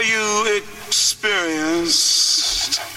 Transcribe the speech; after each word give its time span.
You 0.00 0.60
experienced? 0.86 2.87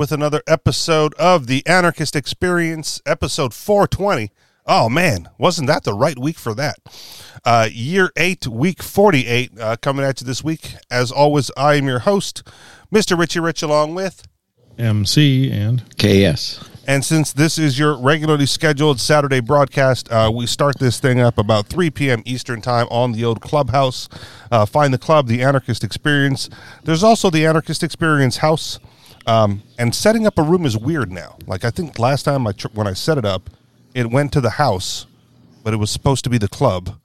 With 0.00 0.12
another 0.12 0.42
episode 0.46 1.12
of 1.18 1.46
the 1.46 1.62
Anarchist 1.66 2.16
Experience, 2.16 3.02
episode 3.04 3.52
420. 3.52 4.32
Oh 4.64 4.88
man, 4.88 5.28
wasn't 5.36 5.66
that 5.66 5.84
the 5.84 5.92
right 5.92 6.18
week 6.18 6.38
for 6.38 6.54
that? 6.54 6.78
Uh, 7.44 7.68
year 7.70 8.10
eight, 8.16 8.46
week 8.46 8.82
48, 8.82 9.60
uh, 9.60 9.76
coming 9.82 10.02
at 10.06 10.22
you 10.22 10.26
this 10.26 10.42
week. 10.42 10.76
As 10.90 11.12
always, 11.12 11.50
I 11.54 11.74
am 11.74 11.86
your 11.86 11.98
host, 11.98 12.42
Mr. 12.90 13.18
Richie 13.18 13.40
Rich, 13.40 13.62
along 13.62 13.94
with. 13.94 14.26
MC 14.78 15.50
and 15.52 15.82
KS. 15.98 16.66
And 16.86 17.04
since 17.04 17.34
this 17.34 17.58
is 17.58 17.78
your 17.78 17.94
regularly 17.94 18.46
scheduled 18.46 19.00
Saturday 19.00 19.40
broadcast, 19.40 20.10
uh, 20.10 20.32
we 20.34 20.46
start 20.46 20.78
this 20.78 20.98
thing 20.98 21.20
up 21.20 21.36
about 21.36 21.66
3 21.66 21.90
p.m. 21.90 22.22
Eastern 22.24 22.62
Time 22.62 22.86
on 22.90 23.12
the 23.12 23.22
old 23.22 23.42
clubhouse. 23.42 24.08
Uh, 24.50 24.64
find 24.64 24.94
the 24.94 24.98
club, 24.98 25.26
the 25.26 25.42
Anarchist 25.42 25.84
Experience. 25.84 26.48
There's 26.84 27.02
also 27.02 27.28
the 27.28 27.44
Anarchist 27.44 27.82
Experience 27.82 28.38
House. 28.38 28.78
Um, 29.26 29.62
and 29.78 29.94
setting 29.94 30.26
up 30.26 30.38
a 30.38 30.42
room 30.42 30.64
is 30.64 30.76
weird 30.76 31.12
now. 31.12 31.36
Like 31.46 31.64
I 31.64 31.70
think 31.70 31.98
last 31.98 32.24
time 32.24 32.46
I 32.46 32.52
tr- 32.52 32.68
when 32.72 32.86
I 32.86 32.94
set 32.94 33.18
it 33.18 33.24
up, 33.24 33.50
it 33.94 34.10
went 34.10 34.32
to 34.32 34.40
the 34.40 34.50
house, 34.50 35.06
but 35.62 35.74
it 35.74 35.76
was 35.76 35.90
supposed 35.90 36.24
to 36.24 36.30
be 36.30 36.38
the 36.38 36.48
club, 36.48 36.98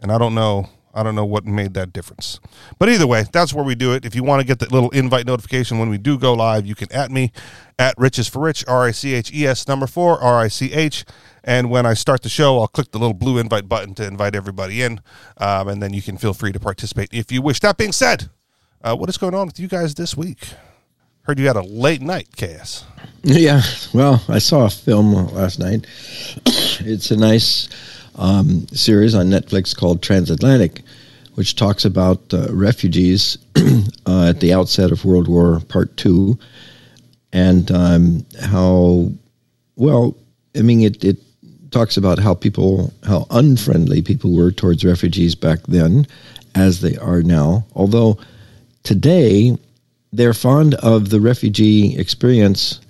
and 0.00 0.12
I 0.12 0.18
don't 0.18 0.34
know. 0.34 0.68
I 0.94 1.02
don't 1.02 1.14
know 1.14 1.24
what 1.24 1.46
made 1.46 1.72
that 1.72 1.90
difference. 1.90 2.38
But 2.78 2.90
either 2.90 3.06
way, 3.06 3.24
that's 3.32 3.54
where 3.54 3.64
we 3.64 3.74
do 3.74 3.94
it. 3.94 4.04
If 4.04 4.14
you 4.14 4.22
want 4.22 4.42
to 4.42 4.46
get 4.46 4.58
the 4.58 4.66
little 4.68 4.90
invite 4.90 5.24
notification 5.24 5.78
when 5.78 5.88
we 5.88 5.96
do 5.96 6.18
go 6.18 6.34
live, 6.34 6.66
you 6.66 6.74
can 6.74 6.92
at 6.92 7.10
me 7.10 7.32
at 7.78 7.94
Riches 7.96 8.28
for 8.28 8.40
Rich, 8.40 8.64
R 8.68 8.84
I 8.84 8.90
C 8.90 9.14
H 9.14 9.32
E 9.32 9.46
S 9.46 9.66
number 9.66 9.86
four, 9.86 10.20
R 10.20 10.40
I 10.40 10.48
C 10.48 10.72
H. 10.72 11.06
And 11.42 11.70
when 11.70 11.86
I 11.86 11.94
start 11.94 12.22
the 12.22 12.28
show, 12.28 12.60
I'll 12.60 12.68
click 12.68 12.92
the 12.92 12.98
little 12.98 13.14
blue 13.14 13.38
invite 13.38 13.68
button 13.68 13.94
to 13.94 14.06
invite 14.06 14.34
everybody 14.34 14.82
in. 14.82 15.00
Um, 15.38 15.68
and 15.68 15.82
then 15.82 15.94
you 15.94 16.02
can 16.02 16.18
feel 16.18 16.34
free 16.34 16.52
to 16.52 16.60
participate 16.60 17.08
if 17.10 17.32
you 17.32 17.40
wish. 17.40 17.60
That 17.60 17.78
being 17.78 17.92
said, 17.92 18.28
uh, 18.82 18.94
what 18.94 19.08
is 19.08 19.16
going 19.16 19.34
on 19.34 19.46
with 19.46 19.58
you 19.58 19.68
guys 19.68 19.94
this 19.94 20.14
week? 20.14 20.50
Heard 21.24 21.38
you 21.38 21.46
had 21.46 21.54
a 21.54 21.62
late 21.62 22.02
night, 22.02 22.26
KS. 22.36 22.84
Yeah, 23.22 23.62
well, 23.94 24.20
I 24.28 24.40
saw 24.40 24.66
a 24.66 24.70
film 24.70 25.14
last 25.28 25.60
night. 25.60 25.86
it's 26.46 27.12
a 27.12 27.16
nice 27.16 27.68
um, 28.16 28.66
series 28.68 29.14
on 29.14 29.26
Netflix 29.26 29.76
called 29.76 30.02
Transatlantic, 30.02 30.82
which 31.34 31.54
talks 31.54 31.84
about 31.84 32.34
uh, 32.34 32.52
refugees 32.52 33.38
uh, 34.04 34.30
at 34.30 34.40
the 34.40 34.52
outset 34.52 34.90
of 34.90 35.04
World 35.04 35.28
War 35.28 35.60
Part 35.68 35.96
Two, 35.96 36.40
and 37.32 37.70
um, 37.70 38.26
how 38.40 39.12
well. 39.76 40.16
I 40.56 40.62
mean, 40.62 40.82
it, 40.82 41.04
it 41.04 41.18
talks 41.70 41.96
about 41.96 42.18
how 42.18 42.34
people, 42.34 42.92
how 43.04 43.28
unfriendly 43.30 44.02
people 44.02 44.34
were 44.34 44.50
towards 44.50 44.84
refugees 44.84 45.36
back 45.36 45.60
then, 45.68 46.04
as 46.56 46.80
they 46.80 46.96
are 46.96 47.22
now. 47.22 47.64
Although 47.76 48.18
today 48.82 49.56
they're 50.12 50.34
fond 50.34 50.74
of 50.74 51.10
the 51.10 51.20
refugee 51.20 51.98
experience 51.98 52.80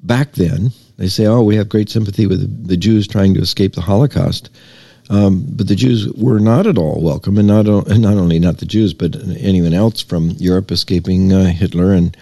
back 0.00 0.32
then. 0.32 0.72
They 0.96 1.08
say, 1.08 1.26
"Oh, 1.26 1.42
we 1.42 1.56
have 1.56 1.68
great 1.68 1.90
sympathy 1.90 2.26
with 2.26 2.68
the 2.68 2.76
Jews 2.76 3.06
trying 3.06 3.34
to 3.34 3.40
escape 3.40 3.74
the 3.74 3.82
Holocaust," 3.82 4.50
um, 5.10 5.44
but 5.48 5.68
the 5.68 5.76
Jews 5.76 6.08
were 6.12 6.40
not 6.40 6.66
at 6.66 6.78
all 6.78 7.00
welcome, 7.02 7.38
and 7.38 7.48
not 7.48 7.66
and 7.66 8.02
not 8.02 8.16
only 8.16 8.38
not 8.38 8.58
the 8.58 8.66
Jews, 8.66 8.94
but 8.94 9.16
anyone 9.38 9.74
else 9.74 10.00
from 10.02 10.30
Europe 10.38 10.70
escaping 10.70 11.32
uh, 11.32 11.44
Hitler 11.46 11.92
and 11.92 12.16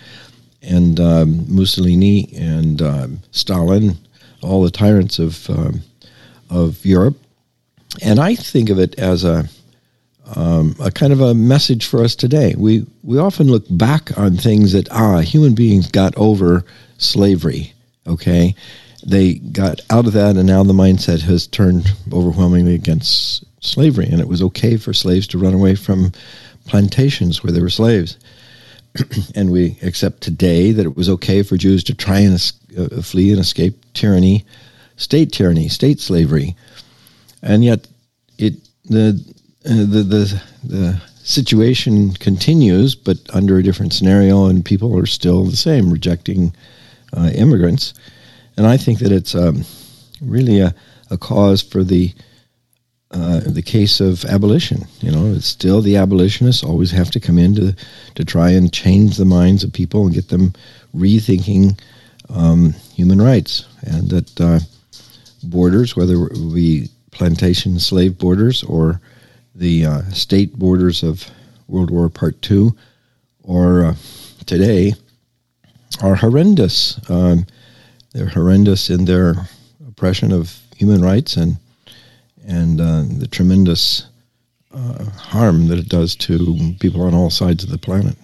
and 0.63 0.99
um, 0.99 1.45
Mussolini 1.49 2.33
and 2.35 2.81
um, 2.81 3.21
Stalin, 3.31 3.99
all 4.43 4.63
the 4.63 4.71
tyrants 4.71 5.19
of 5.19 5.49
um, 5.51 5.83
of 6.51 6.85
Europe. 6.85 7.17
And 8.03 8.19
I 8.19 8.35
think 8.35 8.71
of 8.71 8.79
it 8.79 8.99
as 8.99 9.25
a 9.25 9.49
um, 10.35 10.75
a 10.81 10.91
kind 10.91 11.13
of 11.13 11.21
a 11.21 11.35
message 11.35 11.87
for 11.87 12.03
us 12.03 12.15
today. 12.15 12.55
We 12.57 12.87
we 13.03 13.19
often 13.19 13.49
look 13.49 13.65
back 13.71 14.17
on 14.19 14.37
things 14.37 14.73
that 14.73 14.91
ah 14.91 15.21
human 15.21 15.55
beings 15.55 15.91
got 15.91 16.17
over 16.17 16.65
slavery. 16.99 17.73
Okay, 18.07 18.55
they 19.07 19.35
got 19.35 19.81
out 19.91 20.07
of 20.07 20.13
that, 20.15 20.37
and 20.37 20.47
now 20.47 20.63
the 20.63 20.73
mindset 20.73 21.21
has 21.23 21.47
turned 21.47 21.87
overwhelmingly 22.13 22.75
against 22.75 23.45
slavery, 23.65 24.07
and 24.07 24.21
it 24.21 24.29
was 24.29 24.43
okay 24.43 24.77
for 24.77 24.93
slaves 24.93 25.27
to 25.29 25.39
run 25.39 25.55
away 25.55 25.75
from 25.75 26.13
plantations 26.67 27.43
where 27.43 27.53
they 27.53 27.61
were 27.61 27.71
slaves. 27.71 28.19
and 29.35 29.51
we 29.51 29.77
accept 29.83 30.21
today 30.21 30.73
that 30.73 30.87
it 30.87 30.97
was 30.97 31.09
okay 31.09 31.43
for 31.43 31.57
Jews 31.57 31.83
to 31.85 31.95
try 31.95 32.21
and 32.21 32.53
uh, 32.79 33.03
flee 33.03 33.31
and 33.31 33.41
escape 33.41 33.85
tyranny, 33.93 34.45
state 34.97 35.33
tyranny, 35.33 35.69
state 35.69 36.01
slavery, 36.01 36.57
and 37.43 37.65
yet 37.65 37.89
it 38.39 38.55
the 38.85 39.35
the 39.65 40.03
the 40.03 40.43
the 40.63 41.01
situation 41.23 42.13
continues, 42.13 42.95
but 42.95 43.17
under 43.33 43.59
a 43.59 43.63
different 43.63 43.93
scenario, 43.93 44.47
and 44.47 44.65
people 44.65 44.97
are 44.99 45.07
still 45.07 45.45
the 45.45 45.57
same, 45.57 45.91
rejecting 45.91 46.55
uh, 47.17 47.31
immigrants. 47.35 47.95
And 48.57 48.67
I 48.67 48.77
think 48.77 48.99
that 49.01 49.11
it's 49.11 49.35
um, 49.35 49.65
really 50.21 50.61
a, 50.61 50.75
a 51.11 51.17
cause 51.17 51.63
for 51.63 51.83
the 51.83 52.15
uh, 53.11 53.41
the 53.47 53.63
case 53.63 54.01
of 54.01 54.25
abolition. 54.27 54.87
You 55.01 55.13
know, 55.13 55.33
it's 55.33 55.47
still 55.47 55.81
the 55.81 55.97
abolitionists 55.97 56.65
always 56.65 56.91
have 56.91 57.11
to 57.13 57.21
come 57.21 57.39
in 57.39 57.55
to, 57.55 57.77
to 58.17 58.25
try 58.25 58.51
and 58.51 58.73
change 58.73 59.17
the 59.17 59.25
minds 59.25 59.63
of 59.65 59.73
people 59.73 60.05
and 60.05 60.15
get 60.15 60.29
them 60.29 60.53
rethinking 60.95 61.79
um, 62.29 62.73
human 62.95 63.23
rights, 63.23 63.67
and 63.83 64.11
that 64.11 64.41
uh, 64.41 64.59
borders, 65.45 65.97
whether 65.97 66.27
it 66.27 66.55
be 66.55 66.89
plantation 67.13 67.79
slave 67.79 68.19
borders 68.19 68.63
or 68.65 69.01
the 69.55 69.87
uh, 69.87 70.03
state 70.11 70.59
borders 70.59 71.03
of 71.03 71.31
World 71.69 71.91
War 71.91 72.09
Part 72.09 72.41
Two, 72.43 72.75
or 73.43 73.85
uh, 73.85 73.95
today, 74.47 74.95
are 76.03 76.15
horrendous. 76.15 77.01
Um, 77.11 77.47
they're 78.13 78.29
horrendous 78.29 78.91
in 78.91 79.05
their 79.05 79.35
oppression 79.87 80.33
of 80.33 80.59
human 80.77 81.03
rights 81.03 81.37
and 81.37 81.57
and 82.47 82.81
uh, 82.81 83.05
the 83.19 83.27
tremendous 83.27 84.07
uh, 84.73 85.05
harm 85.05 85.69
that 85.69 85.79
it 85.79 85.89
does 85.89 86.15
to 86.17 86.75
people 86.81 87.03
on 87.03 87.15
all 87.15 87.31
sides 87.31 87.65
of 87.65 87.71
the 87.71 87.79
planet. 87.79 88.17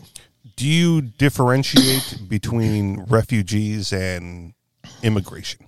Do 0.57 0.67
you 0.67 1.01
differentiate 1.01 2.19
between 2.29 3.01
refugees 3.05 3.93
and 3.93 4.53
immigration? 5.03 5.65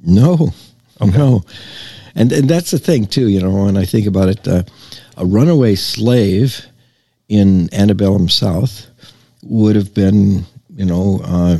No, 0.00 0.52
no, 1.00 1.44
and 2.14 2.32
and 2.32 2.48
that's 2.48 2.70
the 2.70 2.78
thing 2.78 3.06
too. 3.06 3.28
You 3.28 3.40
know, 3.40 3.64
when 3.64 3.76
I 3.76 3.84
think 3.84 4.06
about 4.06 4.28
it, 4.28 4.46
uh, 4.46 4.62
a 5.16 5.26
runaway 5.26 5.74
slave 5.74 6.66
in 7.28 7.68
antebellum 7.72 8.28
South 8.28 8.86
would 9.42 9.76
have 9.76 9.94
been, 9.94 10.44
you 10.74 10.84
know, 10.84 11.20
uh, 11.24 11.58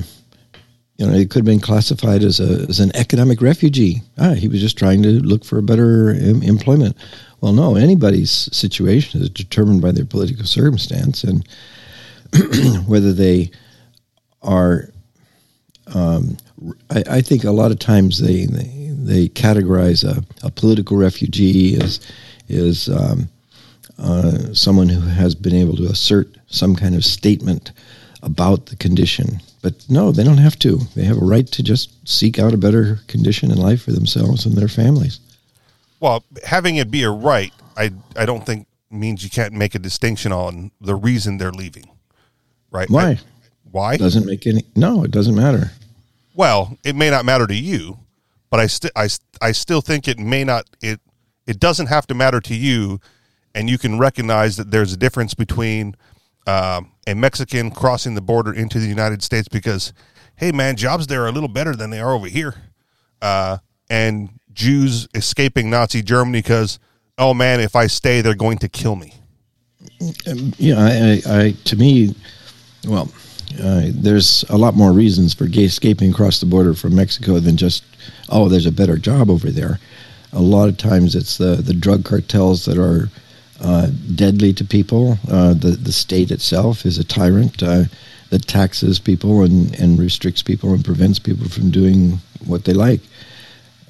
you 0.96 1.06
know, 1.06 1.12
it 1.14 1.30
could 1.30 1.40
have 1.40 1.46
been 1.46 1.60
classified 1.60 2.22
as 2.22 2.40
a 2.40 2.66
as 2.68 2.80
an 2.80 2.94
economic 2.94 3.40
refugee. 3.40 4.02
Ah, 4.18 4.34
he 4.34 4.48
was 4.48 4.60
just 4.60 4.78
trying 4.78 5.02
to 5.02 5.20
look 5.20 5.44
for 5.44 5.58
a 5.58 5.62
better 5.62 6.10
em- 6.10 6.42
employment. 6.42 6.96
Well, 7.40 7.52
no, 7.52 7.74
anybody's 7.74 8.30
situation 8.56 9.20
is 9.20 9.28
determined 9.30 9.82
by 9.82 9.92
their 9.92 10.04
political 10.04 10.44
circumstance 10.44 11.24
and 11.24 11.46
whether 12.86 13.12
they 13.12 13.50
are 14.42 14.92
um, 15.94 16.36
I, 16.90 17.02
I 17.10 17.20
think 17.20 17.44
a 17.44 17.50
lot 17.50 17.72
of 17.72 17.78
times 17.78 18.18
they 18.18 18.46
they, 18.46 18.81
they 19.06 19.28
categorize 19.28 20.04
a, 20.04 20.24
a 20.46 20.50
political 20.50 20.96
refugee 20.96 21.80
as 21.80 22.00
is 22.48 22.88
um, 22.88 23.28
uh, 23.98 24.52
someone 24.52 24.88
who 24.88 25.00
has 25.00 25.34
been 25.34 25.54
able 25.54 25.76
to 25.76 25.86
assert 25.86 26.28
some 26.46 26.74
kind 26.76 26.94
of 26.94 27.04
statement 27.04 27.72
about 28.22 28.66
the 28.66 28.76
condition. 28.76 29.40
But 29.62 29.74
no, 29.88 30.12
they 30.12 30.24
don't 30.24 30.38
have 30.38 30.58
to. 30.60 30.78
They 30.96 31.04
have 31.04 31.16
a 31.18 31.24
right 31.24 31.46
to 31.46 31.62
just 31.62 32.08
seek 32.08 32.38
out 32.38 32.52
a 32.52 32.58
better 32.58 32.98
condition 33.06 33.50
in 33.50 33.58
life 33.58 33.82
for 33.82 33.92
themselves 33.92 34.44
and 34.44 34.56
their 34.56 34.68
families. 34.68 35.20
Well, 36.00 36.24
having 36.44 36.76
it 36.76 36.90
be 36.90 37.04
a 37.04 37.10
right, 37.10 37.52
I 37.76 37.92
I 38.16 38.26
don't 38.26 38.44
think 38.44 38.66
means 38.90 39.24
you 39.24 39.30
can't 39.30 39.54
make 39.54 39.74
a 39.74 39.78
distinction 39.78 40.32
on 40.32 40.72
the 40.80 40.94
reason 40.94 41.38
they're 41.38 41.52
leaving. 41.52 41.88
Right? 42.70 42.90
Why? 42.90 43.10
I- 43.10 43.20
why? 43.70 43.96
Doesn't 43.96 44.26
make 44.26 44.46
any. 44.46 44.64
No, 44.76 45.02
it 45.02 45.10
doesn't 45.10 45.34
matter. 45.34 45.72
Well, 46.34 46.76
it 46.84 46.94
may 46.94 47.08
not 47.08 47.24
matter 47.24 47.46
to 47.46 47.54
you, 47.54 47.98
but 48.52 48.60
I 48.60 48.66
still 48.66 48.90
I, 48.94 49.08
I 49.40 49.52
still 49.52 49.80
think 49.80 50.06
it 50.06 50.18
may 50.18 50.44
not 50.44 50.66
it 50.82 51.00
it 51.46 51.58
doesn't 51.58 51.86
have 51.86 52.06
to 52.08 52.14
matter 52.14 52.38
to 52.42 52.54
you 52.54 53.00
and 53.54 53.68
you 53.68 53.78
can 53.78 53.98
recognize 53.98 54.58
that 54.58 54.70
there's 54.70 54.92
a 54.92 54.96
difference 54.96 55.32
between 55.32 55.96
um, 56.46 56.92
a 57.06 57.14
Mexican 57.14 57.70
crossing 57.70 58.14
the 58.14 58.20
border 58.20 58.52
into 58.52 58.78
the 58.78 58.86
United 58.86 59.22
States 59.22 59.48
because, 59.48 59.92
hey 60.36 60.52
man, 60.52 60.76
jobs 60.76 61.06
there 61.06 61.22
are 61.22 61.28
a 61.28 61.32
little 61.32 61.48
better 61.48 61.74
than 61.74 61.90
they 61.90 62.00
are 62.00 62.12
over 62.12 62.26
here, 62.26 62.54
uh, 63.22 63.58
and 63.88 64.28
Jews 64.52 65.08
escaping 65.14 65.70
Nazi 65.70 66.02
Germany 66.02 66.38
because, 66.38 66.78
oh 67.16 67.32
man, 67.32 67.60
if 67.60 67.74
I 67.74 67.86
stay, 67.86 68.20
they're 68.20 68.34
going 68.34 68.58
to 68.58 68.68
kill 68.68 68.96
me. 68.96 69.14
Yeah, 70.58 70.78
I, 70.78 71.22
I, 71.26 71.44
I 71.44 71.50
to 71.64 71.76
me, 71.76 72.14
well, 72.86 73.08
uh, 73.60 73.90
there's 73.92 74.44
a 74.48 74.56
lot 74.56 74.74
more 74.74 74.92
reasons 74.92 75.34
for 75.34 75.46
gay 75.46 75.64
escaping 75.64 76.10
across 76.10 76.40
the 76.40 76.46
border 76.46 76.74
from 76.74 76.94
Mexico 76.94 77.38
than 77.40 77.56
just, 77.56 77.84
oh, 78.28 78.48
there's 78.48 78.66
a 78.66 78.72
better 78.72 78.96
job 78.96 79.30
over 79.30 79.50
there. 79.50 79.78
A 80.32 80.40
lot 80.40 80.68
of 80.68 80.76
times 80.76 81.14
it's 81.14 81.36
the, 81.36 81.56
the 81.56 81.74
drug 81.74 82.04
cartels 82.04 82.64
that 82.64 82.78
are 82.78 83.08
uh, 83.60 83.88
deadly 84.14 84.52
to 84.54 84.64
people. 84.64 85.18
Uh, 85.30 85.54
the, 85.54 85.70
the 85.70 85.92
state 85.92 86.30
itself 86.30 86.86
is 86.86 86.98
a 86.98 87.04
tyrant 87.04 87.62
uh, 87.62 87.84
that 88.30 88.46
taxes 88.46 88.98
people 88.98 89.42
and, 89.42 89.78
and 89.78 89.98
restricts 89.98 90.42
people 90.42 90.72
and 90.72 90.84
prevents 90.84 91.18
people 91.18 91.48
from 91.48 91.70
doing 91.70 92.18
what 92.46 92.64
they 92.64 92.72
like. 92.72 93.00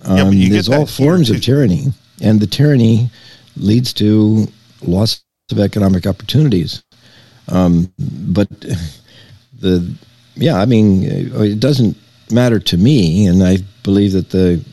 Um, 0.04 0.16
Yeah, 0.16 0.24
but 0.24 0.34
you 0.34 0.48
get 0.48 0.52
there's 0.54 0.68
all 0.68 0.86
forms 0.86 1.28
too. 1.28 1.34
of 1.34 1.42
tyranny, 1.42 1.92
and 2.20 2.40
the 2.40 2.46
tyranny 2.46 3.10
leads 3.56 3.92
to 3.94 4.48
loss 4.82 5.22
of 5.52 5.58
economic 5.60 6.06
opportunities. 6.06 6.82
Um, 7.48 7.92
but 7.98 8.48
the 9.60 9.94
yeah, 10.34 10.56
I 10.56 10.66
mean, 10.66 11.32
uh, 11.34 11.42
it 11.42 11.60
doesn't 11.60 11.96
matter 12.30 12.58
to 12.58 12.76
me, 12.76 13.26
and 13.26 13.42
I 13.42 13.58
believe 13.82 14.12
that 14.12 14.30
the 14.30 14.64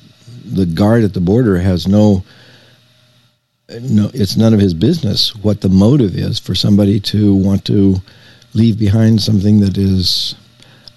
the 0.46 0.66
guard 0.66 1.04
at 1.04 1.14
the 1.14 1.22
border 1.22 1.60
has 1.60 1.88
no 1.88 2.24
no, 3.82 4.10
it's 4.14 4.36
none 4.36 4.54
of 4.54 4.60
his 4.60 4.74
business 4.74 5.36
what 5.36 5.62
the 5.62 5.70
motive 5.70 6.16
is 6.16 6.40
for 6.40 6.56
somebody 6.56 7.00
to 7.00 7.36
want 7.36 7.66
to 7.66 7.98
leave 8.54 8.80
behind 8.80 9.22
something 9.22 9.60
that 9.60 9.78
is 9.78 10.36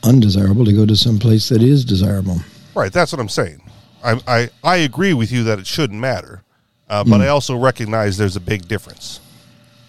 undesirable 0.02 0.64
to 0.64 0.72
go 0.72 0.86
to 0.86 0.96
some 0.96 1.18
place 1.18 1.50
that 1.50 1.62
is 1.62 1.84
desirable. 1.84 2.38
Right, 2.74 2.92
that's 2.92 3.12
what 3.12 3.20
I'm 3.20 3.28
saying. 3.28 3.62
I 4.02 4.20
I, 4.26 4.50
I 4.64 4.76
agree 4.76 5.14
with 5.14 5.30
you 5.30 5.44
that 5.44 5.58
it 5.58 5.66
shouldn't 5.66 6.00
matter, 6.00 6.42
uh, 6.88 7.04
but 7.04 7.20
I 7.20 7.28
also 7.28 7.56
recognize 7.56 8.16
there's 8.16 8.36
a 8.36 8.40
big 8.40 8.68
difference, 8.68 9.20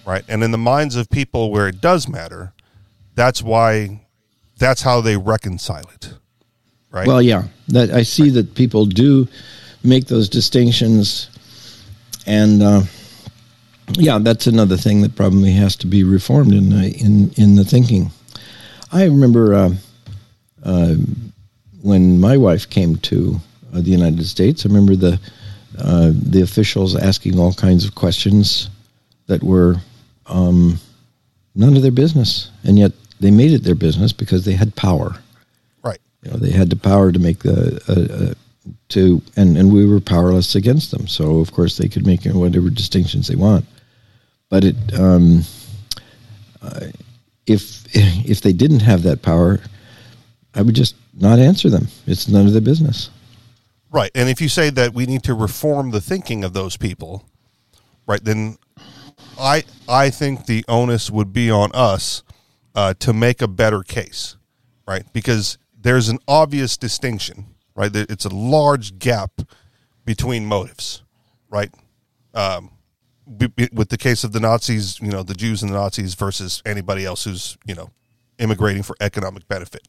right? 0.05 0.25
And 0.27 0.43
in 0.43 0.51
the 0.51 0.57
minds 0.57 0.95
of 0.95 1.09
people 1.09 1.51
where 1.51 1.67
it 1.67 1.79
does 1.79 2.09
matter, 2.09 2.53
that's 3.15 3.41
why, 3.41 4.01
that's 4.57 4.81
how 4.81 5.01
they 5.01 5.17
reconcile 5.17 5.89
it, 5.93 6.13
right? 6.91 7.07
Well, 7.07 7.21
yeah, 7.21 7.43
that 7.69 7.91
I 7.91 8.03
see 8.03 8.29
that 8.31 8.55
people 8.55 8.85
do 8.85 9.27
make 9.83 10.07
those 10.07 10.29
distinctions, 10.29 11.29
and 12.25 12.63
uh, 12.63 12.81
yeah, 13.93 14.19
that's 14.19 14.47
another 14.47 14.77
thing 14.77 15.01
that 15.01 15.15
probably 15.15 15.51
has 15.51 15.75
to 15.77 15.87
be 15.87 16.03
reformed 16.03 16.53
in 16.53 16.69
the, 16.69 16.93
in 16.97 17.31
in 17.37 17.55
the 17.55 17.65
thinking. 17.65 18.11
I 18.91 19.05
remember 19.05 19.53
uh, 19.53 19.73
uh, 20.63 20.95
when 21.81 22.19
my 22.19 22.37
wife 22.37 22.69
came 22.69 22.97
to 22.97 23.39
uh, 23.73 23.81
the 23.81 23.89
United 23.89 24.25
States. 24.25 24.65
I 24.65 24.69
remember 24.69 24.95
the 24.95 25.19
uh, 25.77 26.11
the 26.13 26.41
officials 26.41 26.95
asking 26.95 27.39
all 27.39 27.53
kinds 27.53 27.85
of 27.85 27.95
questions 27.95 28.69
that 29.27 29.41
were 29.43 29.75
um, 30.27 30.79
none 31.55 31.75
of 31.75 31.81
their 31.81 31.91
business, 31.91 32.51
and 32.63 32.77
yet 32.77 32.91
they 33.19 33.31
made 33.31 33.51
it 33.51 33.63
their 33.63 33.75
business 33.75 34.13
because 34.13 34.45
they 34.45 34.53
had 34.53 34.75
power. 34.75 35.15
right. 35.83 35.99
You 36.21 36.31
know, 36.31 36.37
they 36.37 36.51
had 36.51 36.69
the 36.69 36.75
power 36.75 37.11
to 37.11 37.19
make 37.19 37.39
the 37.39 37.81
uh, 37.87 38.31
uh, 38.31 38.33
to, 38.89 39.21
and 39.35 39.57
and 39.57 39.73
we 39.73 39.85
were 39.85 39.99
powerless 39.99 40.55
against 40.55 40.91
them. 40.91 41.07
So 41.07 41.39
of 41.39 41.51
course 41.51 41.77
they 41.77 41.89
could 41.89 42.05
make 42.05 42.23
whatever 42.25 42.69
distinctions 42.69 43.27
they 43.27 43.35
want. 43.35 43.65
But 44.49 44.63
it, 44.63 44.75
um, 44.97 45.41
uh, 46.61 46.87
if 47.45 47.83
if 47.93 48.41
they 48.41 48.53
didn't 48.53 48.81
have 48.81 49.03
that 49.03 49.21
power, 49.21 49.59
I 50.53 50.61
would 50.61 50.75
just 50.75 50.95
not 51.19 51.39
answer 51.39 51.69
them. 51.69 51.87
It's 52.07 52.27
none 52.27 52.47
of 52.47 52.53
their 52.53 52.61
business. 52.61 53.09
Right. 53.91 54.11
And 54.15 54.27
if 54.27 54.41
you 54.41 54.49
say 54.49 54.71
that 54.71 54.93
we 54.93 55.05
need 55.05 55.23
to 55.23 55.35
reform 55.35 55.91
the 55.91 56.01
thinking 56.01 56.43
of 56.43 56.53
those 56.53 56.77
people, 56.77 57.25
right, 58.07 58.23
then 58.23 58.57
I 59.39 59.63
I 59.87 60.09
think 60.09 60.45
the 60.45 60.65
onus 60.67 61.11
would 61.11 61.33
be 61.33 61.51
on 61.51 61.71
us 61.73 62.23
uh, 62.75 62.93
to 62.95 63.13
make 63.13 63.41
a 63.41 63.47
better 63.47 63.83
case, 63.83 64.37
right? 64.87 65.03
Because 65.13 65.57
there's 65.79 66.09
an 66.09 66.19
obvious 66.27 66.77
distinction, 66.77 67.45
right? 67.75 67.91
It's 67.93 68.25
a 68.25 68.33
large 68.33 68.99
gap 68.99 69.41
between 70.05 70.45
motives, 70.45 71.03
right? 71.49 71.73
Um, 72.33 72.71
with 73.25 73.89
the 73.89 73.97
case 73.97 74.23
of 74.23 74.33
the 74.33 74.39
Nazis, 74.39 74.99
you 74.99 75.11
know, 75.11 75.23
the 75.23 75.33
Jews 75.33 75.61
and 75.63 75.71
the 75.71 75.77
Nazis 75.77 76.13
versus 76.13 76.61
anybody 76.65 77.05
else 77.05 77.23
who's 77.23 77.57
you 77.65 77.75
know 77.75 77.89
immigrating 78.39 78.83
for 78.83 78.95
economic 78.99 79.47
benefit. 79.47 79.87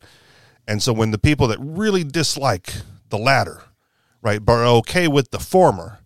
And 0.69 0.83
so 0.83 0.93
when 0.93 1.11
the 1.11 1.19
people 1.19 1.49
that 1.49 1.59
really 1.61 2.05
dislike 2.05 2.73
the 3.11 3.19
latter, 3.19 3.63
right, 4.23 4.45
but 4.45 4.53
are 4.53 4.67
okay 4.79 5.09
with 5.09 5.31
the 5.31 5.39
former, 5.39 5.99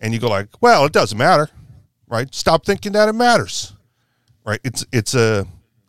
and 0.00 0.12
you 0.12 0.18
go 0.18 0.28
like, 0.28 0.48
well, 0.60 0.84
it 0.84 0.92
doesn't 0.92 1.18
matter, 1.18 1.48
right? 2.08 2.34
Stop 2.34 2.64
thinking 2.64 2.92
that 2.92 3.08
it 3.08 3.14
matters, 3.14 3.74
right? 4.44 4.60
It's 4.64 4.84
it's 4.92 5.14
a 5.14 5.46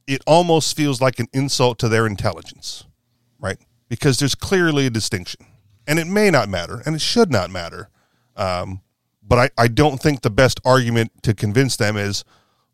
it 0.07 0.21
almost 0.27 0.75
feels 0.75 1.01
like 1.01 1.19
an 1.19 1.27
insult 1.33 1.79
to 1.79 1.89
their 1.89 2.05
intelligence, 2.05 2.85
right? 3.39 3.57
Because 3.89 4.19
there's 4.19 4.35
clearly 4.35 4.85
a 4.87 4.89
distinction, 4.89 5.45
and 5.87 5.99
it 5.99 6.07
may 6.07 6.29
not 6.29 6.49
matter, 6.49 6.81
and 6.85 6.95
it 6.95 7.01
should 7.01 7.31
not 7.31 7.49
matter. 7.49 7.89
Um, 8.35 8.81
but 9.21 9.39
I, 9.39 9.63
I 9.63 9.67
don't 9.67 10.01
think 10.01 10.21
the 10.21 10.29
best 10.29 10.59
argument 10.65 11.11
to 11.23 11.33
convince 11.33 11.77
them 11.77 11.95
is, 11.95 12.23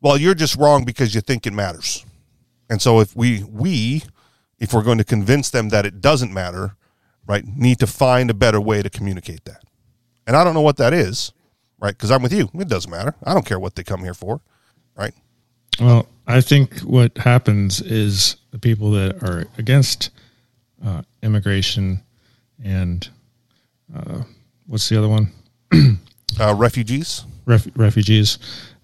well, 0.01 0.17
you're 0.17 0.33
just 0.33 0.55
wrong 0.55 0.85
because 0.85 1.13
you 1.13 1.21
think 1.21 1.45
it 1.45 1.53
matters. 1.53 2.05
And 2.69 2.81
so 2.81 2.99
if 2.99 3.15
we 3.15 3.43
we 3.43 4.03
if 4.59 4.73
we're 4.73 4.83
going 4.83 4.97
to 4.97 5.03
convince 5.03 5.49
them 5.49 5.69
that 5.69 5.85
it 5.85 6.01
doesn't 6.01 6.33
matter, 6.33 6.75
right, 7.27 7.45
need 7.45 7.79
to 7.79 7.87
find 7.87 8.29
a 8.29 8.33
better 8.33 8.59
way 8.59 8.81
to 8.81 8.89
communicate 8.89 9.45
that. 9.45 9.63
And 10.27 10.35
I 10.35 10.43
don't 10.43 10.53
know 10.53 10.61
what 10.61 10.77
that 10.77 10.93
is, 10.93 11.33
right? 11.79 11.91
Because 11.91 12.11
I'm 12.11 12.21
with 12.21 12.33
you. 12.33 12.49
It 12.53 12.67
doesn't 12.67 12.91
matter. 12.91 13.15
I 13.23 13.33
don't 13.33 13.45
care 13.45 13.59
what 13.59 13.75
they 13.75 13.83
come 13.83 14.01
here 14.01 14.13
for, 14.13 14.41
right? 14.95 15.13
Well, 15.79 16.07
I 16.27 16.41
think 16.41 16.79
what 16.79 17.17
happens 17.17 17.81
is 17.81 18.35
the 18.51 18.59
people 18.59 18.91
that 18.91 19.23
are 19.23 19.47
against 19.57 20.09
uh, 20.85 21.01
immigration 21.23 22.01
and 22.63 23.07
uh, 23.95 24.23
what's 24.67 24.89
the 24.89 24.97
other 24.97 25.07
one? 25.07 25.31
Uh, 26.39 26.53
refugees, 26.53 27.25
Ref- 27.45 27.67
refugees. 27.75 28.37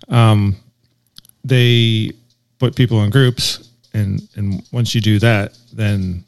Um, 0.10 0.56
they 1.44 2.12
put 2.60 2.76
people 2.76 3.04
in 3.04 3.12
groups, 3.12 3.70
and 3.94 4.28
and 4.36 4.64
once 4.72 4.96
you 4.96 5.00
do 5.02 5.20
that, 5.20 5.58
then 5.72 6.26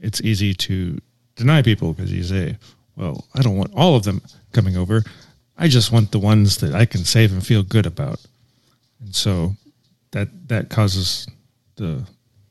it's 0.00 0.20
easy 0.22 0.54
to 0.54 0.98
deny 1.36 1.62
people 1.62 1.92
because 1.92 2.12
you 2.12 2.22
say, 2.24 2.56
"Well, 2.96 3.26
I 3.34 3.42
don't 3.42 3.56
want 3.56 3.72
all 3.74 3.96
of 3.96 4.04
them 4.04 4.22
coming 4.52 4.76
over. 4.76 5.04
I 5.58 5.68
just 5.68 5.92
want 5.92 6.10
the 6.10 6.18
ones 6.18 6.56
that 6.58 6.74
I 6.74 6.86
can 6.86 7.04
save 7.04 7.32
and 7.32 7.46
feel 7.46 7.62
good 7.62 7.86
about." 7.86 8.18
And 9.00 9.14
so 9.14 9.54
that 10.16 10.28
that 10.48 10.68
causes 10.70 11.26
the 11.76 12.02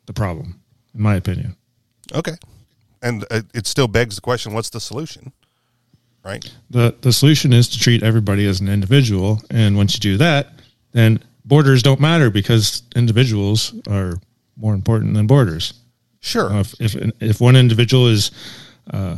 the 0.05 0.13
problem, 0.13 0.59
in 0.93 1.01
my 1.01 1.15
opinion. 1.15 1.55
okay, 2.13 2.35
and 3.01 3.25
it 3.53 3.65
still 3.67 3.87
begs 3.87 4.15
the 4.15 4.21
question: 4.21 4.53
What's 4.53 4.69
the 4.69 4.79
solution, 4.79 5.31
right? 6.23 6.45
the 6.69 6.93
The 7.01 7.11
solution 7.11 7.53
is 7.53 7.67
to 7.69 7.77
treat 7.79 8.03
everybody 8.03 8.47
as 8.47 8.61
an 8.61 8.69
individual, 8.69 9.41
and 9.49 9.75
once 9.77 9.95
you 9.95 9.99
do 10.11 10.17
that, 10.17 10.47
then 10.91 11.19
borders 11.43 11.81
don't 11.81 11.99
matter 11.99 12.29
because 12.29 12.83
individuals 12.95 13.73
are 13.87 14.13
more 14.55 14.75
important 14.75 15.13
than 15.15 15.27
borders. 15.27 15.73
Sure, 16.19 16.49
Uh, 16.53 16.59
if 16.59 16.75
if 16.79 16.95
if 17.19 17.41
one 17.41 17.55
individual 17.59 18.07
is 18.11 18.31
uh, 18.93 19.17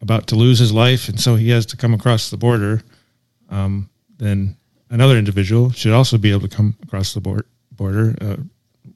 about 0.00 0.26
to 0.26 0.36
lose 0.36 0.58
his 0.60 0.72
life, 0.72 1.08
and 1.10 1.20
so 1.20 1.36
he 1.36 1.50
has 1.50 1.66
to 1.66 1.76
come 1.76 1.94
across 1.94 2.30
the 2.30 2.36
border, 2.36 2.82
um, 3.50 3.88
then 4.18 4.56
another 4.94 5.18
individual 5.18 5.72
should 5.72 5.92
also 5.92 6.16
be 6.16 6.30
able 6.30 6.48
to 6.48 6.56
come 6.56 6.76
across 6.84 7.14
the 7.14 7.20
board, 7.20 7.44
border, 7.72 8.14
uh, 8.20 8.36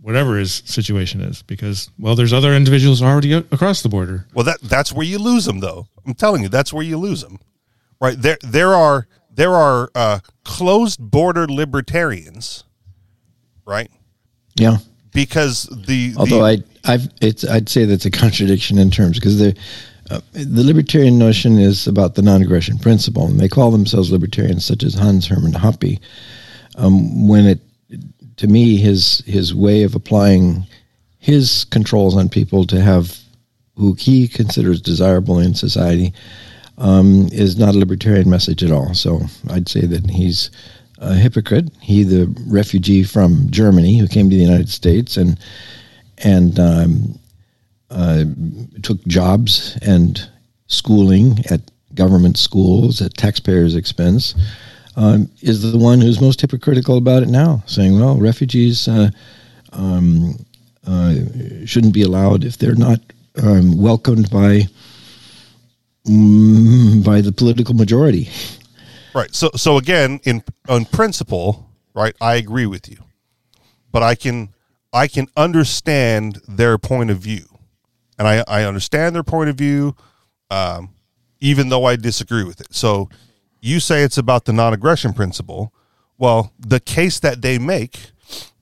whatever 0.00 0.38
his 0.38 0.62
situation 0.64 1.20
is, 1.20 1.42
because 1.42 1.90
well, 1.98 2.14
there's 2.14 2.32
other 2.32 2.54
individuals 2.54 3.02
already 3.02 3.32
across 3.32 3.82
the 3.82 3.88
border. 3.88 4.24
Well, 4.32 4.44
that 4.44 4.60
that's 4.62 4.92
where 4.92 5.04
you 5.04 5.18
lose 5.18 5.44
them, 5.44 5.58
though. 5.58 5.88
I'm 6.06 6.14
telling 6.14 6.42
you, 6.42 6.48
that's 6.48 6.72
where 6.72 6.84
you 6.84 6.96
lose 6.96 7.20
them. 7.22 7.40
Right 8.00 8.16
there, 8.16 8.38
there 8.42 8.74
are 8.74 9.08
there 9.28 9.52
are 9.52 9.90
uh, 9.94 10.20
closed 10.44 11.00
border 11.00 11.46
libertarians, 11.48 12.64
right? 13.66 13.90
Yeah. 14.54 14.78
Because 15.12 15.64
the 15.64 16.14
Although 16.16 16.46
the, 16.46 16.64
I, 16.84 16.92
I've, 16.92 17.08
it's, 17.20 17.48
I'd 17.48 17.68
say 17.68 17.86
that's 17.86 18.04
a 18.04 18.10
contradiction 18.10 18.78
in 18.78 18.90
terms 18.90 19.18
because 19.18 19.38
the, 19.38 19.56
uh, 20.10 20.20
the 20.32 20.64
libertarian 20.64 21.18
notion 21.18 21.58
is 21.58 21.86
about 21.86 22.14
the 22.14 22.22
non-aggression 22.22 22.78
principle, 22.78 23.26
and 23.26 23.38
they 23.38 23.48
call 23.48 23.70
themselves 23.70 24.10
libertarians, 24.10 24.64
such 24.64 24.82
as 24.82 24.94
Hans 24.94 25.26
Hermann 25.26 25.52
Hoppe. 25.52 26.00
Um, 26.76 27.28
when 27.28 27.46
it, 27.46 27.60
to 28.36 28.46
me, 28.46 28.76
his 28.76 29.22
his 29.26 29.54
way 29.54 29.82
of 29.82 29.94
applying 29.94 30.66
his 31.18 31.64
controls 31.64 32.16
on 32.16 32.28
people 32.28 32.64
to 32.66 32.80
have 32.80 33.18
who 33.76 33.94
he 33.94 34.28
considers 34.28 34.80
desirable 34.80 35.38
in 35.38 35.54
society 35.54 36.12
um, 36.78 37.28
is 37.32 37.58
not 37.58 37.74
a 37.74 37.78
libertarian 37.78 38.30
message 38.30 38.62
at 38.62 38.72
all. 38.72 38.94
So 38.94 39.20
I'd 39.50 39.68
say 39.68 39.82
that 39.86 40.10
he's 40.10 40.50
a 40.98 41.14
hypocrite. 41.14 41.70
He, 41.80 42.02
the 42.02 42.34
refugee 42.46 43.04
from 43.04 43.48
Germany 43.50 43.98
who 43.98 44.08
came 44.08 44.30
to 44.30 44.36
the 44.36 44.42
United 44.42 44.68
States 44.68 45.16
and 45.16 45.38
and 46.18 46.58
um, 46.58 47.18
uh, 47.90 48.24
took 48.82 49.04
jobs 49.06 49.78
and 49.82 50.28
schooling 50.66 51.44
at 51.50 51.60
government 51.94 52.36
schools 52.36 53.00
at 53.00 53.14
taxpayers' 53.14 53.74
expense, 53.74 54.34
um, 54.96 55.30
is 55.40 55.72
the 55.72 55.78
one 55.78 56.00
who's 56.00 56.20
most 56.20 56.40
hypocritical 56.40 56.96
about 56.98 57.22
it 57.22 57.28
now, 57.28 57.62
saying, 57.66 57.98
"Well, 57.98 58.16
refugees 58.16 58.88
uh, 58.88 59.10
um, 59.72 60.44
uh, 60.86 61.14
shouldn't 61.64 61.94
be 61.94 62.02
allowed 62.02 62.44
if 62.44 62.58
they're 62.58 62.74
not 62.74 63.00
um, 63.42 63.78
welcomed 63.78 64.30
by 64.30 64.62
mm, 66.06 67.04
by 67.04 67.20
the 67.20 67.32
political 67.32 67.74
majority." 67.74 68.28
Right. 69.14 69.34
So 69.34 69.50
so 69.56 69.78
again, 69.78 70.20
in 70.24 70.42
on 70.68 70.84
principle, 70.84 71.70
right, 71.94 72.14
I 72.20 72.36
agree 72.36 72.66
with 72.66 72.88
you. 72.88 72.98
But 73.90 74.02
I 74.02 74.14
can 74.14 74.50
I 74.92 75.06
can 75.08 75.28
understand 75.36 76.40
their 76.48 76.78
point 76.78 77.10
of 77.10 77.18
view. 77.18 77.47
And 78.18 78.26
I, 78.26 78.44
I 78.48 78.64
understand 78.64 79.14
their 79.14 79.22
point 79.22 79.50
of 79.50 79.56
view, 79.56 79.94
um, 80.50 80.90
even 81.40 81.68
though 81.68 81.84
I 81.84 81.96
disagree 81.96 82.44
with 82.44 82.60
it. 82.60 82.74
So 82.74 83.08
you 83.60 83.80
say 83.80 84.02
it's 84.02 84.18
about 84.18 84.44
the 84.44 84.52
non 84.52 84.74
aggression 84.74 85.12
principle. 85.12 85.72
Well, 86.16 86.52
the 86.58 86.80
case 86.80 87.20
that 87.20 87.42
they 87.42 87.58
make, 87.58 88.10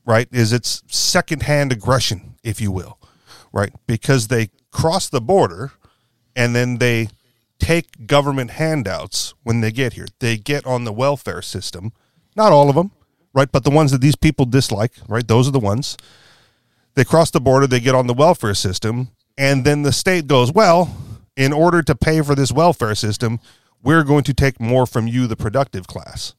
right, 0.04 0.28
is 0.30 0.52
it's 0.52 0.82
secondhand 0.88 1.72
aggression, 1.72 2.34
if 2.42 2.60
you 2.60 2.70
will, 2.70 2.98
right? 3.52 3.72
Because 3.86 4.28
they 4.28 4.50
cross 4.70 5.08
the 5.08 5.22
border 5.22 5.72
and 6.34 6.54
then 6.54 6.78
they 6.78 7.08
take 7.58 8.06
government 8.06 8.52
handouts 8.52 9.34
when 9.42 9.62
they 9.62 9.72
get 9.72 9.94
here. 9.94 10.06
They 10.18 10.36
get 10.36 10.66
on 10.66 10.84
the 10.84 10.92
welfare 10.92 11.40
system. 11.40 11.92
Not 12.36 12.52
all 12.52 12.68
of 12.68 12.74
them, 12.74 12.90
right? 13.32 13.50
But 13.50 13.64
the 13.64 13.70
ones 13.70 13.90
that 13.92 14.02
these 14.02 14.16
people 14.16 14.44
dislike, 14.44 14.92
right? 15.08 15.26
Those 15.26 15.48
are 15.48 15.52
the 15.52 15.58
ones. 15.58 15.96
They 16.94 17.04
cross 17.04 17.30
the 17.30 17.40
border, 17.40 17.66
they 17.66 17.80
get 17.80 17.94
on 17.94 18.06
the 18.06 18.14
welfare 18.14 18.54
system, 18.54 19.08
and 19.38 19.64
then 19.64 19.82
the 19.82 19.92
state 19.92 20.26
goes, 20.26 20.52
well, 20.52 20.94
in 21.36 21.52
order 21.52 21.82
to 21.82 21.94
pay 21.94 22.22
for 22.22 22.34
this 22.34 22.50
welfare 22.50 22.94
system, 22.94 23.40
we're 23.82 24.04
going 24.04 24.24
to 24.24 24.34
take 24.34 24.60
more 24.60 24.86
from 24.86 25.06
you, 25.06 25.26
the 25.26 25.36
productive 25.36 25.86
class, 25.86 26.34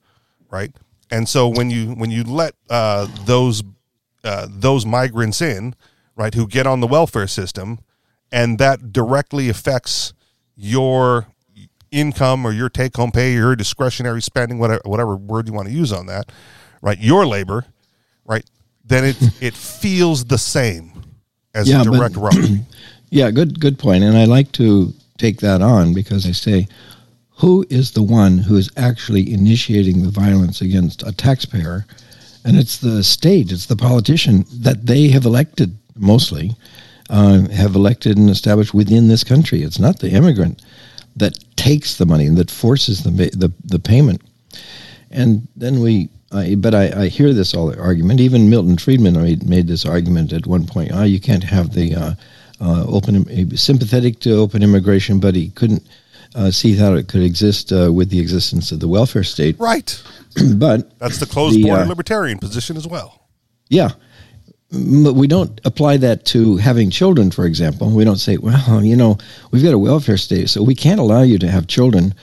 right? 0.49 0.75
And 1.09 1.29
so 1.29 1.47
when 1.47 1.69
you 1.69 1.91
when 1.91 2.11
you 2.11 2.23
let 2.23 2.55
uh, 2.69 3.07
those 3.25 3.63
uh, 4.23 4.47
those 4.49 4.85
migrants 4.85 5.41
in, 5.41 5.75
right, 6.15 6.33
who 6.33 6.47
get 6.47 6.67
on 6.67 6.81
the 6.81 6.87
welfare 6.87 7.27
system, 7.27 7.79
and 8.31 8.59
that 8.59 8.91
directly 8.91 9.47
affects 9.47 10.13
your 10.55 11.27
income 11.91 12.45
or 12.45 12.51
your 12.51 12.67
take 12.67 12.97
home 12.97 13.11
pay, 13.11 13.33
your 13.33 13.55
discretionary 13.55 14.21
spending, 14.21 14.59
whatever 14.59 14.81
whatever 14.83 15.15
word 15.15 15.47
you 15.47 15.53
want 15.53 15.67
to 15.67 15.73
use 15.73 15.93
on 15.93 16.07
that, 16.07 16.31
right? 16.81 16.99
Your 16.99 17.25
labor, 17.25 17.65
right? 18.25 18.43
Then 18.83 19.05
it 19.05 19.17
it 19.41 19.53
feels 19.53 20.25
the 20.25 20.37
same 20.37 20.96
as 21.57 21.67
Yeah, 21.69 21.81
a 21.81 21.85
but- 21.85 22.13
direct. 22.13 22.37
Yeah, 23.09 23.31
good 23.31 23.61
good 23.61 23.79
point. 23.79 24.03
And 24.03 24.17
I 24.17 24.25
like 24.25 24.51
to 24.53 24.93
take 25.17 25.39
that 25.39 25.61
on 25.61 25.93
because 25.93 26.25
I 26.27 26.33
say, 26.33 26.67
who 27.37 27.65
is 27.69 27.91
the 27.91 28.03
one 28.03 28.37
who 28.39 28.57
is 28.57 28.69
actually 28.75 29.31
initiating 29.31 30.01
the 30.01 30.09
violence 30.09 30.59
against 30.59 31.03
a 31.07 31.13
taxpayer? 31.13 31.85
And 32.43 32.57
it's 32.57 32.77
the 32.79 33.01
state, 33.05 33.49
it's 33.53 33.67
the 33.67 33.77
politician 33.77 34.45
that 34.61 34.87
they 34.87 35.07
have 35.07 35.23
elected 35.23 35.77
mostly, 35.95 36.51
uh, 37.09 37.47
have 37.47 37.75
elected 37.75 38.17
and 38.17 38.29
established 38.29 38.73
within 38.73 39.07
this 39.07 39.23
country. 39.23 39.63
It's 39.63 39.79
not 39.79 39.99
the 39.99 40.11
immigrant 40.11 40.61
that 41.15 41.39
takes 41.55 41.95
the 41.95 42.05
money 42.05 42.25
and 42.25 42.35
that 42.37 42.51
forces 42.51 43.03
the 43.03 43.11
the, 43.11 43.53
the 43.63 43.79
payment. 43.79 44.21
And 45.11 45.47
then 45.55 45.79
we, 45.79 46.09
I, 46.31 46.55
but 46.55 46.75
I, 46.75 47.03
I 47.03 47.07
hear 47.07 47.33
this 47.33 47.53
all 47.53 47.77
argument. 47.79 48.19
Even 48.19 48.49
Milton 48.49 48.77
Friedman 48.77 49.21
made, 49.21 49.47
made 49.47 49.67
this 49.67 49.85
argument 49.85 50.33
at 50.33 50.45
one 50.45 50.65
point. 50.65 50.91
Ah, 50.93 51.03
you 51.03 51.19
can't 51.19 51.43
have 51.43 51.73
the 51.73 51.95
uh, 51.95 52.13
uh, 52.59 52.85
open, 52.87 53.55
sympathetic 53.55 54.19
to 54.21 54.33
open 54.35 54.63
immigration, 54.63 55.19
but 55.19 55.35
he 55.35 55.49
couldn't 55.49 55.83
uh, 56.35 56.51
see 56.51 56.75
how 56.75 56.93
it 56.93 57.07
could 57.07 57.21
exist 57.21 57.71
uh, 57.71 57.91
with 57.93 58.09
the 58.09 58.19
existence 58.19 58.71
of 58.71 58.79
the 58.79 58.87
welfare 58.87 59.23
state. 59.23 59.55
right. 59.59 60.01
but 60.55 60.99
That's 60.99 61.17
the 61.17 61.25
closed 61.25 61.61
border 61.61 61.83
uh, 61.83 61.87
libertarian 61.87 62.37
position 62.37 62.77
as 62.77 62.87
well. 62.87 63.27
yeah, 63.69 63.91
but 64.69 65.13
we 65.13 65.27
don't 65.27 65.61
apply 65.63 65.97
that 65.97 66.25
to 66.25 66.57
having 66.57 66.89
children, 66.89 67.31
for 67.31 67.45
example. 67.45 67.89
We 67.89 68.03
don't 68.03 68.17
say, 68.17 68.37
well, 68.37 68.83
you 68.83 68.95
know, 68.95 69.17
we've 69.51 69.63
got 69.63 69.73
a 69.73 69.79
welfare 69.79 70.17
state, 70.17 70.49
so 70.49 70.61
we 70.61 70.75
can't 70.75 70.99
allow 70.99 71.21
you 71.21 71.39
to 71.39 71.49
have 71.49 71.67
children 71.67 72.13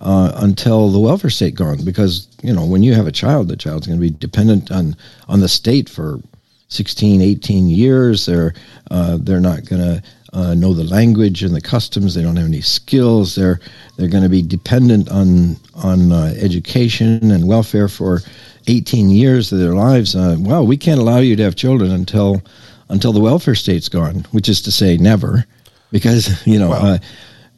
uh, 0.00 0.32
until 0.36 0.90
the 0.90 0.98
welfare 0.98 1.30
state 1.30 1.54
gone, 1.54 1.84
because 1.84 2.26
you 2.42 2.52
know, 2.52 2.66
when 2.66 2.82
you 2.82 2.94
have 2.94 3.06
a 3.06 3.12
child, 3.12 3.48
the 3.48 3.56
child's 3.56 3.86
going 3.86 3.98
to 3.98 4.02
be 4.02 4.10
dependent 4.10 4.70
on 4.70 4.96
on 5.28 5.40
the 5.40 5.48
state 5.48 5.88
for 5.88 6.20
16, 6.68 7.20
18 7.20 7.68
years. 7.68 8.26
They're 8.26 8.54
uh, 8.90 9.18
they're 9.20 9.40
not 9.40 9.64
going 9.64 9.82
to 9.82 10.02
uh, 10.32 10.54
know 10.54 10.74
the 10.74 10.84
language 10.84 11.42
and 11.42 11.54
the 11.54 11.60
customs. 11.60 12.14
They 12.14 12.22
don't 12.22 12.36
have 12.36 12.46
any 12.46 12.60
skills. 12.60 13.34
They're 13.34 13.60
they're 13.96 14.08
going 14.08 14.24
to 14.24 14.28
be 14.28 14.42
dependent 14.42 15.08
on 15.10 15.56
on 15.74 16.12
uh, 16.12 16.34
education 16.36 17.30
and 17.30 17.46
welfare 17.46 17.88
for 17.88 18.20
18 18.66 19.10
years 19.10 19.52
of 19.52 19.58
their 19.58 19.74
lives. 19.74 20.16
Uh, 20.16 20.36
well, 20.38 20.66
we 20.66 20.76
can't 20.76 21.00
allow 21.00 21.18
you 21.18 21.36
to 21.36 21.42
have 21.42 21.54
children 21.54 21.90
until 21.90 22.42
until 22.88 23.12
the 23.12 23.20
welfare 23.20 23.54
state's 23.54 23.88
gone, 23.88 24.26
which 24.32 24.48
is 24.48 24.60
to 24.62 24.72
say, 24.72 24.96
never, 24.96 25.44
because 25.90 26.44
you 26.46 26.58
know. 26.58 26.70
Well- 26.70 26.86
uh, 26.94 26.98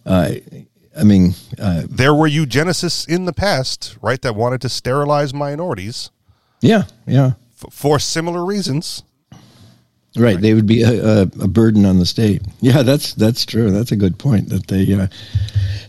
uh, 0.06 0.34
I 0.96 1.04
mean, 1.04 1.34
uh, 1.58 1.82
There 1.88 2.14
were 2.14 2.28
eugenicists 2.28 3.08
in 3.08 3.24
the 3.24 3.32
past, 3.32 3.96
right, 4.00 4.20
that 4.22 4.34
wanted 4.36 4.60
to 4.62 4.68
sterilize 4.68 5.34
minorities 5.34 6.10
yeah, 6.60 6.84
yeah, 7.06 7.32
f- 7.62 7.72
for 7.72 7.98
similar 7.98 8.44
reasons. 8.44 9.02
right. 10.16 10.40
They 10.40 10.54
would 10.54 10.66
be 10.66 10.82
a, 10.82 11.04
a, 11.04 11.22
a 11.22 11.48
burden 11.48 11.84
on 11.84 11.98
the 11.98 12.06
state. 12.06 12.42
Yeah, 12.60 12.82
that's 12.82 13.12
that's 13.14 13.44
true. 13.44 13.70
That's 13.70 13.92
a 13.92 13.96
good 13.96 14.18
point. 14.18 14.48
That 14.48 14.66
they, 14.68 14.90
uh, 14.94 15.08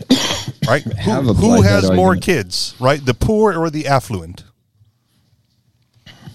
right? 0.68 0.84
Have 0.98 1.26
who, 1.26 1.34
who 1.34 1.62
has 1.62 1.90
more 1.92 2.16
kids, 2.18 2.76
right? 2.80 3.04
The 3.06 3.14
poor 3.14 3.54
or 3.58 3.70
the 3.70 3.88
affluent? 3.88 4.44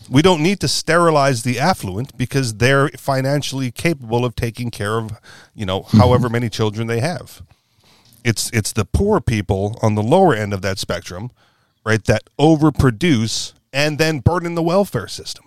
We 0.09 0.23
don't 0.23 0.43
need 0.43 0.59
to 0.61 0.69
sterilize 0.69 1.43
the 1.45 1.61
affluent 1.61 2.17
because 2.17 2.55
they're 2.55 2.89
financially 2.91 3.71
capable 3.71 4.25
of 4.25 4.35
taking 4.35 4.71
care 4.71 4.99
of, 4.99 5.13
you 5.55 5.67
know, 5.67 5.81
Mm-hmm. 5.83 5.99
however 5.99 6.29
many 6.29 6.49
children 6.49 6.87
they 6.89 7.01
have. 7.01 7.43
It's 8.25 8.51
it's 8.53 8.73
the 8.73 8.85
poor 8.85 9.21
people 9.21 9.79
on 9.83 9.95
the 9.95 10.03
lower 10.03 10.35
end 10.35 10.53
of 10.53 10.63
that 10.63 10.79
spectrum, 10.79 11.31
right, 11.85 12.05
that 12.05 12.23
overproduce 12.39 13.53
and 13.73 13.99
then 13.99 14.19
burden 14.21 14.55
the 14.55 14.63
welfare 14.63 15.09
system. 15.09 15.45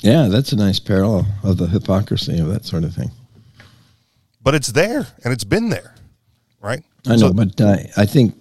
yeah, 0.00 0.26
that's 0.28 0.52
a 0.52 0.56
nice 0.56 0.78
parallel 0.80 1.26
of 1.44 1.56
the 1.58 1.66
hypocrisy 1.68 2.38
of 2.38 2.48
that 2.48 2.64
sort 2.64 2.82
of 2.84 2.92
thing. 2.94 3.10
But 4.42 4.54
it's 4.56 4.68
there 4.72 5.06
and 5.24 5.32
it's 5.32 5.44
been 5.44 5.68
there, 5.68 5.94
right? 6.60 6.82
I 7.06 7.10
know, 7.10 7.28
So- 7.28 7.32
but 7.32 7.60
uh, 7.60 7.76
I 7.96 8.06
think 8.06 8.34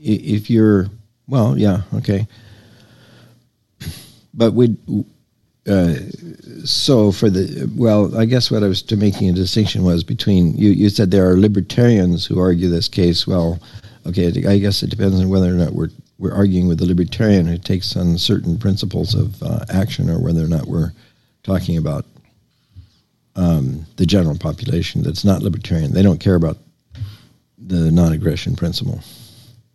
if 0.00 0.48
you're 0.50 0.88
well, 1.28 1.58
yeah, 1.58 1.82
okay. 1.94 2.26
But 4.32 4.52
we, 4.54 4.76
uh, 5.66 5.94
so 6.64 7.10
for 7.10 7.30
the 7.30 7.70
well, 7.74 8.16
I 8.18 8.26
guess 8.26 8.50
what 8.50 8.62
I 8.62 8.68
was 8.68 8.82
to 8.82 8.96
making 8.96 9.30
a 9.30 9.32
distinction 9.32 9.82
was 9.82 10.04
between 10.04 10.54
you. 10.56 10.70
You 10.70 10.90
said 10.90 11.10
there 11.10 11.28
are 11.30 11.38
libertarians 11.38 12.26
who 12.26 12.38
argue 12.38 12.68
this 12.68 12.88
case. 12.88 13.26
Well, 13.26 13.58
okay, 14.06 14.28
I 14.46 14.58
guess 14.58 14.82
it 14.82 14.90
depends 14.90 15.18
on 15.20 15.28
whether 15.28 15.48
or 15.48 15.56
not 15.56 15.72
we're 15.72 15.90
we're 16.18 16.34
arguing 16.34 16.68
with 16.68 16.80
a 16.82 16.86
libertarian 16.86 17.46
who 17.46 17.58
takes 17.58 17.96
on 17.96 18.18
certain 18.18 18.58
principles 18.58 19.14
of 19.14 19.42
uh, 19.42 19.64
action, 19.70 20.10
or 20.10 20.18
whether 20.18 20.44
or 20.44 20.48
not 20.48 20.66
we're 20.66 20.92
talking 21.42 21.78
about 21.78 22.04
um, 23.36 23.86
the 23.96 24.06
general 24.06 24.38
population 24.38 25.02
that's 25.02 25.24
not 25.24 25.42
libertarian. 25.42 25.92
They 25.92 26.02
don't 26.02 26.20
care 26.20 26.34
about 26.34 26.58
the 27.58 27.90
non-aggression 27.90 28.56
principle. 28.56 29.00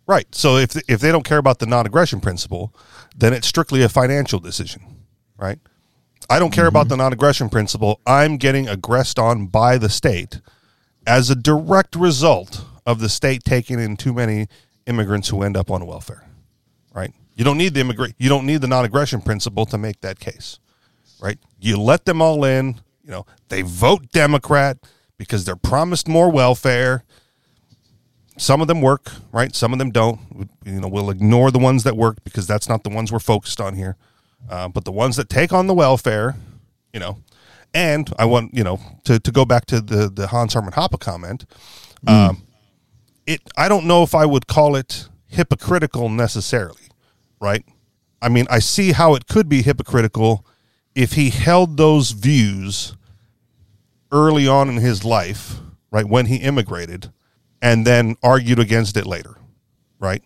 Right. 0.06 0.32
So 0.34 0.56
if 0.56 0.76
if 0.88 1.00
they 1.00 1.10
don't 1.10 1.24
care 1.24 1.38
about 1.38 1.58
the 1.58 1.66
non-aggression 1.66 2.20
principle, 2.20 2.72
then 3.16 3.32
it's 3.32 3.46
strictly 3.48 3.82
a 3.82 3.88
financial 3.88 4.38
decision, 4.38 4.82
right? 5.36 5.58
I 6.30 6.38
don't 6.38 6.52
care 6.52 6.66
about 6.66 6.82
mm-hmm. 6.82 6.90
the 6.90 6.96
non-aggression 6.98 7.48
principle. 7.48 8.00
I'm 8.06 8.36
getting 8.36 8.68
aggressed 8.68 9.18
on 9.18 9.48
by 9.48 9.78
the 9.78 9.88
state 9.88 10.40
as 11.06 11.28
a 11.28 11.34
direct 11.34 11.96
result 11.96 12.64
of 12.86 13.00
the 13.00 13.08
state 13.08 13.44
taking 13.44 13.80
in 13.80 13.96
too 13.96 14.14
many 14.14 14.46
immigrants 14.86 15.28
who 15.28 15.42
end 15.42 15.56
up 15.56 15.70
on 15.70 15.84
welfare. 15.86 16.24
Right? 16.94 17.12
You 17.34 17.44
don't 17.44 17.58
need 17.58 17.74
the 17.74 17.80
immigrant 17.80 18.14
you 18.18 18.28
don't 18.28 18.46
need 18.46 18.60
the 18.60 18.68
non-aggression 18.68 19.22
principle 19.22 19.66
to 19.66 19.76
make 19.76 20.00
that 20.00 20.20
case. 20.20 20.58
Right? 21.20 21.38
You 21.58 21.78
let 21.78 22.04
them 22.04 22.22
all 22.22 22.44
in, 22.44 22.80
you 23.04 23.10
know, 23.10 23.26
they 23.48 23.62
vote 23.62 24.10
Democrat 24.12 24.78
because 25.18 25.44
they're 25.44 25.56
promised 25.56 26.08
more 26.08 26.30
welfare 26.30 27.04
some 28.40 28.62
of 28.62 28.68
them 28.68 28.80
work, 28.80 29.12
right? 29.32 29.54
Some 29.54 29.74
of 29.74 29.78
them 29.78 29.90
don't. 29.90 30.48
You 30.64 30.80
know, 30.80 30.88
we'll 30.88 31.10
ignore 31.10 31.50
the 31.50 31.58
ones 31.58 31.84
that 31.84 31.94
work 31.94 32.24
because 32.24 32.46
that's 32.46 32.70
not 32.70 32.84
the 32.84 32.88
ones 32.88 33.12
we're 33.12 33.18
focused 33.18 33.60
on 33.60 33.74
here. 33.74 33.96
Uh, 34.48 34.68
but 34.68 34.84
the 34.84 34.92
ones 34.92 35.16
that 35.16 35.28
take 35.28 35.52
on 35.52 35.66
the 35.66 35.74
welfare, 35.74 36.36
you 36.92 37.00
know, 37.00 37.18
and 37.72 38.12
I 38.18 38.24
want 38.24 38.54
you 38.54 38.64
know 38.64 38.80
to, 39.04 39.18
to 39.20 39.32
go 39.32 39.44
back 39.44 39.66
to 39.66 39.80
the 39.80 40.08
the 40.08 40.28
Hans 40.28 40.54
Hermann 40.54 40.72
Hoppe 40.72 40.98
comment. 40.98 41.46
Um, 42.06 42.42
it 43.26 43.40
I 43.56 43.68
don't 43.68 43.86
know 43.86 44.02
if 44.02 44.14
I 44.14 44.26
would 44.26 44.46
call 44.46 44.74
it 44.74 45.08
hypocritical 45.26 46.08
necessarily, 46.08 46.88
right? 47.40 47.64
I 48.22 48.28
mean, 48.28 48.46
I 48.50 48.58
see 48.58 48.92
how 48.92 49.14
it 49.14 49.26
could 49.26 49.48
be 49.48 49.62
hypocritical 49.62 50.44
if 50.94 51.12
he 51.12 51.30
held 51.30 51.76
those 51.76 52.10
views 52.10 52.96
early 54.12 54.48
on 54.48 54.68
in 54.68 54.76
his 54.76 55.04
life, 55.04 55.56
right, 55.90 56.06
when 56.06 56.26
he 56.26 56.36
immigrated, 56.36 57.12
and 57.62 57.86
then 57.86 58.16
argued 58.22 58.58
against 58.58 58.96
it 58.96 59.06
later, 59.06 59.36
right? 59.98 60.22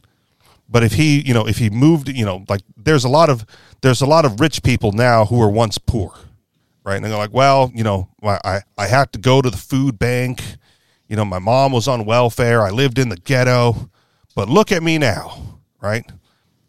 But 0.69 0.83
if 0.83 0.95
he, 0.95 1.21
you 1.21 1.35
know, 1.35 1.47
if 1.47 1.59
he 1.59 1.69
moved, 1.71 2.09
you 2.09 2.25
know, 2.25 2.45
like 2.49 2.63
there's 2.77 3.05
a 3.05 3.09
lot 3.09 3.29
of 3.29 3.45
there's 3.85 4.01
a 4.01 4.07
lot 4.07 4.25
of 4.25 4.41
rich 4.41 4.63
people 4.63 4.93
now 4.93 5.27
who 5.27 5.37
were 5.37 5.51
once 5.51 5.77
poor, 5.77 6.15
right? 6.85 6.97
And 6.97 7.05
they're 7.05 7.19
like, 7.19 7.35
well, 7.35 7.71
you 7.75 7.85
know, 7.85 8.09
I 8.23 8.63
I 8.79 8.87
had 8.87 9.13
to 9.13 9.19
go 9.19 9.43
to 9.43 9.51
the 9.51 9.59
food 9.59 9.99
bank, 9.99 10.43
you 11.07 11.17
know, 11.17 11.25
my 11.27 11.39
mom 11.39 11.73
was 11.73 11.87
on 11.87 12.07
welfare, 12.07 12.63
I 12.63 12.71
lived 12.71 12.99
in 12.99 13.11
the 13.11 13.17
ghetto, 13.19 13.91
but 14.35 14.49
look 14.49 14.73
at 14.73 14.83
me 14.83 14.97
now, 14.97 15.61
right? 15.83 16.11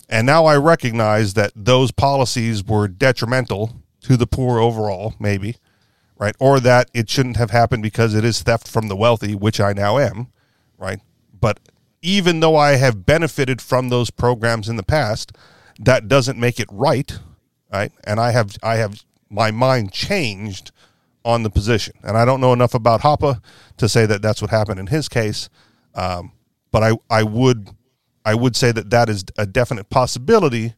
And 0.10 0.28
now 0.28 0.46
I 0.46 0.58
recognize 0.58 1.36
that 1.36 1.54
those 1.56 1.92
policies 1.92 2.66
were 2.66 2.90
detrimental 2.90 3.82
to 4.02 4.18
the 4.18 4.28
poor 4.28 4.60
overall, 4.60 5.16
maybe, 5.18 5.56
right? 6.20 6.36
Or 6.38 6.60
that 6.60 6.92
it 6.94 7.10
shouldn't 7.10 7.38
have 7.38 7.52
happened 7.52 7.82
because 7.82 8.14
it 8.14 8.26
is 8.26 8.44
theft 8.44 8.68
from 8.68 8.90
the 8.90 8.96
wealthy, 8.96 9.36
which 9.36 9.62
I 9.62 9.72
now 9.72 9.98
am, 10.00 10.28
right? 10.78 11.00
But 11.34 11.62
even 12.02 12.42
though 12.42 12.58
I 12.58 12.74
have 12.74 13.06
benefited 13.06 13.62
from 13.62 13.88
those 13.88 14.12
programs 14.12 14.68
in 14.68 14.76
the 14.76 14.84
past, 14.84 15.32
that 15.80 16.08
doesn't 16.08 16.40
make 16.40 16.60
it 16.60 16.68
right, 16.72 17.18
right? 17.72 17.92
And 18.06 18.20
I 18.20 18.32
have 18.32 18.56
I 18.64 18.76
have 18.76 19.04
my 19.30 19.52
mind 19.52 19.92
changed 19.92 20.72
on 21.24 21.44
the 21.44 21.50
position, 21.50 21.96
and 22.04 22.18
I 22.18 22.26
don't 22.26 22.42
know 22.42 22.54
enough 22.54 22.74
about 22.74 23.02
Hoppe 23.02 23.42
to 23.78 23.90
say 23.90 24.06
that 24.06 24.22
that's 24.22 24.42
what 24.42 24.52
happened 24.52 24.80
in 24.80 24.88
his 24.88 25.10
case. 25.10 25.50
Um, 25.94 26.32
but 26.72 26.84
I 26.84 26.92
I 27.10 27.24
would 27.24 27.70
I 28.24 28.36
would 28.36 28.56
say 28.56 28.72
that 28.72 28.90
that 28.90 29.10
is 29.10 29.26
a 29.38 29.46
definite 29.46 29.90
possibility, 29.90 30.74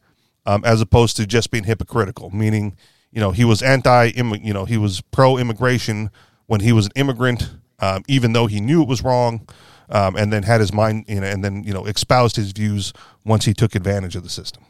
um, 0.45 0.63
as 0.65 0.81
opposed 0.81 1.17
to 1.17 1.25
just 1.25 1.51
being 1.51 1.63
hypocritical. 1.63 2.29
Meaning, 2.31 2.75
you 3.11 3.19
know, 3.19 3.31
he 3.31 3.45
was 3.45 3.61
anti, 3.61 4.11
you 4.15 4.53
know, 4.53 4.65
he 4.65 4.77
was 4.77 5.01
pro 5.01 5.37
immigration 5.37 6.09
when 6.47 6.61
he 6.61 6.71
was 6.71 6.87
an 6.87 6.91
immigrant, 6.95 7.51
um, 7.79 8.03
even 8.07 8.33
though 8.33 8.47
he 8.47 8.59
knew 8.59 8.81
it 8.81 8.87
was 8.87 9.03
wrong 9.03 9.47
um, 9.89 10.15
and 10.15 10.31
then 10.31 10.43
had 10.43 10.59
his 10.59 10.73
mind, 10.73 11.05
you 11.07 11.19
know, 11.21 11.27
and 11.27 11.43
then 11.43 11.63
you 11.63 11.73
know 11.73 11.85
espoused 11.85 12.35
his 12.35 12.51
views 12.51 12.93
once 13.23 13.45
he 13.45 13.53
took 13.53 13.75
advantage 13.75 14.15
of 14.15 14.23
the 14.23 14.29
system. 14.29 14.63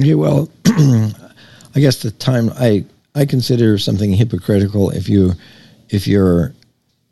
Yeah, 0.00 0.14
well, 0.14 0.48
I 0.66 1.80
guess 1.80 2.02
the 2.02 2.12
time 2.12 2.50
I 2.54 2.84
I 3.16 3.26
consider 3.26 3.78
something 3.78 4.12
hypocritical 4.12 4.90
if 4.90 5.08
you 5.08 5.32
if 5.88 6.06
you're 6.06 6.54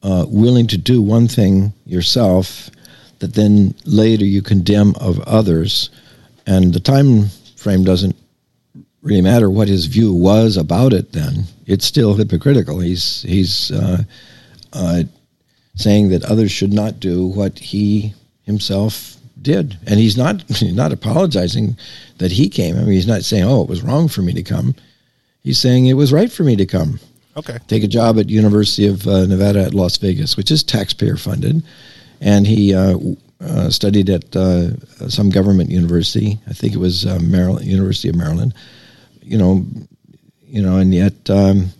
uh, 0.04 0.24
willing 0.28 0.68
to 0.68 0.78
do 0.78 1.02
one 1.02 1.26
thing 1.26 1.72
yourself 1.84 2.70
that 3.18 3.34
then 3.34 3.74
later 3.86 4.24
you 4.24 4.40
condemn 4.40 4.94
of 5.00 5.18
others, 5.22 5.90
and 6.46 6.72
the 6.72 6.78
time 6.78 7.26
frame 7.56 7.82
doesn't 7.82 8.14
really 9.02 9.20
matter 9.20 9.50
what 9.50 9.66
his 9.66 9.86
view 9.86 10.14
was 10.14 10.56
about 10.56 10.92
it. 10.92 11.10
Then 11.10 11.46
it's 11.66 11.86
still 11.86 12.14
hypocritical. 12.14 12.78
He's 12.78 13.22
he's 13.22 13.72
uh, 13.72 14.04
uh, 14.72 15.02
saying 15.74 16.10
that 16.10 16.22
others 16.22 16.52
should 16.52 16.72
not 16.72 17.00
do 17.00 17.26
what 17.26 17.58
he 17.58 18.14
himself 18.42 19.15
did, 19.40 19.78
and 19.86 20.00
he's 20.00 20.16
not 20.16 20.42
he's 20.48 20.74
not 20.74 20.92
apologizing 20.92 21.76
that 22.18 22.32
he 22.32 22.48
came. 22.48 22.76
I 22.76 22.80
mean, 22.80 22.92
he's 22.92 23.06
not 23.06 23.24
saying, 23.24 23.44
"Oh, 23.44 23.62
it 23.62 23.68
was 23.68 23.82
wrong 23.82 24.08
for 24.08 24.22
me 24.22 24.32
to 24.34 24.42
come." 24.42 24.74
He's 25.42 25.58
saying 25.58 25.86
it 25.86 25.94
was 25.94 26.12
right 26.12 26.30
for 26.30 26.42
me 26.42 26.56
to 26.56 26.66
come. 26.66 26.98
Okay. 27.36 27.58
Take 27.68 27.84
a 27.84 27.88
job 27.88 28.18
at 28.18 28.30
University 28.30 28.86
of 28.86 29.06
uh, 29.06 29.26
Nevada 29.26 29.62
at 29.62 29.74
Las 29.74 29.96
Vegas, 29.98 30.36
which 30.36 30.50
is 30.50 30.62
taxpayer 30.62 31.16
funded, 31.16 31.62
and 32.20 32.46
he 32.46 32.74
uh, 32.74 32.98
uh, 33.40 33.68
studied 33.70 34.08
at 34.08 34.34
uh, 34.34 34.70
some 35.08 35.28
government 35.30 35.70
university. 35.70 36.38
I 36.48 36.52
think 36.52 36.74
it 36.74 36.78
was 36.78 37.04
uh, 37.04 37.18
Maryland, 37.20 37.66
University 37.66 38.08
of 38.08 38.16
Maryland. 38.16 38.54
You 39.22 39.38
know, 39.38 39.66
you 40.46 40.62
know, 40.62 40.78
and 40.78 40.94
yet 40.94 41.28
um, 41.28 41.70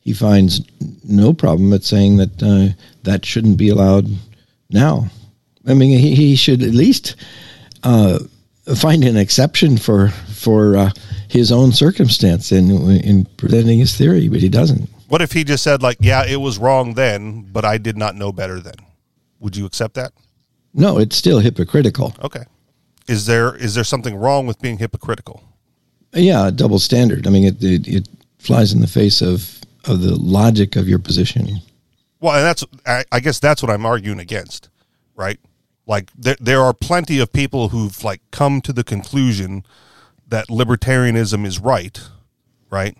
he 0.00 0.14
finds 0.14 0.62
no 1.04 1.32
problem 1.32 1.72
at 1.72 1.84
saying 1.84 2.16
that 2.16 2.42
uh, 2.42 2.74
that 3.02 3.24
shouldn't 3.24 3.58
be 3.58 3.68
allowed 3.68 4.06
now. 4.70 5.10
I 5.66 5.74
mean, 5.74 5.98
he, 5.98 6.14
he 6.14 6.36
should 6.36 6.62
at 6.62 6.74
least 6.74 7.16
uh, 7.82 8.18
find 8.76 9.04
an 9.04 9.16
exception 9.16 9.76
for 9.76 10.08
for 10.08 10.76
uh, 10.76 10.90
his 11.28 11.52
own 11.52 11.72
circumstance 11.72 12.52
in 12.52 12.70
in 12.90 13.24
presenting 13.36 13.78
his 13.78 13.96
theory, 13.96 14.28
but 14.28 14.40
he 14.40 14.48
doesn't. 14.48 14.88
What 15.08 15.22
if 15.22 15.32
he 15.32 15.44
just 15.44 15.62
said 15.62 15.82
like, 15.82 15.98
"Yeah, 16.00 16.24
it 16.26 16.40
was 16.40 16.58
wrong 16.58 16.94
then, 16.94 17.42
but 17.52 17.64
I 17.64 17.78
did 17.78 17.96
not 17.96 18.16
know 18.16 18.32
better 18.32 18.60
then"? 18.60 18.74
Would 19.40 19.56
you 19.56 19.66
accept 19.66 19.94
that? 19.94 20.12
No, 20.74 20.98
it's 20.98 21.16
still 21.16 21.40
hypocritical. 21.40 22.14
Okay. 22.22 22.44
Is 23.08 23.26
there 23.26 23.54
is 23.56 23.74
there 23.74 23.84
something 23.84 24.16
wrong 24.16 24.46
with 24.46 24.60
being 24.60 24.78
hypocritical? 24.78 25.42
Yeah, 26.14 26.48
a 26.48 26.52
double 26.52 26.78
standard. 26.78 27.26
I 27.26 27.30
mean, 27.30 27.44
it, 27.44 27.62
it, 27.62 27.88
it 27.88 28.08
flies 28.38 28.72
in 28.72 28.80
the 28.80 28.86
face 28.86 29.20
of 29.20 29.60
of 29.84 30.00
the 30.00 30.14
logic 30.14 30.76
of 30.76 30.88
your 30.88 30.98
position. 30.98 31.60
Well, 32.20 32.36
and 32.36 32.44
that's 32.44 32.64
I, 32.86 33.04
I 33.10 33.20
guess 33.20 33.40
that's 33.40 33.62
what 33.62 33.70
I'm 33.70 33.84
arguing 33.84 34.20
against, 34.20 34.68
right? 35.16 35.40
Like 35.86 36.10
there 36.16 36.36
there 36.40 36.60
are 36.60 36.72
plenty 36.72 37.18
of 37.18 37.32
people 37.32 37.68
who've 37.68 38.02
like 38.04 38.20
come 38.30 38.60
to 38.62 38.72
the 38.72 38.84
conclusion 38.84 39.64
that 40.28 40.48
libertarianism 40.48 41.44
is 41.44 41.58
right, 41.58 42.00
right? 42.70 42.96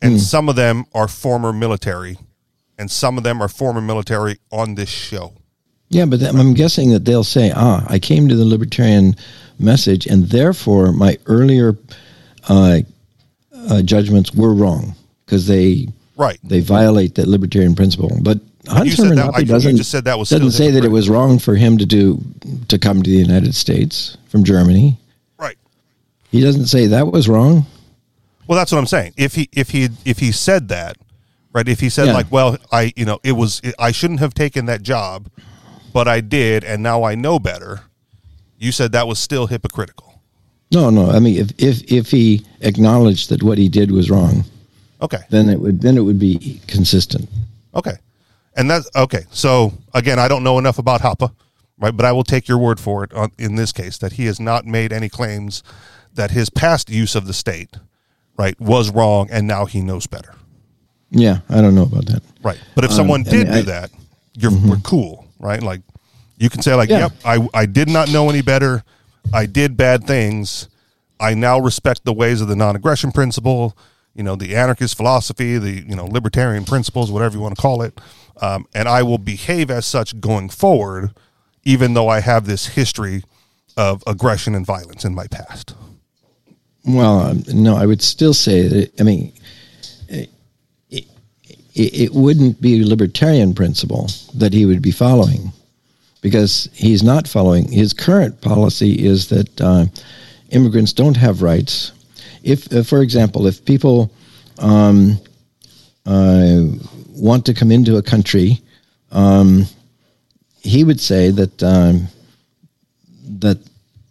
And 0.00 0.14
mm. 0.14 0.20
some 0.20 0.48
of 0.48 0.56
them 0.56 0.84
are 0.94 1.08
former 1.08 1.52
military, 1.52 2.18
and 2.78 2.90
some 2.90 3.18
of 3.18 3.24
them 3.24 3.42
are 3.42 3.48
former 3.48 3.80
military 3.80 4.38
on 4.50 4.74
this 4.76 4.88
show. 4.88 5.34
Yeah, 5.88 6.06
but 6.06 6.22
I'm 6.22 6.54
guessing 6.54 6.90
that 6.90 7.04
they'll 7.04 7.24
say, 7.24 7.52
"Ah, 7.54 7.84
I 7.88 7.98
came 7.98 8.28
to 8.28 8.36
the 8.36 8.46
libertarian 8.46 9.16
message, 9.58 10.06
and 10.06 10.28
therefore 10.28 10.92
my 10.92 11.18
earlier 11.26 11.76
uh, 12.48 12.80
uh, 13.68 13.82
judgments 13.82 14.32
were 14.32 14.54
wrong 14.54 14.94
because 15.24 15.46
they 15.46 15.88
Right. 16.16 16.38
They 16.44 16.60
violate 16.60 17.14
that 17.16 17.28
libertarian 17.28 17.74
principle. 17.74 18.16
But 18.20 18.38
Hans 18.68 18.96
Hermann 18.96 19.18
Hoppe 19.18 19.46
doesn't, 19.46 19.76
just 19.76 19.90
said 19.90 20.04
that 20.04 20.18
was 20.18 20.28
doesn't 20.28 20.52
say 20.52 20.70
that 20.70 20.84
it 20.84 20.90
was 20.90 21.08
wrong 21.08 21.38
for 21.38 21.54
him 21.54 21.78
to 21.78 21.86
do 21.86 22.20
to 22.68 22.78
come 22.78 23.02
to 23.02 23.10
the 23.10 23.16
United 23.16 23.54
States 23.54 24.16
from 24.28 24.44
Germany. 24.44 24.98
Right. 25.38 25.56
He 26.30 26.40
doesn't 26.40 26.66
say 26.66 26.86
that 26.86 27.08
was 27.08 27.28
wrong. 27.28 27.66
Well, 28.46 28.56
that's 28.56 28.70
what 28.70 28.78
I'm 28.78 28.86
saying. 28.86 29.14
If 29.16 29.34
he 29.34 29.48
if 29.52 29.70
he 29.70 29.88
if 30.04 30.18
he 30.18 30.32
said 30.32 30.68
that, 30.68 30.96
right? 31.52 31.66
If 31.66 31.80
he 31.80 31.88
said 31.88 32.06
yeah. 32.06 32.14
like, 32.14 32.30
well, 32.30 32.56
I 32.70 32.92
you 32.96 33.04
know 33.04 33.18
it 33.24 33.32
was 33.32 33.60
I 33.78 33.90
shouldn't 33.92 34.20
have 34.20 34.34
taken 34.34 34.66
that 34.66 34.82
job, 34.82 35.28
but 35.92 36.06
I 36.06 36.20
did, 36.20 36.62
and 36.64 36.82
now 36.82 37.02
I 37.02 37.14
know 37.14 37.38
better. 37.38 37.82
You 38.58 38.70
said 38.70 38.92
that 38.92 39.08
was 39.08 39.18
still 39.18 39.48
hypocritical. 39.48 40.20
No, 40.70 40.88
no. 40.88 41.10
I 41.10 41.18
mean, 41.18 41.36
if 41.36 41.50
if 41.58 41.92
if 41.92 42.10
he 42.10 42.46
acknowledged 42.60 43.28
that 43.30 43.42
what 43.42 43.58
he 43.58 43.68
did 43.68 43.90
was 43.90 44.08
wrong, 44.08 44.44
Okay. 45.02 45.18
Then 45.30 45.48
it 45.48 45.60
would 45.60 45.80
then 45.80 45.98
it 45.98 46.00
would 46.00 46.18
be 46.18 46.60
consistent. 46.68 47.28
Okay. 47.74 47.96
And 48.56 48.70
that's 48.70 48.88
okay. 48.94 49.24
So 49.30 49.72
again, 49.94 50.18
I 50.18 50.28
don't 50.28 50.44
know 50.44 50.58
enough 50.58 50.78
about 50.78 51.00
Hoppe, 51.00 51.32
right? 51.78 51.96
But 51.96 52.06
I 52.06 52.12
will 52.12 52.24
take 52.24 52.48
your 52.48 52.58
word 52.58 52.78
for 52.78 53.04
it 53.04 53.12
on, 53.12 53.30
in 53.38 53.56
this 53.56 53.72
case 53.72 53.98
that 53.98 54.14
he 54.14 54.26
has 54.26 54.38
not 54.38 54.66
made 54.66 54.92
any 54.92 55.08
claims 55.08 55.62
that 56.14 56.30
his 56.30 56.50
past 56.50 56.90
use 56.90 57.14
of 57.14 57.26
the 57.26 57.32
state, 57.32 57.76
right, 58.36 58.58
was 58.60 58.90
wrong, 58.90 59.28
and 59.30 59.46
now 59.46 59.64
he 59.64 59.80
knows 59.80 60.06
better. 60.06 60.34
Yeah, 61.10 61.38
I 61.48 61.60
don't 61.60 61.74
know 61.74 61.82
about 61.82 62.06
that. 62.06 62.22
Right. 62.42 62.58
But 62.74 62.84
if 62.84 62.90
um, 62.90 62.96
someone 62.96 63.22
did 63.22 63.48
I, 63.48 63.60
do 63.60 63.62
that, 63.64 63.90
you're 64.34 64.50
mm-hmm. 64.50 64.70
we're 64.70 64.76
cool, 64.78 65.26
right? 65.38 65.62
Like 65.62 65.80
you 66.38 66.50
can 66.50 66.62
say 66.62 66.74
like, 66.74 66.88
yeah. 66.88 67.00
"Yep, 67.00 67.12
I 67.24 67.48
I 67.54 67.66
did 67.66 67.88
not 67.88 68.10
know 68.10 68.28
any 68.30 68.42
better. 68.42 68.82
I 69.32 69.46
did 69.46 69.76
bad 69.76 70.04
things. 70.04 70.68
I 71.20 71.34
now 71.34 71.58
respect 71.58 72.04
the 72.04 72.12
ways 72.12 72.40
of 72.40 72.48
the 72.48 72.56
non-aggression 72.56 73.12
principle." 73.12 73.76
you 74.14 74.22
know, 74.22 74.36
the 74.36 74.54
anarchist 74.54 74.96
philosophy, 74.96 75.58
the, 75.58 75.70
you 75.70 75.96
know, 75.96 76.04
libertarian 76.04 76.64
principles, 76.64 77.10
whatever 77.10 77.34
you 77.34 77.40
want 77.40 77.56
to 77.56 77.60
call 77.60 77.82
it. 77.82 77.98
Um, 78.40 78.66
and 78.74 78.88
I 78.88 79.02
will 79.02 79.18
behave 79.18 79.70
as 79.70 79.86
such 79.86 80.20
going 80.20 80.48
forward, 80.48 81.10
even 81.64 81.94
though 81.94 82.08
I 82.08 82.20
have 82.20 82.46
this 82.46 82.68
history 82.68 83.24
of 83.76 84.02
aggression 84.06 84.54
and 84.54 84.66
violence 84.66 85.04
in 85.04 85.14
my 85.14 85.26
past. 85.26 85.74
Well, 86.84 87.20
um, 87.20 87.44
no, 87.52 87.76
I 87.76 87.86
would 87.86 88.02
still 88.02 88.34
say 88.34 88.66
that, 88.66 89.00
I 89.00 89.04
mean, 89.04 89.32
it, 90.08 90.30
it, 90.90 91.04
it 91.74 92.12
wouldn't 92.12 92.60
be 92.60 92.82
a 92.82 92.86
libertarian 92.86 93.54
principle 93.54 94.08
that 94.34 94.52
he 94.52 94.66
would 94.66 94.82
be 94.82 94.90
following 94.90 95.52
because 96.20 96.68
he's 96.72 97.02
not 97.02 97.28
following. 97.28 97.70
His 97.70 97.92
current 97.92 98.40
policy 98.40 99.04
is 99.04 99.28
that 99.28 99.60
uh, 99.60 99.86
immigrants 100.50 100.92
don't 100.92 101.16
have 101.16 101.42
rights 101.42 101.92
if, 102.42 102.72
uh, 102.72 102.82
for 102.82 103.02
example, 103.02 103.46
if 103.46 103.64
people 103.64 104.12
um, 104.58 105.18
uh, 106.06 106.62
want 107.12 107.46
to 107.46 107.54
come 107.54 107.70
into 107.70 107.96
a 107.96 108.02
country, 108.02 108.60
um, 109.10 109.66
he 110.60 110.84
would 110.84 111.00
say 111.00 111.30
that 111.30 111.62
um, 111.62 112.08
that 113.38 113.58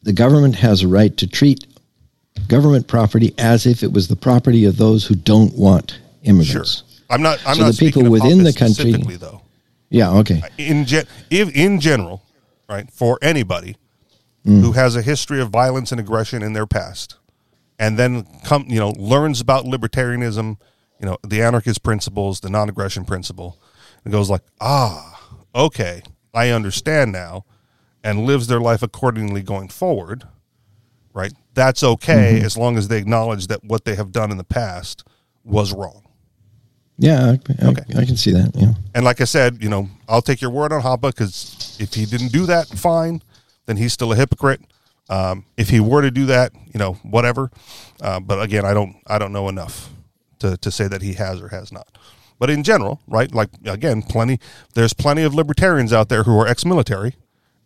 the 0.04 0.14
government 0.14 0.56
has 0.56 0.84
a 0.84 0.88
right 0.88 1.16
to 1.18 1.28
treat 1.28 1.66
government 2.48 2.88
property 2.88 3.34
as 3.38 3.66
if 3.66 3.84
it 3.84 3.92
was 3.92 4.08
the 4.08 4.16
property 4.16 4.66
of 4.66 4.78
those 4.78 5.06
who 5.06 5.16
don't 5.16 5.54
want 5.56 6.00
immigrants. 6.24 6.78
Sure. 6.78 6.88
I'm 7.10 7.22
not. 7.22 7.40
I'm 7.46 7.56
so 7.56 7.62
not 7.64 7.74
the 7.74 7.78
people 7.78 8.10
within 8.10 8.44
the 8.44 8.54
country, 8.54 8.92
though. 9.18 9.42
Yeah. 9.90 10.12
Okay. 10.20 10.42
In 10.58 10.86
ge- 10.86 11.06
if, 11.30 11.54
in 11.56 11.80
general, 11.80 12.24
right, 12.70 12.90
for 12.92 13.20
anybody 13.22 13.76
mm. 14.46 14.62
who 14.62 14.72
has 14.72 14.96
a 14.96 15.02
history 15.02 15.42
of 15.42 15.50
violence 15.50 15.92
and 15.92 16.00
aggression 16.00 16.42
in 16.42 16.54
their 16.54 16.66
past, 16.66 17.16
and 17.78 18.00
then 18.00 18.26
come 18.46 18.66
you 18.68 18.80
know 18.80 18.92
learns 18.92 19.42
about 19.42 19.66
libertarianism, 19.66 20.58
you 21.02 21.08
know 21.08 21.18
the 21.28 21.42
anarchist 21.42 21.84
principles, 21.84 22.40
the 22.40 22.50
non-aggression 22.50 23.06
principle, 23.06 23.60
and 24.06 24.14
goes 24.14 24.30
like, 24.30 24.44
ah, 24.62 25.30
okay, 25.54 26.04
I 26.34 26.50
understand 26.50 27.12
now, 27.12 27.46
and 28.04 28.26
lives 28.26 28.48
their 28.48 28.62
life 28.62 28.84
accordingly 28.84 29.42
going 29.42 29.68
forward. 29.68 30.24
Right, 31.14 31.34
that's 31.54 31.84
okay 31.84 32.40
as 32.40 32.56
long 32.56 32.78
as 32.78 32.88
they 32.88 32.98
acknowledge 32.98 33.48
that 33.48 33.66
what 33.66 33.84
they 33.84 33.96
have 33.96 34.14
done 34.14 34.32
in 34.32 34.38
the 34.38 34.46
past 34.46 35.04
was 35.44 35.74
wrong. 35.74 36.04
Yeah, 36.98 37.32
I, 37.32 37.66
I, 37.66 37.68
Okay. 37.70 37.84
I 37.98 38.06
can 38.06 38.16
see 38.16 38.32
that. 38.32 38.52
Yeah. 38.56 38.74
And 38.94 39.04
like 39.04 39.20
I 39.20 39.26
said, 39.26 39.62
you 39.62 39.68
know, 39.68 39.90
I'll 40.08 40.22
take 40.22 40.40
your 40.40 40.52
word 40.52 40.72
on 40.72 40.82
Hoppe 40.82 41.02
because 41.02 41.76
if 41.80 41.96
he 41.96 42.06
didn't 42.06 42.32
do 42.32 42.46
that, 42.46 42.68
fine, 42.68 43.24
then 43.66 43.76
he's 43.76 43.92
still 43.92 44.14
a 44.14 44.16
hypocrite. 44.16 44.62
Um, 45.10 45.46
if 45.58 45.70
he 45.70 45.80
were 45.82 46.04
to 46.04 46.12
do 46.12 46.28
that, 46.28 46.54
you 46.72 46.78
know, 46.78 46.94
whatever. 47.04 47.52
Uh, 48.00 48.20
but 48.20 48.42
again, 48.42 48.66
I 48.66 48.74
don't, 48.74 48.96
I 49.08 49.18
don't 49.18 49.34
know 49.34 49.50
enough 49.50 49.90
to, 50.42 50.58
to 50.58 50.70
say 50.72 50.88
that 50.88 51.02
he 51.02 51.14
has 51.14 51.42
or 51.42 51.48
has 51.48 51.72
not. 51.72 51.88
But 52.40 52.50
in 52.50 52.64
general, 52.64 53.00
right? 53.08 53.32
Like 53.34 53.50
again, 53.66 54.02
plenty. 54.02 54.40
There's 54.74 54.94
plenty 54.94 55.24
of 55.24 55.34
libertarians 55.34 55.94
out 55.94 56.10
there 56.10 56.24
who 56.24 56.38
are 56.40 56.48
ex-military, 56.48 57.16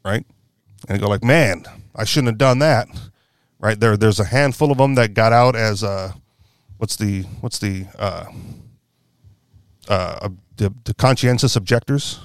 right? 0.04 0.26
And 0.88 1.00
go 1.02 1.08
like, 1.10 1.24
man, 1.24 1.64
I 1.96 2.04
shouldn't 2.04 2.28
have 2.28 2.38
done 2.38 2.60
that, 2.60 2.88
right? 3.60 3.80
There, 3.80 3.96
there's 3.98 4.20
a 4.20 4.26
handful 4.26 4.72
of 4.72 4.78
them 4.78 4.96
that 4.96 5.14
got 5.14 5.32
out 5.34 5.56
as 5.56 5.84
uh, 5.84 6.12
what's 6.78 6.96
the, 6.98 7.24
what's 7.42 7.58
the, 7.60 7.86
uh, 7.98 8.26
uh, 9.88 10.30
the, 10.58 10.74
the 10.84 10.94
conscientious 10.94 11.56
objectors, 11.56 12.20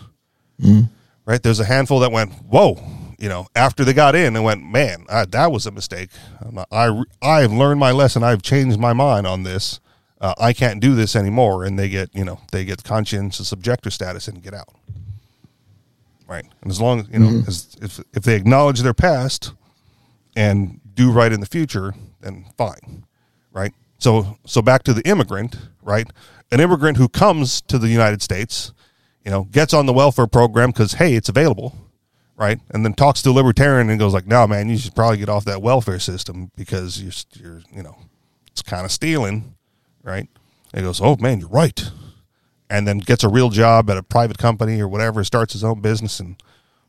right? 1.24 1.42
There's 1.42 1.60
a 1.60 1.64
handful 1.64 2.00
that 2.00 2.12
went, 2.12 2.32
whoa, 2.34 2.78
you 3.18 3.28
know, 3.28 3.46
after 3.54 3.84
they 3.84 3.92
got 3.92 4.14
in 4.14 4.34
and 4.36 4.44
went, 4.44 4.62
man, 4.64 5.04
I, 5.08 5.24
that 5.26 5.52
was 5.52 5.66
a 5.66 5.70
mistake. 5.70 6.10
I'm 6.40 6.54
not- 6.56 6.68
I, 6.72 7.02
I've 7.22 7.52
learned 7.52 7.78
my 7.80 7.92
lesson. 7.92 8.22
I've 8.24 8.42
changed 8.42 8.78
my 8.78 8.92
mind 8.92 9.26
on 9.26 9.42
this. 9.42 9.78
Uh, 10.20 10.34
I 10.38 10.52
can't 10.52 10.80
do 10.80 10.94
this 10.94 11.16
anymore. 11.16 11.64
And 11.64 11.78
they 11.78 11.88
get, 11.88 12.14
you 12.14 12.24
know, 12.24 12.40
they 12.52 12.64
get 12.64 12.84
conscientious 12.84 13.52
objector 13.52 13.90
status 13.90 14.28
and 14.28 14.42
get 14.42 14.54
out. 14.54 14.68
Right. 16.28 16.44
And 16.62 16.70
as 16.70 16.80
long 16.80 17.00
as, 17.00 17.08
you 17.08 17.18
know, 17.18 17.42
as, 17.46 17.76
if, 17.80 18.00
if 18.14 18.22
they 18.22 18.36
acknowledge 18.36 18.80
their 18.80 18.94
past 18.94 19.52
and 20.36 20.80
do 20.94 21.10
right 21.10 21.32
in 21.32 21.40
the 21.40 21.46
future, 21.46 21.94
then 22.20 22.44
fine. 22.56 23.04
Right. 23.52 23.72
So, 23.98 24.38
so 24.46 24.62
back 24.62 24.82
to 24.84 24.94
the 24.94 25.02
immigrant, 25.08 25.56
right? 25.82 26.06
An 26.52 26.60
immigrant 26.60 26.96
who 26.98 27.08
comes 27.08 27.60
to 27.62 27.78
the 27.78 27.88
United 27.88 28.22
States, 28.22 28.72
you 29.24 29.30
know, 29.30 29.44
gets 29.44 29.74
on 29.74 29.86
the 29.86 29.92
welfare 29.92 30.26
program 30.26 30.70
because, 30.70 30.94
hey, 30.94 31.14
it's 31.14 31.28
available, 31.28 31.76
right? 32.36 32.58
And 32.70 32.84
then 32.84 32.94
talks 32.94 33.22
to 33.22 33.30
a 33.30 33.32
libertarian 33.32 33.90
and 33.90 33.98
goes 33.98 34.14
like, 34.14 34.26
no, 34.26 34.46
man, 34.46 34.68
you 34.68 34.78
should 34.78 34.94
probably 34.94 35.18
get 35.18 35.28
off 35.28 35.44
that 35.46 35.62
welfare 35.62 35.98
system 35.98 36.50
because 36.56 37.02
you're, 37.02 37.12
you're 37.34 37.62
you 37.72 37.82
know, 37.82 37.96
it's 38.50 38.62
kind 38.62 38.84
of 38.84 38.90
stealing, 38.92 39.54
right? 40.02 40.28
And 40.72 40.80
he 40.80 40.82
goes, 40.82 41.00
oh, 41.00 41.16
man, 41.16 41.40
you're 41.40 41.48
right. 41.48 41.90
And 42.68 42.86
then 42.86 42.98
gets 42.98 43.24
a 43.24 43.28
real 43.28 43.50
job 43.50 43.90
at 43.90 43.96
a 43.96 44.02
private 44.02 44.38
company 44.38 44.80
or 44.80 44.88
whatever, 44.88 45.24
starts 45.24 45.52
his 45.52 45.64
own 45.64 45.80
business 45.80 46.20
and 46.20 46.40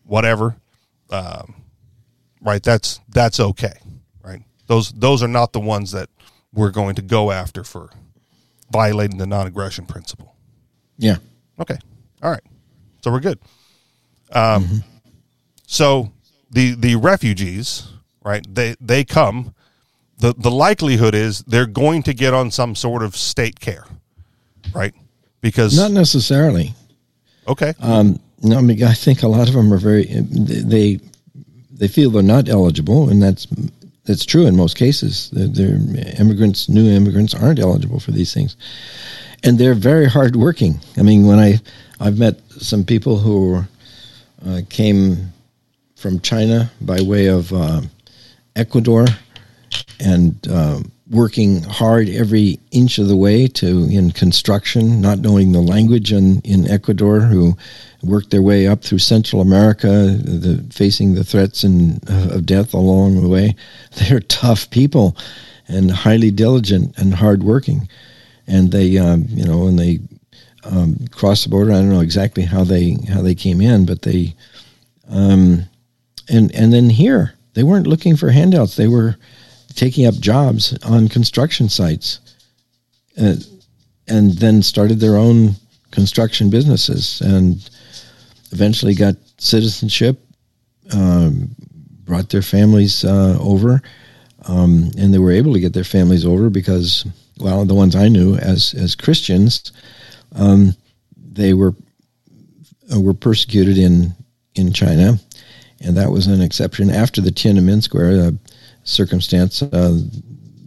whatever. 0.03 0.57
Um, 1.09 1.55
right? 2.41 2.61
That's 2.61 2.99
that's 3.09 3.39
okay, 3.39 3.73
right? 4.23 4.41
Those 4.67 4.91
those 4.91 5.23
are 5.23 5.27
not 5.27 5.53
the 5.53 5.59
ones 5.59 5.91
that 5.91 6.09
we're 6.53 6.71
going 6.71 6.95
to 6.95 7.01
go 7.01 7.31
after 7.31 7.63
for 7.63 7.89
violating 8.71 9.17
the 9.17 9.27
non-aggression 9.27 9.85
principle. 9.85 10.35
Yeah. 10.97 11.17
Okay, 11.59 11.77
all 12.23 12.31
right, 12.31 12.43
so 13.03 13.11
we're 13.11 13.19
good. 13.19 13.39
Um, 14.31 14.83
so 15.67 16.11
the 16.49 16.75
the 16.75 16.95
refugees, 16.95 17.87
right? 18.23 18.45
They 18.49 18.75
they 18.79 19.03
come. 19.03 19.53
The 20.21 20.33
The 20.37 20.51
likelihood 20.51 21.15
is 21.15 21.41
they're 21.47 21.65
going 21.65 22.03
to 22.03 22.13
get 22.13 22.33
on 22.33 22.51
some 22.51 22.75
sort 22.75 23.03
of 23.03 23.15
state 23.15 23.59
care, 23.59 23.85
right? 24.73 24.93
Because 25.41 25.75
Not 25.75 25.91
necessarily. 25.91 26.73
okay, 27.47 27.73
Um, 27.79 28.19
no, 28.43 28.57
I 28.57 28.61
mean, 28.61 28.83
I 28.83 28.93
think 28.93 29.23
a 29.23 29.27
lot 29.27 29.47
of 29.47 29.53
them 29.53 29.71
are 29.73 29.77
very 29.77 30.05
they 30.05 30.99
they 31.71 31.87
feel 31.87 32.09
they're 32.11 32.23
not 32.37 32.49
eligible, 32.49 33.09
and 33.09 33.21
that's 33.21 33.47
that's 34.05 34.25
true 34.25 34.45
in 34.47 34.55
most 34.55 34.77
cases. 34.77 35.29
They're, 35.33 35.47
they're 35.47 35.79
immigrants, 36.19 36.69
new 36.69 36.87
immigrants 36.89 37.33
aren't 37.35 37.59
eligible 37.59 37.99
for 37.99 38.11
these 38.11 38.33
things, 38.33 38.55
and 39.43 39.57
they're 39.59 39.75
very 39.75 40.07
hardworking. 40.07 40.79
I 40.97 41.01
mean, 41.03 41.25
when 41.27 41.39
I 41.39 41.59
I've 41.99 42.17
met 42.17 42.39
some 42.59 42.83
people 42.83 43.17
who 43.17 43.63
uh, 44.45 44.61
came 44.69 45.33
from 45.95 46.19
China 46.19 46.71
by 46.81 47.01
way 47.01 47.27
of 47.27 47.51
uh, 47.53 47.81
Ecuador 48.55 49.05
and 50.01 50.47
uh, 50.49 50.79
working 51.09 51.61
hard 51.63 52.09
every 52.09 52.59
inch 52.71 52.97
of 52.97 53.07
the 53.07 53.15
way 53.15 53.47
to 53.47 53.83
in 53.91 54.11
construction, 54.11 55.01
not 55.01 55.19
knowing 55.19 55.51
the 55.51 55.61
language 55.61 56.11
in, 56.13 56.41
in 56.41 56.69
Ecuador, 56.69 57.19
who 57.19 57.55
worked 58.01 58.31
their 58.31 58.41
way 58.41 58.65
up 58.67 58.81
through 58.81 58.97
Central 58.97 59.41
America, 59.41 59.87
the, 59.87 60.65
facing 60.73 61.13
the 61.13 61.23
threats 61.23 61.63
and 61.63 62.01
uh, 62.09 62.35
of 62.35 62.45
death 62.45 62.73
along 62.73 63.21
the 63.21 63.29
way. 63.29 63.55
They're 63.97 64.21
tough 64.21 64.69
people 64.69 65.15
and 65.67 65.91
highly 65.91 66.31
diligent 66.31 66.97
and 66.97 67.13
hardworking, 67.13 67.87
and 68.47 68.71
they, 68.71 68.97
um, 68.97 69.25
you 69.29 69.45
know, 69.45 69.67
and 69.67 69.77
they 69.77 69.99
um, 70.63 70.97
crossed 71.11 71.43
the 71.43 71.49
border, 71.49 71.71
I 71.71 71.75
don't 71.75 71.89
know 71.89 72.01
exactly 72.01 72.43
how 72.43 72.63
they 72.63 72.97
how 73.09 73.21
they 73.21 73.35
came 73.35 73.61
in, 73.61 73.85
but 73.85 74.03
they, 74.03 74.35
um, 75.09 75.65
and 76.29 76.53
and 76.53 76.71
then 76.71 76.89
here 76.89 77.33
they 77.53 77.63
weren't 77.63 77.87
looking 77.87 78.15
for 78.15 78.29
handouts; 78.29 78.75
they 78.75 78.87
were 78.87 79.17
taking 79.75 80.05
up 80.05 80.15
jobs 80.15 80.77
on 80.83 81.07
construction 81.07 81.69
sites, 81.69 82.19
uh, 83.19 83.35
and 84.07 84.33
then 84.37 84.61
started 84.61 84.99
their 84.99 85.17
own 85.17 85.55
construction 85.91 86.49
businesses, 86.49 87.21
and 87.21 87.69
eventually 88.51 88.93
got 88.93 89.15
citizenship, 89.37 90.19
um, 90.93 91.49
brought 92.03 92.29
their 92.29 92.41
families 92.41 93.05
uh, 93.05 93.37
over, 93.39 93.81
um, 94.47 94.91
and 94.97 95.13
they 95.13 95.19
were 95.19 95.31
able 95.31 95.53
to 95.53 95.59
get 95.59 95.73
their 95.73 95.83
families 95.83 96.25
over 96.25 96.49
because, 96.49 97.05
well, 97.39 97.65
the 97.65 97.73
ones 97.73 97.95
I 97.95 98.07
knew 98.07 98.35
as 98.35 98.73
as 98.73 98.95
Christians, 98.95 99.71
um, 100.35 100.75
they 101.15 101.53
were 101.53 101.75
uh, 102.93 102.99
were 102.99 103.13
persecuted 103.13 103.77
in 103.77 104.13
in 104.55 104.73
China, 104.73 105.19
and 105.79 105.95
that 105.95 106.11
was 106.11 106.27
an 106.27 106.41
exception. 106.41 106.89
After 106.89 107.21
the 107.21 107.31
Tiananmen 107.31 107.83
Square 107.83 108.21
uh, 108.21 108.31
circumstance. 108.83 109.61
Uh, 109.61 109.99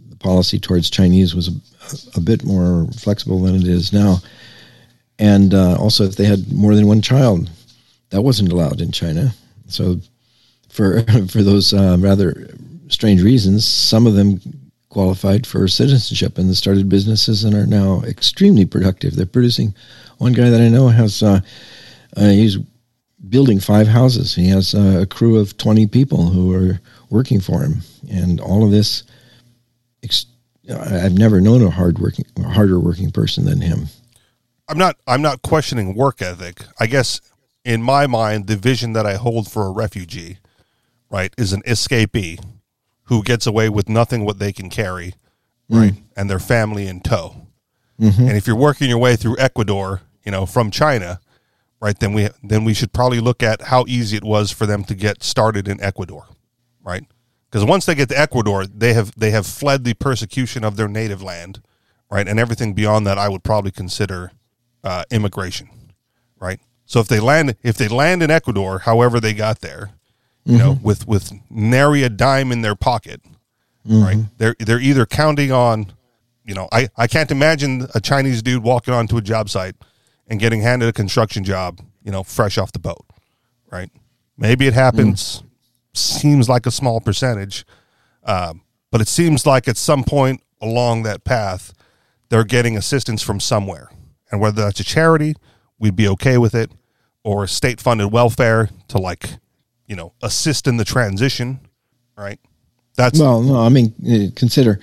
the 0.09 0.17
policy 0.19 0.59
towards 0.59 0.89
Chinese 0.89 1.35
was 1.35 1.49
a, 1.49 2.17
a 2.17 2.21
bit 2.21 2.43
more 2.43 2.87
flexible 2.97 3.41
than 3.41 3.55
it 3.55 3.67
is 3.67 3.93
now, 3.93 4.17
and 5.19 5.53
uh, 5.53 5.75
also 5.75 6.03
if 6.03 6.15
they 6.15 6.25
had 6.25 6.51
more 6.51 6.75
than 6.75 6.87
one 6.87 7.01
child, 7.01 7.49
that 8.09 8.21
wasn't 8.21 8.51
allowed 8.51 8.81
in 8.81 8.91
China. 8.91 9.33
So, 9.67 9.99
for 10.69 11.01
for 11.27 11.43
those 11.43 11.73
uh, 11.73 11.97
rather 11.99 12.47
strange 12.87 13.21
reasons, 13.21 13.65
some 13.65 14.07
of 14.07 14.15
them 14.15 14.39
qualified 14.89 15.45
for 15.45 15.67
citizenship 15.67 16.37
and 16.37 16.55
started 16.55 16.87
businesses 16.87 17.43
and 17.43 17.53
are 17.53 17.65
now 17.65 18.01
extremely 18.03 18.65
productive. 18.65 19.15
They're 19.15 19.25
producing. 19.25 19.75
One 20.19 20.31
guy 20.31 20.49
that 20.49 20.61
I 20.61 20.69
know 20.69 20.87
has 20.87 21.21
uh, 21.21 21.41
uh, 22.15 22.29
he's 22.29 22.57
building 23.29 23.59
five 23.59 23.87
houses. 23.87 24.35
He 24.35 24.49
has 24.49 24.73
uh, 24.73 24.99
a 25.01 25.05
crew 25.05 25.37
of 25.37 25.57
twenty 25.57 25.87
people 25.87 26.27
who 26.27 26.53
are 26.53 26.79
working 27.09 27.39
for 27.39 27.61
him, 27.61 27.81
and 28.09 28.39
all 28.39 28.63
of 28.63 28.71
this. 28.71 29.03
Ex- 30.03 30.27
I've 30.67 31.13
never 31.13 31.39
known 31.41 31.61
a 31.61 31.69
hard 31.69 31.99
working, 31.99 32.25
harder 32.43 32.79
working 32.79 33.11
person 33.11 33.45
than 33.45 33.61
him. 33.61 33.87
I'm 34.67 34.77
not 34.77 34.97
I'm 35.07 35.21
not 35.21 35.41
questioning 35.41 35.95
work 35.95 36.21
ethic. 36.21 36.63
I 36.79 36.87
guess 36.87 37.21
in 37.63 37.81
my 37.83 38.07
mind, 38.07 38.47
the 38.47 38.55
vision 38.55 38.93
that 38.93 39.05
I 39.05 39.15
hold 39.15 39.49
for 39.51 39.65
a 39.65 39.71
refugee, 39.71 40.37
right, 41.09 41.33
is 41.37 41.53
an 41.53 41.61
escapee 41.63 42.43
who 43.03 43.21
gets 43.21 43.45
away 43.45 43.69
with 43.69 43.87
nothing 43.89 44.25
what 44.25 44.39
they 44.39 44.51
can 44.51 44.69
carry, 44.69 45.13
right, 45.69 45.93
and 46.15 46.29
their 46.29 46.39
family 46.39 46.87
in 46.87 47.01
tow. 47.01 47.47
And 47.97 48.31
if 48.31 48.45
you're 48.47 48.55
working 48.57 48.89
your 48.89 48.97
way 48.97 49.15
through 49.15 49.37
Ecuador, 49.39 50.01
you 50.25 50.31
know, 50.31 50.45
from 50.45 50.69
China, 50.71 51.19
right, 51.85 51.99
then 51.99 52.13
we 52.13 52.29
then 52.43 52.65
we 52.65 52.73
should 52.73 52.91
probably 52.91 53.19
look 53.19 53.43
at 53.43 53.61
how 53.61 53.85
easy 53.87 54.17
it 54.17 54.23
was 54.23 54.51
for 54.51 54.65
them 54.65 54.83
to 54.85 54.95
get 54.95 55.21
started 55.21 55.67
in 55.67 55.79
Ecuador, 55.81 56.25
right? 56.83 57.03
Because 57.47 57.63
once 57.63 57.85
they 57.85 57.93
get 57.93 58.09
to 58.09 58.19
Ecuador, 58.19 58.65
they 58.65 58.93
have 58.93 59.11
they 59.15 59.29
have 59.29 59.45
fled 59.45 59.83
the 59.83 59.93
persecution 59.93 60.63
of 60.63 60.77
their 60.77 60.87
native 60.87 61.21
land, 61.21 61.61
right, 62.09 62.27
and 62.27 62.39
everything 62.39 62.73
beyond 62.73 63.05
that, 63.05 63.19
I 63.19 63.29
would 63.29 63.43
probably 63.43 63.69
consider 63.69 64.31
uh, 64.83 65.03
immigration, 65.11 65.69
right? 66.39 66.59
So 66.87 66.99
if 66.99 67.07
they 67.07 67.19
land 67.19 67.55
if 67.61 67.77
they 67.77 67.87
land 67.87 68.23
in 68.23 68.31
Ecuador, 68.31 68.79
however 68.79 69.19
they 69.19 69.35
got 69.35 69.61
there, 69.61 69.91
you 70.43 70.57
know, 70.57 70.79
with 70.81 71.07
with 71.07 71.31
nary 71.51 72.01
a 72.01 72.09
dime 72.09 72.51
in 72.51 72.61
their 72.61 72.75
pocket, 72.75 73.21
right? 74.05 74.17
They're 74.39 74.55
they're 74.57 74.79
either 74.79 75.05
counting 75.05 75.51
on, 75.51 75.93
you 76.43 76.55
know, 76.55 76.67
I 76.71 76.89
I 76.97 77.05
can't 77.05 77.29
imagine 77.29 77.87
a 77.93 78.01
Chinese 78.01 78.41
dude 78.41 78.63
walking 78.63 78.93
onto 78.95 79.17
a 79.17 79.21
job 79.21 79.51
site 79.51 79.75
and 80.27 80.39
getting 80.39 80.61
handed 80.61 80.89
a 80.89 80.93
construction 80.93 81.43
job, 81.43 81.81
you 82.03 82.11
know, 82.11 82.23
fresh 82.23 82.57
off 82.57 82.71
the 82.71 82.79
boat, 82.79 83.05
right? 83.71 83.89
Maybe 84.37 84.67
it 84.67 84.73
happens. 84.73 85.43
Seems 85.93 86.49
like 86.49 86.65
a 86.65 86.71
small 86.71 86.99
percentage, 86.99 87.65
um, 88.23 88.61
But 88.91 89.01
it 89.01 89.07
seems 89.07 89.45
like 89.45 89.67
at 89.67 89.77
some 89.77 90.03
point 90.03 90.41
along 90.61 91.03
that 91.03 91.23
path, 91.23 91.73
they're 92.29 92.43
getting 92.43 92.75
assistance 92.77 93.21
from 93.21 93.39
somewhere. 93.39 93.89
And 94.31 94.41
whether 94.41 94.63
that's 94.63 94.79
a 94.79 94.83
charity, 94.83 95.35
we'd 95.79 95.95
be 95.95 96.07
okay 96.09 96.37
with 96.37 96.55
it, 96.55 96.71
or 97.23 97.47
state 97.47 97.79
funded 97.79 98.11
welfare 98.11 98.69
to 98.89 98.97
like, 98.97 99.29
you 99.85 99.95
know, 99.95 100.13
assist 100.21 100.67
in 100.67 100.77
the 100.77 100.85
transition, 100.85 101.59
right? 102.17 102.39
That's 102.95 103.19
Well, 103.19 103.41
no, 103.41 103.59
I 103.59 103.69
mean, 103.69 103.93
uh, 104.05 104.31
consider, 104.35 104.79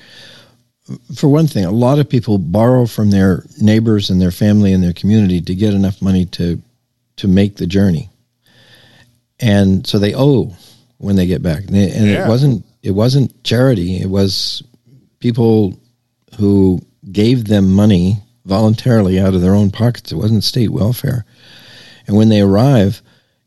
for 1.14 1.28
one 1.28 1.46
thing, 1.46 1.64
a 1.64 1.70
lot 1.70 1.98
of 1.98 2.08
people 2.08 2.38
borrow 2.38 2.86
from 2.86 3.10
their 3.10 3.44
neighbors 3.60 4.10
and 4.10 4.20
their 4.20 4.30
family 4.32 4.72
and 4.72 4.82
their 4.82 4.92
community 4.92 5.40
to 5.40 5.54
get 5.54 5.74
enough 5.74 6.02
money 6.02 6.24
to 6.26 6.60
to 7.16 7.28
make 7.28 7.56
the 7.56 7.66
journey, 7.66 8.08
and 9.40 9.86
so 9.86 9.98
they 9.98 10.14
owe 10.14 10.54
when 10.98 11.16
they 11.16 11.26
get 11.26 11.42
back. 11.42 11.60
And, 11.64 11.74
they- 11.74 11.90
and 11.92 12.06
Yeah. 12.06 12.24
it 12.24 12.28
wasn't 12.28 12.64
it 12.82 12.92
wasn't 12.92 13.44
charity; 13.44 13.96
it 13.98 14.10
was 14.10 14.62
people 15.20 15.78
who 16.38 16.80
gave 17.12 17.44
them 17.44 17.70
money 17.72 18.18
voluntarily 18.46 19.20
out 19.20 19.34
of 19.34 19.40
their 19.40 19.54
own 19.54 19.70
pockets. 19.70 20.10
It 20.10 20.16
wasn't 20.16 20.42
state 20.44 20.70
welfare. 20.70 21.24
And 22.06 22.16
when 22.16 22.28
they 22.28 22.40
arrive, 22.40 23.01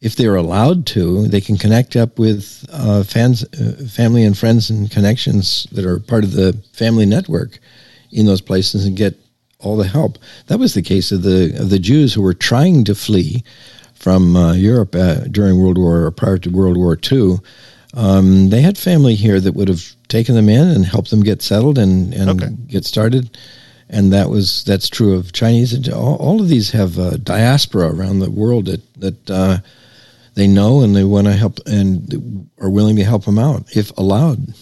if 0.05 0.15
they're 0.15 0.35
allowed 0.35 0.85
to, 0.85 1.27
they 1.27 1.41
can 1.41 1.57
connect 1.57 1.95
up 1.95 2.19
with 2.19 2.63
uh, 2.71 3.03
fans, 3.03 3.43
uh, 3.43 3.87
family 3.89 4.23
and 4.23 4.37
friends 4.37 4.69
and 4.69 4.91
connections 4.91 5.65
that 5.71 5.83
are 5.83 5.99
part 5.99 6.23
of 6.23 6.31
the 6.33 6.53
family 6.73 7.07
network 7.07 7.57
in 8.11 8.27
those 8.27 8.41
places 8.41 8.85
and 8.85 8.95
get 8.95 9.15
all 9.59 9.75
the 9.77 9.87
help. 9.87 10.19
That 10.47 10.59
was 10.59 10.73
the 10.73 10.83
case 10.83 11.11
of 11.11 11.23
the 11.23 11.55
of 11.59 11.69
the 11.71 11.79
Jews 11.79 12.13
who 12.13 12.21
were 12.21 12.35
trying 12.51 12.83
to 12.85 12.93
flee 12.93 13.43
from 13.95 14.35
uh, 14.35 14.53
Europe 14.53 14.93
uh, 14.95 15.21
during 15.31 15.57
World 15.59 15.77
War 15.77 16.05
or 16.05 16.11
prior 16.11 16.37
to 16.37 16.49
World 16.51 16.77
War 16.77 16.95
II. 17.11 17.37
Um, 17.95 18.49
they 18.49 18.61
had 18.61 18.77
family 18.77 19.15
here 19.15 19.39
that 19.39 19.55
would 19.55 19.69
have 19.69 19.83
taken 20.07 20.35
them 20.35 20.49
in 20.49 20.67
and 20.67 20.85
helped 20.85 21.09
them 21.09 21.23
get 21.23 21.41
settled 21.41 21.77
and, 21.79 22.13
and 22.13 22.29
Okay. 22.29 22.51
get 22.67 22.85
started. 22.85 23.37
And 23.89 24.13
that 24.13 24.29
was 24.29 24.63
that's 24.65 24.89
true 24.89 25.13
of 25.17 25.31
Chinese. 25.31 25.73
and 25.73 25.89
All, 25.89 26.15
all 26.17 26.41
of 26.41 26.47
these 26.49 26.71
have 26.71 26.99
a 26.99 27.17
diaspora 27.17 27.87
around 27.95 28.19
the 28.19 28.29
world 28.29 28.65
that 28.65 28.83
that 28.99 29.29
uh, 29.31 29.57
they 30.35 30.47
know 30.47 30.81
and 30.81 30.95
they 30.95 31.03
want 31.03 31.27
to 31.27 31.33
help 31.33 31.59
and 31.65 32.49
are 32.59 32.69
willing 32.69 32.97
to 32.97 33.03
help 33.03 33.25
them 33.25 33.39
out 33.39 33.75
if 33.75 33.91
allowed. 33.97 34.53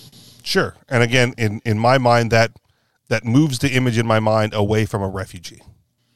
Sure. 0.44 0.76
And 0.88 1.04
again, 1.04 1.34
in, 1.38 1.62
in 1.66 1.80
my 1.80 1.98
mind, 1.98 2.32
that 2.32 2.52
that 3.10 3.26
moves 3.26 3.60
the 3.60 3.72
image 3.72 3.98
in 3.98 4.08
my 4.08 4.20
mind 4.20 4.54
away 4.54 4.86
from 4.86 5.02
a 5.02 5.08
refugee, 5.08 5.62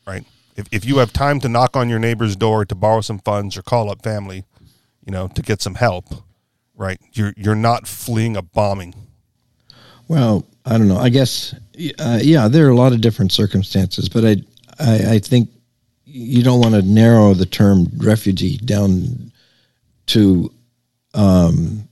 right? 0.07 0.25
If, 0.55 0.67
if 0.71 0.85
you 0.85 0.97
have 0.97 1.13
time 1.13 1.39
to 1.41 1.49
knock 1.49 1.75
on 1.75 1.89
your 1.89 1.99
neighbor's 1.99 2.35
door 2.35 2.65
to 2.65 2.75
borrow 2.75 3.01
some 3.01 3.19
funds 3.19 3.57
or 3.57 3.61
call 3.61 3.91
up 3.91 4.01
family, 4.01 4.45
you 5.05 5.11
know, 5.11 5.27
to 5.27 5.41
get 5.41 5.61
some 5.61 5.75
help, 5.75 6.05
right? 6.75 6.99
You're 7.13 7.33
you're 7.37 7.55
not 7.55 7.87
fleeing 7.87 8.35
a 8.35 8.41
bombing. 8.41 8.95
Well, 10.07 10.45
I 10.65 10.77
don't 10.77 10.87
know. 10.87 10.97
I 10.97 11.09
guess 11.09 11.53
uh, 11.99 12.19
yeah, 12.21 12.47
there 12.47 12.65
are 12.67 12.71
a 12.71 12.75
lot 12.75 12.93
of 12.93 13.01
different 13.01 13.31
circumstances, 13.31 14.09
but 14.09 14.25
I 14.25 14.37
I, 14.79 15.13
I 15.15 15.19
think 15.19 15.49
you 16.05 16.41
don't 16.43 16.61
want 16.61 16.73
to 16.73 16.81
narrow 16.81 17.33
the 17.33 17.45
term 17.45 17.87
refugee 17.97 18.57
down 18.57 19.31
to 20.07 20.51
um, 21.13 21.87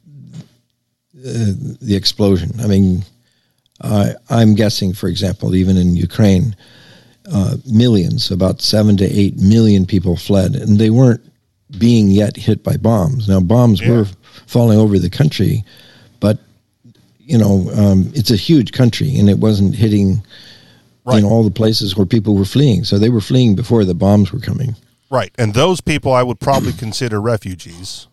the 1.14 1.96
explosion. 1.96 2.52
I 2.60 2.68
mean, 2.68 3.04
I 3.82 4.14
I'm 4.30 4.56
guessing, 4.56 4.94
for 4.94 5.08
example, 5.08 5.56
even 5.56 5.78
in 5.78 5.96
Ukraine, 5.96 6.56
uh, 7.32 7.58
millions, 7.66 8.32
about 8.32 8.62
seven 8.62 8.98
to 8.98 9.06
eight 9.06 9.38
million 9.38 9.86
people 9.86 10.16
fled, 10.16 10.56
and 10.56 10.78
they 10.78 10.90
weren't 10.90 11.22
being 11.78 12.10
yet 12.10 12.36
hit 12.36 12.64
by 12.64 12.78
bombs. 12.78 13.28
Now, 13.28 13.40
bombs 13.40 13.82
Yeah. 13.82 13.90
were 13.92 14.08
falling 14.48 14.78
over 14.78 15.00
the 15.00 15.10
country, 15.10 15.64
but 16.20 16.40
you 17.20 17.38
know, 17.38 17.70
um, 17.74 18.12
it's 18.14 18.30
a 18.32 18.36
huge 18.36 18.72
country, 18.72 19.18
and 19.18 19.30
it 19.30 19.40
wasn't 19.40 19.76
hitting 19.76 20.22
Right. 21.06 21.20
in 21.20 21.26
all 21.26 21.44
the 21.44 21.52
places 21.52 21.96
where 21.96 22.06
people 22.08 22.34
were 22.36 22.46
fleeing. 22.46 22.84
So 22.84 22.98
they 22.98 23.10
were 23.10 23.22
fleeing 23.22 23.54
before 23.56 23.86
the 23.86 23.94
bombs 23.94 24.32
were 24.32 24.40
coming. 24.40 24.76
Right. 25.10 25.32
And 25.38 25.54
those 25.54 25.82
people 25.82 26.14
I 26.14 26.24
would 26.24 26.40
probably 26.40 26.74
consider 26.86 27.22
refugees, 27.22 28.08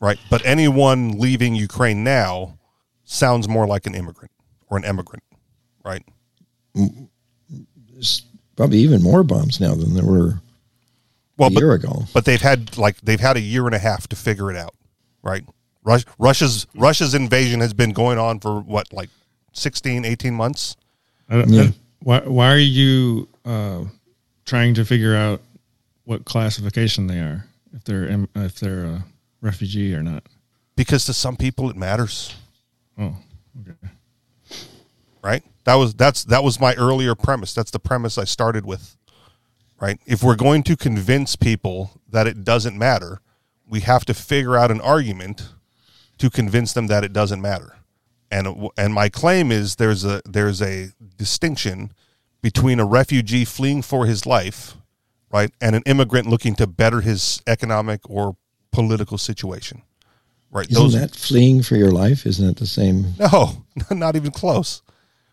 right? 0.00 0.18
But 0.30 0.44
anyone 0.44 1.18
leaving 1.18 1.54
Ukraine 1.54 2.04
now 2.04 2.58
sounds 3.04 3.48
more 3.48 3.66
like 3.66 3.86
an 3.86 3.94
immigrant 3.94 4.32
or 4.68 4.76
an 4.78 4.84
immigrant, 4.84 5.22
right? 5.84 6.02
There's 7.92 8.22
probably 8.56 8.78
even 8.78 9.02
more 9.02 9.22
bombs 9.22 9.60
now 9.60 9.74
than 9.74 9.94
there 9.94 10.04
were 10.04 10.40
Well, 11.36 11.48
a 11.48 11.52
but, 11.52 11.60
year 11.60 11.72
ago. 11.72 12.04
but 12.12 12.24
they've 12.24 12.40
had 12.40 12.76
like 12.76 13.00
they've 13.02 13.20
had 13.20 13.36
a 13.36 13.40
year 13.40 13.66
and 13.66 13.74
a 13.74 13.78
half 13.78 14.06
to 14.08 14.16
figure 14.16 14.50
it 14.50 14.56
out, 14.56 14.74
right? 15.22 15.44
Rus- 15.84 16.04
Russia's 16.18 16.66
Russia's 16.74 17.14
invasion 17.14 17.60
has 17.60 17.72
been 17.72 17.92
going 17.92 18.18
on 18.18 18.40
for 18.40 18.60
what 18.60 18.92
like 18.92 19.08
16, 19.52 20.04
18 20.04 20.34
months. 20.34 20.76
I 21.28 21.36
don't, 21.36 21.48
Yeah. 21.48 21.62
I- 21.62 21.74
why, 22.00 22.20
why 22.20 22.52
are 22.52 22.58
you 22.58 23.28
uh, 23.44 23.84
trying 24.44 24.74
to 24.74 24.84
figure 24.84 25.16
out 25.16 25.40
what 26.06 26.24
classification 26.24 27.06
they 27.06 27.18
are? 27.18 27.44
If 27.74 27.84
they're 27.84 28.26
if 28.36 28.58
they're 28.58 28.84
a 28.86 29.04
refugee 29.42 29.94
or 29.94 30.02
not? 30.02 30.22
Because 30.76 31.04
to 31.06 31.12
some 31.12 31.36
people 31.36 31.68
it 31.68 31.76
matters, 31.76 32.34
Oh, 32.98 33.14
okay. 33.60 33.76
right? 35.22 35.42
That 35.64 35.74
was 35.74 35.94
that's 35.94 36.24
that 36.24 36.42
was 36.42 36.58
my 36.60 36.74
earlier 36.74 37.14
premise. 37.14 37.52
That's 37.52 37.70
the 37.70 37.78
premise 37.78 38.16
I 38.18 38.24
started 38.24 38.64
with. 38.64 38.96
Right? 39.78 40.00
If 40.06 40.22
we're 40.22 40.36
going 40.36 40.62
to 40.64 40.76
convince 40.76 41.36
people 41.36 42.00
that 42.08 42.26
it 42.26 42.44
doesn't 42.44 42.78
matter, 42.78 43.20
we 43.68 43.80
have 43.80 44.06
to 44.06 44.14
figure 44.14 44.56
out 44.56 44.70
an 44.70 44.80
argument 44.80 45.50
to 46.16 46.30
convince 46.30 46.72
them 46.72 46.86
that 46.86 47.04
it 47.04 47.12
doesn't 47.12 47.42
matter. 47.42 47.76
And 48.30 48.70
and 48.78 48.94
my 48.94 49.08
claim 49.08 49.52
is 49.52 49.76
there's 49.76 50.04
a 50.04 50.22
there's 50.24 50.62
a 50.62 50.92
distinction 51.18 51.92
between 52.42 52.80
a 52.80 52.86
refugee 52.86 53.44
fleeing 53.44 53.82
for 53.82 54.06
his 54.06 54.24
life, 54.24 54.76
right, 55.36 55.50
and 55.60 55.76
an 55.76 55.82
immigrant 55.86 56.26
looking 56.26 56.54
to 56.56 56.66
better 56.66 57.00
his 57.00 57.42
economic 57.46 58.00
or 58.08 58.36
political 58.72 59.18
situation. 59.18 59.82
Right? 60.50 60.70
Isn't 60.70 60.98
that 61.00 61.14
fleeing 61.14 61.62
for 61.62 61.76
your 61.76 61.90
life? 61.90 62.24
Isn't 62.26 62.48
it 62.48 62.56
the 62.56 62.66
same? 62.66 63.14
No, 63.18 63.64
not 63.90 64.16
even 64.16 64.30
close. 64.30 64.82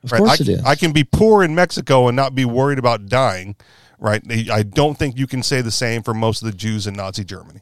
Of 0.04 0.12
right? 0.12 0.20
course 0.20 0.42
I, 0.42 0.44
it 0.44 0.50
is. 0.50 0.66
I 0.66 0.76
can 0.76 0.92
be 0.92 1.04
poor 1.04 1.44
in 1.44 1.56
Mexico 1.56 2.08
and 2.08 2.16
not 2.16 2.36
be 2.36 2.46
worried 2.46 2.80
about 2.80 3.06
dying. 3.08 3.56
Right? 4.00 4.22
I 4.52 4.64
don't 4.64 4.98
think 4.98 5.18
you 5.18 5.28
can 5.28 5.44
say 5.44 5.62
the 5.62 5.72
same 5.72 6.04
for 6.04 6.14
most 6.14 6.42
of 6.42 6.52
the 6.52 6.58
Jews 6.58 6.88
in 6.88 6.94
Nazi 6.94 7.24
Germany. 7.24 7.62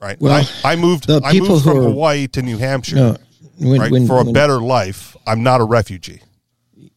Right? 0.00 0.20
Well, 0.20 0.32
I, 0.32 0.72
I 0.72 0.76
moved. 0.76 1.10
I 1.10 1.40
moved 1.40 1.64
from 1.64 1.78
are- 1.78 1.82
Hawaii 1.82 2.28
to 2.28 2.42
New 2.42 2.58
Hampshire. 2.58 2.94
No, 2.96 3.16
when, 3.58 3.80
right? 3.80 3.90
when- 3.90 4.06
for 4.06 4.20
a 4.20 4.24
when 4.24 4.32
better 4.32 4.60
life, 4.60 5.16
I'm 5.26 5.42
not 5.42 5.60
a 5.60 5.64
refugee. 5.64 6.22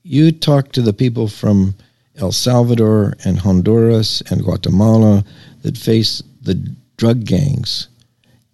you 0.03 0.31
talk 0.31 0.71
to 0.73 0.83
the 0.83 0.93
people 0.93 1.27
from 1.27 1.73
El 2.21 2.31
Salvador 2.31 3.15
and 3.25 3.39
Honduras 3.39 4.21
and 4.29 4.43
Guatemala 4.43 5.25
that 5.63 5.77
face 5.77 6.21
the 6.41 6.55
drug 6.97 7.25
gangs 7.25 7.87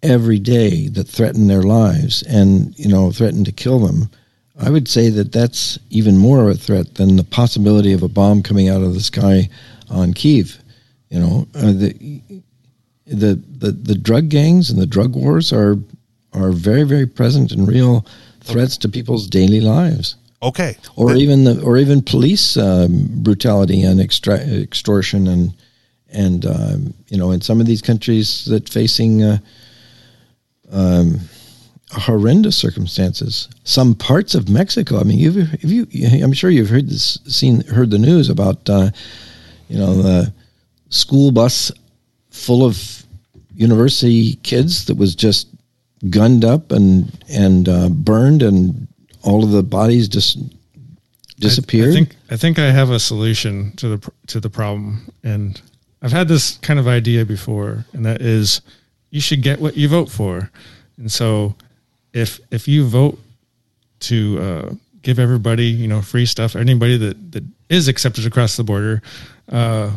every 0.02 0.38
day 0.38 0.88
that 0.88 1.08
threaten 1.08 1.48
their 1.48 1.62
lives 1.62 2.22
and 2.22 2.78
you 2.78 2.88
know 2.88 3.12
threaten 3.12 3.44
to 3.44 3.52
kill 3.52 3.80
them. 3.80 4.08
I 4.58 4.70
would 4.70 4.88
say 4.88 5.10
that 5.10 5.32
that's 5.32 5.78
even 5.90 6.16
more 6.16 6.40
of 6.40 6.56
a 6.56 6.58
threat 6.58 6.94
than 6.94 7.16
the 7.16 7.24
possibility 7.24 7.92
of 7.92 8.02
a 8.02 8.08
bomb 8.08 8.42
coming 8.42 8.68
out 8.68 8.82
of 8.82 8.94
the 8.94 9.00
sky 9.00 9.48
on 9.90 10.14
Kiev. 10.14 10.58
You 11.10 11.20
know, 11.20 11.48
uh, 11.54 11.72
the, 11.72 12.20
the 13.06 13.34
the 13.58 13.72
the 13.72 13.94
drug 13.94 14.30
gangs 14.30 14.70
and 14.70 14.80
the 14.80 14.86
drug 14.86 15.14
wars 15.14 15.52
are 15.52 15.76
are 16.32 16.52
very 16.52 16.84
very 16.84 17.06
present 17.06 17.52
and 17.52 17.68
real 17.68 18.06
threats 18.40 18.76
to 18.78 18.88
people's 18.88 19.26
daily 19.26 19.60
lives 19.60 20.16
Okay. 20.40 20.76
or 20.96 21.14
even 21.14 21.44
the, 21.44 21.60
or 21.62 21.78
even 21.78 22.00
police 22.00 22.56
um, 22.56 23.08
brutality 23.22 23.82
and 23.82 24.00
extra- 24.00 24.38
extortion 24.38 25.26
and 25.26 25.52
and 26.10 26.46
um, 26.46 26.94
you 27.08 27.18
know 27.18 27.32
in 27.32 27.40
some 27.40 27.60
of 27.60 27.66
these 27.66 27.82
countries 27.82 28.44
that 28.46 28.68
facing 28.68 29.22
uh, 29.22 29.38
um, 30.70 31.20
horrendous 31.92 32.56
circumstances. 32.56 33.48
Some 33.64 33.94
parts 33.94 34.34
of 34.34 34.48
Mexico. 34.48 35.00
I 35.00 35.04
mean, 35.04 35.18
you've 35.18 35.36
have 35.36 35.64
you. 35.64 35.86
I'm 36.22 36.32
sure 36.32 36.50
you've 36.50 36.70
heard 36.70 36.88
this, 36.88 37.18
seen, 37.26 37.62
heard 37.62 37.90
the 37.90 37.98
news 37.98 38.28
about 38.28 38.68
uh, 38.68 38.90
you 39.68 39.78
know 39.78 39.94
the 39.94 40.32
school 40.90 41.32
bus 41.32 41.72
full 42.30 42.64
of 42.64 43.04
university 43.54 44.34
kids 44.36 44.86
that 44.86 44.96
was 44.96 45.14
just 45.14 45.48
gunned 46.10 46.44
up 46.44 46.70
and 46.72 47.12
and 47.28 47.68
uh, 47.68 47.88
burned 47.88 48.42
and 48.42 48.87
all 49.22 49.44
of 49.44 49.50
the 49.50 49.62
bodies 49.62 50.08
just 50.08 50.38
disappeared. 51.38 51.88
I, 51.88 51.90
I 51.90 51.94
think 51.94 52.16
I 52.30 52.36
think 52.36 52.58
I 52.58 52.70
have 52.70 52.90
a 52.90 52.98
solution 52.98 53.72
to 53.76 53.96
the 53.96 54.10
to 54.28 54.40
the 54.40 54.50
problem, 54.50 55.10
and 55.22 55.60
I've 56.02 56.12
had 56.12 56.28
this 56.28 56.56
kind 56.58 56.78
of 56.78 56.86
idea 56.86 57.24
before, 57.24 57.84
and 57.92 58.04
that 58.04 58.20
is 58.20 58.60
you 59.10 59.20
should 59.20 59.42
get 59.42 59.60
what 59.60 59.76
you 59.76 59.88
vote 59.88 60.10
for, 60.10 60.50
and 60.96 61.10
so 61.10 61.54
if 62.12 62.40
if 62.50 62.68
you 62.68 62.86
vote 62.86 63.18
to 64.00 64.38
uh, 64.40 64.74
give 65.02 65.18
everybody 65.18 65.66
you 65.66 65.88
know 65.88 66.02
free 66.02 66.26
stuff, 66.26 66.56
anybody 66.56 66.96
that 66.96 67.32
that 67.32 67.44
is 67.68 67.88
accepted 67.88 68.26
across 68.26 68.56
the 68.56 68.64
border. 68.64 69.02
Uh, 69.50 69.90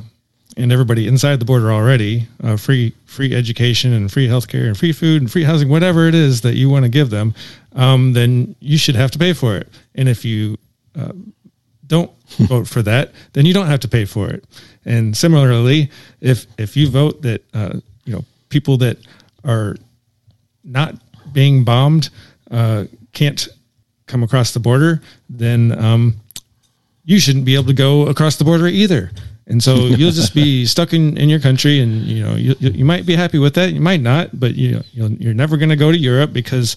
and 0.58 0.72
everybody 0.72 1.08
inside 1.08 1.40
the 1.40 1.46
border 1.46 1.72
already, 1.72 2.28
uh, 2.44 2.58
free 2.58 2.94
free 3.06 3.34
education 3.34 3.94
and 3.94 4.12
free 4.12 4.28
healthcare 4.28 4.68
and 4.68 4.78
free 4.78 4.92
food 4.92 5.22
and 5.22 5.32
free 5.32 5.44
housing, 5.46 5.70
whatever 5.70 6.08
it 6.08 6.16
is 6.16 6.42
that 6.42 6.56
you 6.56 6.70
want 6.70 6.84
to 6.84 6.90
give 6.90 7.10
them, 7.10 7.34
um, 7.74 8.14
then 8.14 8.56
you 8.60 8.78
should 8.78 8.96
have 8.96 9.12
to 9.12 9.20
pay 9.20 9.34
for 9.34 9.56
it. 9.56 9.68
And 9.96 10.10
if 10.10 10.26
you 10.26 10.58
uh, 10.96 11.14
don't 11.88 12.12
vote 12.40 12.68
for 12.68 12.82
that, 12.82 13.12
then 13.34 13.46
you 13.46 13.54
don't 13.54 13.68
have 13.68 13.80
to 13.82 13.88
pay 13.88 14.06
for 14.06 14.30
it. 14.30 14.46
And 14.86 15.16
similarly, 15.16 15.92
if 16.22 16.48
if 16.58 16.76
you 16.76 16.90
vote 16.90 17.22
that 17.22 17.44
uh, 17.54 17.80
you 18.06 18.14
know 18.14 18.26
people 18.50 18.78
that 18.78 18.98
are 19.44 19.76
not 20.64 20.96
being 21.34 21.64
bombed 21.64 22.10
uh, 22.50 22.86
can't 23.14 23.48
come 24.08 24.24
across 24.24 24.52
the 24.54 24.60
border, 24.60 25.02
then 25.30 25.78
um, 25.80 26.16
you 27.06 27.20
shouldn't 27.20 27.46
be 27.46 27.56
able 27.56 27.66
to 27.66 27.74
go 27.74 28.08
across 28.08 28.36
the 28.36 28.44
border 28.44 28.68
either. 28.68 29.12
And 29.48 29.62
so 29.64 29.76
you'll 29.98 30.12
just 30.12 30.34
be 30.34 30.66
stuck 30.66 30.94
in, 30.94 31.18
in 31.18 31.30
your 31.30 31.40
country, 31.40 31.80
and 31.80 32.04
you 32.04 32.24
know 32.24 32.36
you, 32.36 32.56
you 32.60 32.86
might 32.86 33.06
be 33.06 33.16
happy 33.16 33.38
with 33.38 33.54
that, 33.56 33.74
you 33.74 33.82
might 33.82 34.02
not, 34.02 34.40
but 34.40 34.56
you 34.56 34.84
know, 34.96 35.08
you're 35.20 35.34
never 35.34 35.58
going 35.58 35.70
to 35.70 35.76
go 35.76 35.92
to 35.92 35.98
Europe 35.98 36.34
because 36.34 36.76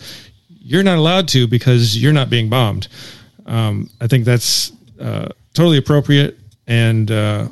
you're 0.64 0.83
not 0.83 0.96
allowed 0.98 1.29
to 1.29 1.46
because 1.46 1.96
you're 2.00 2.12
not 2.14 2.31
being 2.31 2.48
bombed. 2.48 2.88
Um, 3.46 3.90
I 4.00 4.07
think 4.07 4.24
that's 4.24 4.72
uh, 4.98 5.29
totally 5.53 5.77
appropriate, 5.79 6.38
and 6.66 7.11
uh, 7.11 7.48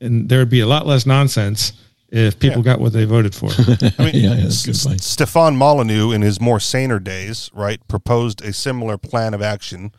and 0.00 0.28
there 0.28 0.38
would 0.38 0.50
be 0.50 0.60
a 0.60 0.66
lot 0.66 0.86
less 0.86 1.04
nonsense 1.06 1.72
if 2.10 2.38
people 2.38 2.58
Yeah. 2.58 2.64
got 2.74 2.80
what 2.80 2.92
they 2.92 3.04
voted 3.04 3.34
for. 3.34 3.48
I 3.98 4.04
mean, 4.04 4.14
Yeah, 4.14 4.34
yeah, 4.34 4.34
that's 4.42 4.62
a 4.62 4.66
good 4.68 4.76
S- 5.00 5.04
Stefan 5.04 5.56
Molyneux, 5.56 6.12
in 6.12 6.22
his 6.22 6.40
more 6.40 6.60
saner 6.60 7.00
days, 7.00 7.50
right, 7.52 7.80
proposed 7.88 8.40
a 8.42 8.52
similar 8.52 8.96
plan 8.96 9.34
of 9.34 9.42
action 9.42 9.92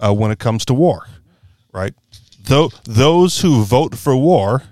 uh, 0.00 0.12
when 0.12 0.32
it 0.32 0.40
comes 0.40 0.64
to 0.64 0.74
war, 0.74 1.06
right? 1.72 1.94
Though 2.44 2.70
those 2.84 3.42
who 3.42 3.62
vote 3.62 3.94
for 3.96 4.16
war 4.16 4.64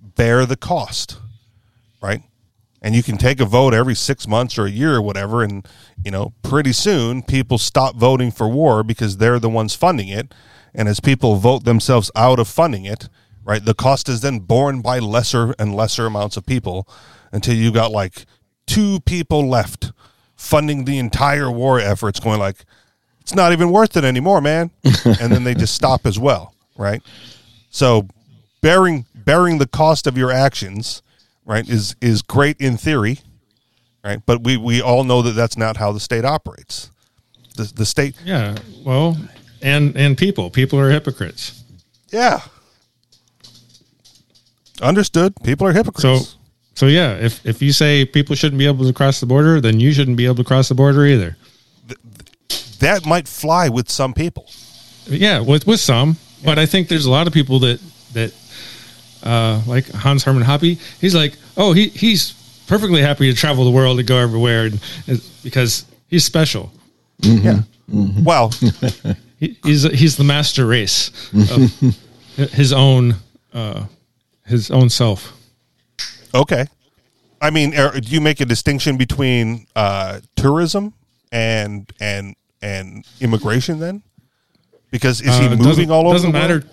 bear 0.00 0.46
the 0.46 0.56
cost, 0.56 1.16
right? 2.00 2.22
And 2.80 2.94
you 2.94 3.02
can 3.02 3.18
take 3.18 3.40
a 3.40 3.44
vote 3.44 3.74
every 3.74 3.94
six 3.94 4.28
months 4.28 4.56
or 4.56 4.66
a 4.66 4.70
year 4.70 4.94
or 4.96 5.02
whatever, 5.02 5.42
and 5.42 5.66
you 6.04 6.10
know, 6.10 6.32
pretty 6.42 6.72
soon 6.72 7.22
people 7.22 7.58
stop 7.58 7.96
voting 7.96 8.30
for 8.30 8.48
war 8.48 8.82
because 8.82 9.16
they're 9.16 9.40
the 9.40 9.48
ones 9.48 9.74
funding 9.74 10.08
it. 10.08 10.32
And 10.74 10.88
as 10.88 11.00
people 11.00 11.36
vote 11.36 11.64
themselves 11.64 12.10
out 12.14 12.38
of 12.38 12.46
funding 12.46 12.84
it, 12.84 13.08
right, 13.44 13.64
the 13.64 13.74
cost 13.74 14.08
is 14.08 14.20
then 14.20 14.40
borne 14.40 14.80
by 14.80 15.00
lesser 15.00 15.54
and 15.58 15.74
lesser 15.74 16.06
amounts 16.06 16.36
of 16.36 16.46
people 16.46 16.86
until 17.32 17.54
you 17.54 17.72
got 17.72 17.90
like 17.90 18.26
two 18.66 19.00
people 19.00 19.48
left 19.48 19.92
funding 20.36 20.84
the 20.84 20.98
entire 20.98 21.50
war 21.50 21.80
efforts, 21.80 22.20
going 22.20 22.38
like, 22.38 22.64
it's 23.20 23.34
not 23.34 23.52
even 23.52 23.70
worth 23.70 23.96
it 23.96 24.04
anymore, 24.04 24.40
man. 24.40 24.70
and 24.84 25.32
then 25.32 25.44
they 25.44 25.54
just 25.54 25.74
stop 25.74 26.06
as 26.06 26.18
well, 26.18 26.54
right? 26.76 27.02
So 27.70 28.06
bearing 28.60 29.04
bearing 29.14 29.58
the 29.58 29.66
cost 29.66 30.06
of 30.06 30.16
your 30.16 30.30
actions, 30.30 31.02
right, 31.48 31.68
is 31.68 31.96
is 32.00 32.22
great 32.22 32.60
in 32.60 32.76
theory, 32.76 33.18
right? 34.04 34.20
But 34.24 34.44
we 34.44 34.56
we 34.56 34.80
all 34.80 35.02
know 35.02 35.22
that 35.22 35.32
that's 35.32 35.56
not 35.56 35.76
how 35.76 35.90
the 35.90 35.98
state 36.00 36.24
operates. 36.24 36.92
The 37.56 37.64
the 37.74 37.86
state, 37.86 38.14
yeah, 38.24 38.54
well, 38.84 39.16
and 39.62 39.96
and 39.96 40.16
people, 40.16 40.50
people 40.50 40.78
are 40.78 40.90
hypocrites. 40.90 41.64
yeah. 42.12 42.40
Understood. 44.80 45.34
People 45.42 45.66
are 45.66 45.72
hypocrites. 45.72 46.28
So, 46.30 46.38
so 46.74 46.86
yeah, 46.86 47.14
if 47.16 47.44
if 47.44 47.60
you 47.60 47.72
say 47.72 48.04
people 48.04 48.36
shouldn't 48.36 48.60
be 48.60 48.66
able 48.66 48.86
to 48.86 48.92
cross 48.92 49.18
the 49.18 49.26
border, 49.26 49.60
then 49.60 49.80
you 49.80 49.92
shouldn't 49.92 50.16
be 50.16 50.24
able 50.26 50.36
to 50.36 50.44
cross 50.44 50.68
the 50.68 50.76
border 50.76 51.04
either. 51.04 51.36
that 52.78 53.04
might 53.04 53.26
fly 53.26 53.68
with 53.68 53.90
some 53.90 54.14
people. 54.14 54.46
Yeah, 55.06 55.40
with 55.40 55.66
with 55.66 55.80
some, 55.80 56.16
but 56.44 56.60
I 56.60 56.66
think 56.66 56.86
there's 56.86 57.06
a 57.06 57.10
lot 57.10 57.26
of 57.26 57.32
people 57.32 57.58
that 57.60 57.80
that 58.12 58.32
uh, 59.22 59.60
like 59.66 59.88
Hans 59.90 60.24
Hermann 60.24 60.44
Hoppe. 60.44 60.78
He's 61.00 61.14
like, 61.14 61.34
oh, 61.56 61.72
he 61.72 61.88
he's 61.88 62.32
perfectly 62.66 63.00
happy 63.02 63.30
to 63.32 63.36
travel 63.38 63.64
the 63.64 63.70
world 63.70 63.98
and 63.98 64.06
go 64.08 64.16
everywhere, 64.18 64.66
and, 64.66 64.80
and- 65.06 65.22
because 65.42 65.84
he's 66.08 66.24
special. 66.24 66.72
Yeah. 67.20 67.62
Well, 67.88 68.52
He, 69.40 69.56
he's 69.64 69.84
he's 69.84 70.16
the 70.16 70.24
master 70.24 70.66
race 70.66 71.10
of 71.32 72.50
his 72.52 72.72
own 72.72 73.14
uh, 73.54 73.84
his 74.44 74.70
own 74.70 74.88
self. 74.90 75.32
okay. 76.34 76.66
I 77.40 77.50
mean, 77.50 77.78
are, 77.78 77.92
do 78.00 78.10
you 78.12 78.20
make 78.20 78.40
a 78.40 78.44
distinction 78.44 78.96
between 78.96 79.66
uh, 79.76 80.20
tourism 80.34 80.92
and 81.30 81.88
and 82.00 82.34
and 82.60 83.06
immigration 83.20 83.78
then? 83.78 84.02
Because 84.90 85.20
is 85.20 85.36
he 85.38 85.46
Uh, 85.46 85.56
moving 85.56 85.90
all 85.90 86.06
over? 86.08 86.14
Doesn't 86.16 86.32
the 86.32 86.38
world? 86.38 86.64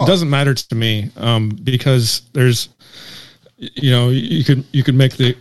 It 0.00 0.06
doesn't 0.06 0.28
matter 0.30 0.54
to 0.54 0.74
me 0.74 1.10
um, 1.16 1.50
because 1.50 2.22
there's, 2.32 2.68
you 3.56 3.90
know, 3.90 4.08
you 4.10 4.42
could 4.44 4.64
you 4.72 4.82
could 4.82 4.94
make 4.96 5.16
the 5.16 5.36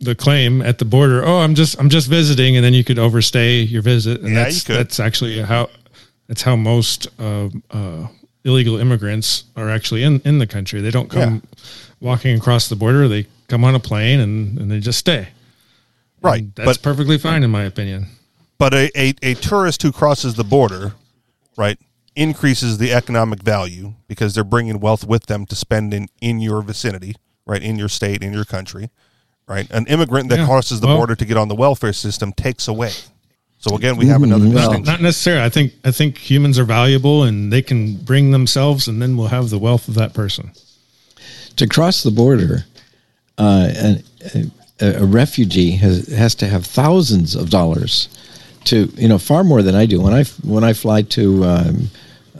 the 0.00 0.14
claim 0.14 0.62
at 0.62 0.78
the 0.78 0.84
border. 0.84 1.24
Oh, 1.24 1.38
I'm 1.38 1.54
just 1.54 1.78
I'm 1.78 1.88
just 1.88 2.08
visiting, 2.08 2.56
and 2.56 2.64
then 2.64 2.74
you 2.74 2.84
could 2.84 2.98
overstay 2.98 3.62
your 3.62 3.82
visit, 3.82 4.20
and 4.20 4.30
Yeah, 4.34 4.44
that's 4.44 4.56
you 4.56 4.74
could. 4.74 4.76
that's 4.80 5.00
actually 5.00 5.40
how 5.40 5.70
that's 6.26 6.42
how 6.42 6.56
most 6.56 7.06
uh, 7.20 7.48
uh, 7.70 8.08
illegal 8.44 8.78
immigrants 8.78 9.44
are 9.56 9.70
actually 9.70 10.02
in 10.02 10.20
in 10.24 10.38
the 10.38 10.46
country. 10.46 10.80
They 10.80 10.90
don't 10.90 11.08
come 11.10 11.42
walking 12.00 12.36
across 12.36 12.68
the 12.68 12.76
border. 12.76 13.06
They 13.08 13.26
come 13.48 13.64
on 13.64 13.74
a 13.74 13.80
plane 13.80 14.20
and 14.20 14.58
and 14.58 14.70
they 14.70 14.80
just 14.80 14.98
stay. 14.98 15.28
Right, 16.20 16.40
And 16.42 16.52
that's 16.56 16.78
but 16.78 16.82
perfectly 16.82 17.16
fine 17.16 17.44
in 17.44 17.50
my 17.50 17.62
opinion. 17.62 18.06
but 18.58 18.74
a, 18.74 18.90
a 18.96 19.14
a 19.22 19.34
tourist 19.34 19.82
who 19.82 19.92
crosses 19.92 20.34
the 20.34 20.42
border, 20.44 20.92
right, 21.56 21.78
increases 22.18 22.78
the 22.78 22.92
economic 22.92 23.42
value 23.42 23.94
because 24.08 24.34
they're 24.34 24.44
bringing 24.44 24.80
wealth 24.80 25.04
with 25.06 25.26
them 25.26 25.46
to 25.46 25.54
spend 25.54 25.94
in 25.94 26.08
in 26.20 26.40
your 26.40 26.62
vicinity, 26.62 27.14
right, 27.46 27.62
in 27.62 27.78
your 27.78 27.88
state, 27.88 28.22
in 28.22 28.32
your 28.32 28.44
country, 28.44 28.90
right. 29.46 29.70
An 29.70 29.86
immigrant 29.86 30.28
that 30.30 30.40
Yeah, 30.40 30.46
crosses 30.46 30.80
the 30.80 30.86
well- 30.88 30.96
border 30.98 31.14
to 31.16 31.24
get 31.24 31.36
on 31.36 31.48
the 31.48 31.54
welfare 31.54 31.92
system 31.92 32.32
takes 32.32 32.68
away. 32.68 32.92
So 33.60 33.74
again, 33.76 33.96
we 33.96 34.06
have 34.06 34.22
another 34.22 34.44
well- 34.48 34.54
distinction. 34.70 34.84
Not 34.92 35.00
necessarily. 35.02 35.44
I 35.44 35.48
think 35.48 35.72
I 35.84 35.90
think 35.90 36.18
humans 36.18 36.58
are 36.58 36.64
valuable 36.64 37.24
and 37.24 37.52
they 37.52 37.62
can 37.62 37.96
bring 37.96 38.30
themselves, 38.32 38.88
and 38.88 39.00
then 39.02 39.16
we'll 39.16 39.28
have 39.28 39.50
the 39.50 39.58
wealth 39.58 39.88
of 39.88 39.94
that 39.94 40.12
person. 40.14 40.52
to 41.56 41.66
cross 41.66 42.04
the 42.04 42.10
border, 42.12 42.64
uh, 43.36 43.68
an, 43.76 44.02
a, 44.80 45.02
a 45.02 45.04
refugee 45.04 45.72
has 45.72 46.06
has 46.08 46.34
to 46.36 46.46
have 46.46 46.64
thousands 46.66 47.34
of 47.34 47.50
dollars 47.50 48.08
to 48.64 48.76
you 48.96 49.08
know 49.08 49.18
far 49.18 49.42
more 49.44 49.62
than 49.62 49.74
I 49.74 49.86
do. 49.86 50.00
When 50.00 50.14
I 50.14 50.24
when 50.44 50.62
I 50.62 50.72
fly 50.72 51.02
to 51.02 51.44
um, 51.44 51.90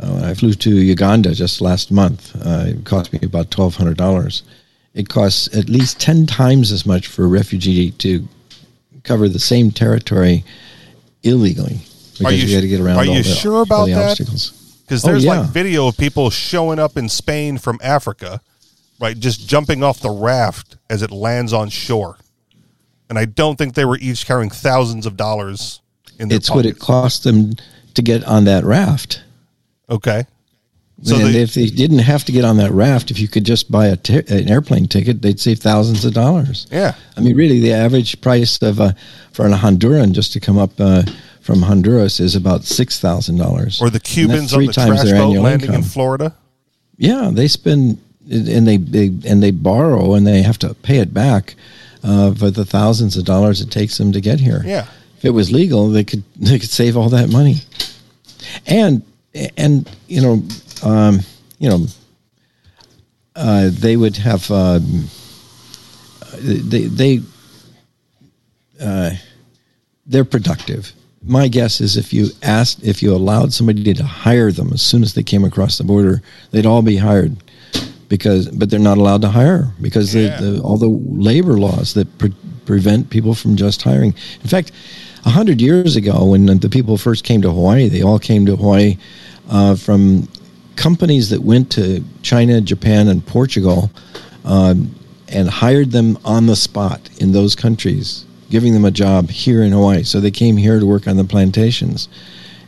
uh, 0.03 0.23
I 0.25 0.35
flew 0.35 0.53
to 0.55 0.71
Uganda 0.71 1.35
just 1.35 1.61
last 1.61 1.91
month. 1.91 2.35
Uh, 2.37 2.65
it 2.69 2.85
cost 2.85 3.13
me 3.13 3.19
about 3.23 3.51
twelve 3.51 3.77
hundred 3.77 3.97
dollars. 3.97 4.43
It 4.95 5.09
costs 5.09 5.55
at 5.57 5.69
least 5.69 6.01
ten 6.01 6.27
times 6.27 6.73
as 6.73 6.87
much 6.87 7.07
for 7.07 7.25
a 7.25 7.29
refugee 7.29 7.91
to 7.93 8.27
cover 9.05 9.29
the 9.29 9.39
same 9.39 9.71
territory 9.71 10.45
illegally 11.23 11.81
because 12.19 12.43
you 12.43 12.49
you, 12.49 12.57
got 12.57 12.61
to 12.63 12.69
get 12.69 12.81
around. 12.81 12.97
are 12.99 13.05
you 13.05 13.23
the, 13.23 13.29
sure 13.29 13.63
about 13.63 13.87
the 13.87 13.95
that? 13.95 14.11
obstacles. 14.11 14.53
Because 14.87 15.05
Oh, 15.05 15.09
there's 15.09 15.25
yeah. 15.25 15.41
like 15.41 15.51
video 15.51 15.87
of 15.89 15.97
people 15.97 16.31
showing 16.31 16.79
up 16.79 16.97
in 16.97 17.09
Spain 17.09 17.59
from 17.59 17.79
Africa, 17.83 18.41
right? 19.01 19.19
Just 19.19 19.47
jumping 19.49 19.83
off 19.83 20.01
the 20.01 20.11
raft 20.11 20.77
as 20.89 21.03
it 21.03 21.11
lands 21.11 21.53
on 21.53 21.69
shore. 21.69 22.19
And 23.11 23.19
I 23.19 23.25
don't 23.25 23.57
think 23.57 23.75
they 23.75 23.85
were 23.85 23.99
each 23.99 24.27
carrying 24.27 24.51
thousands 24.51 25.07
of 25.07 25.17
dollars 25.17 25.81
in 26.19 26.31
It's 26.31 26.51
what 26.51 26.67
it 26.67 26.79
cost 26.79 27.25
them 27.25 27.53
to 27.95 28.03
get 28.03 28.25
on 28.25 28.45
that 28.45 28.65
raft. 28.65 29.23
Okay. 29.89 30.25
So 31.03 31.15
and 31.15 31.33
they, 31.33 31.43
if 31.43 31.55
they 31.55 31.67
didn't 31.67 32.01
have 32.01 32.25
to 32.25 32.33
get 32.33 32.45
on 32.45 32.57
that 32.57 32.73
raft, 32.73 33.13
if 33.13 33.21
you 33.21 33.29
could 33.29 33.45
just 33.45 33.71
buy 33.71 33.87
a 33.87 33.99
an 34.29 34.49
airplane 34.49 34.89
ticket, 34.89 35.23
they'd 35.23 35.39
save 35.39 35.61
thousands 35.61 36.05
of 36.05 36.13
dollars. 36.13 36.67
yeah. 36.73 36.95
I 37.17 37.21
mean, 37.21 37.37
really, 37.37 37.61
the 37.61 37.73
average 37.73 38.21
price 38.21 38.61
of 38.63 38.81
a 38.81 38.97
for 39.33 39.47
a 39.47 39.51
Honduran 39.51 40.13
just 40.13 40.33
to 40.33 40.41
come 40.41 40.59
up 40.59 40.73
uh, 40.81 41.05
from 41.41 41.63
Honduras 41.63 42.19
is 42.19 42.35
about 42.35 42.65
six 42.65 42.99
thousand 42.99 43.37
dollars. 43.37 43.81
Or 43.81 43.91
the 43.91 44.01
Cubans 44.01 44.53
on 44.53 44.67
the 44.67 44.73
trash 44.73 45.11
boat 45.13 45.39
landing 45.39 45.73
in 45.73 45.83
Florida. 45.83 46.35
Yeah, 46.97 47.31
they 47.33 47.47
spend 47.47 47.99
and 48.29 48.67
they, 48.67 48.77
they 48.77 49.07
and 49.25 49.41
they 49.41 49.53
borrow 49.53 50.15
and 50.15 50.27
they 50.27 50.43
have 50.43 50.59
to 50.59 50.75
pay 50.75 50.99
it 50.99 51.15
back 51.15 51.55
uh, 52.03 52.35
for 52.35 52.51
the 52.51 52.65
thousands 52.65 53.17
of 53.17 53.25
dollars 53.25 53.61
it 53.61 53.71
takes 53.71 53.99
them 53.99 54.13
to 54.13 54.21
get 54.21 54.41
here. 54.41 54.63
Yeah. 54.65 54.87
If 55.17 55.25
it 55.25 55.31
was 55.31 55.53
legal, 55.53 55.89
they 55.91 56.05
could 56.05 56.25
they 56.37 56.59
could 56.59 56.71
save 56.71 56.97
all 56.97 57.09
that 57.11 57.31
money, 57.31 57.57
and 58.67 59.03
and 59.57 59.89
you 60.09 60.21
know, 60.21 60.43
um, 60.83 61.21
you 61.59 61.69
know, 61.69 61.87
uh, 63.37 63.71
they 63.73 63.97
would 63.97 64.17
have 64.17 64.51
um, 64.51 65.05
they 66.41 66.83
they 66.85 67.21
uh, 68.81 69.11
they're 70.07 70.25
productive. 70.25 70.93
My 71.23 71.49
guess 71.49 71.81
is 71.81 71.97
if 71.97 72.13
you 72.13 72.29
asked 72.43 72.83
if 72.85 73.03
you 73.03 73.15
allowed 73.15 73.53
somebody 73.53 73.93
to 73.95 74.05
hire 74.05 74.53
them 74.53 74.73
as 74.73 74.83
soon 74.83 75.03
as 75.03 75.15
they 75.15 75.23
came 75.23 75.45
across 75.45 75.79
the 75.79 75.85
border, 75.85 76.23
they'd 76.51 76.67
all 76.67 76.83
be 76.83 76.97
hired 76.97 77.37
because 78.09 78.49
but 78.49 78.71
they're 78.71 78.79
not 78.81 78.99
allowed 78.99 79.23
to 79.23 79.29
hire 79.29 79.69
because 79.81 80.15
Yeah. 80.15 80.41
the, 80.41 80.51
the, 80.53 80.63
all 80.63 80.79
the 80.79 80.89
labor 80.89 81.59
laws 81.59 81.93
that 81.95 82.07
pre- 82.19 82.35
prevent 82.67 83.11
people 83.11 83.35
from 83.35 83.57
just 83.57 83.83
hiring. 83.83 84.15
In 84.43 84.49
fact, 84.49 84.73
a 85.27 85.31
hundred 85.31 85.61
years 85.61 85.97
ago, 85.97 86.25
when 86.27 86.47
the 86.47 86.69
people 86.69 86.97
first 86.97 87.25
came 87.25 87.43
to 87.43 87.51
Hawaii, 87.51 87.89
they 87.89 88.03
all 88.03 88.19
came 88.19 88.47
to 88.47 88.57
Hawaii 88.57 88.97
uh, 89.49 89.75
from 89.75 90.29
companies 90.77 91.31
that 91.31 91.41
went 91.41 91.71
to 91.73 92.05
China, 92.23 92.61
Japan, 92.61 93.09
and 93.09 93.27
Portugal 93.27 93.91
um, 94.45 94.95
and 95.29 95.49
hired 95.49 95.91
them 95.91 96.19
on 96.25 96.47
the 96.47 96.57
spot 96.57 97.09
in 97.19 97.33
those 97.33 97.55
countries 97.55 98.25
giving 98.51 98.73
them 98.73 98.85
a 98.85 98.91
job 98.91 99.31
here 99.31 99.63
in 99.63 99.73
Hawaii. 99.73 100.03
So 100.03 100.21
they 100.21 100.31
came 100.31 100.57
here 100.57 100.81
to 100.81 100.87
work 100.87 101.07
on 101.07 101.17
the 101.17 101.25
plantations, 101.25 102.09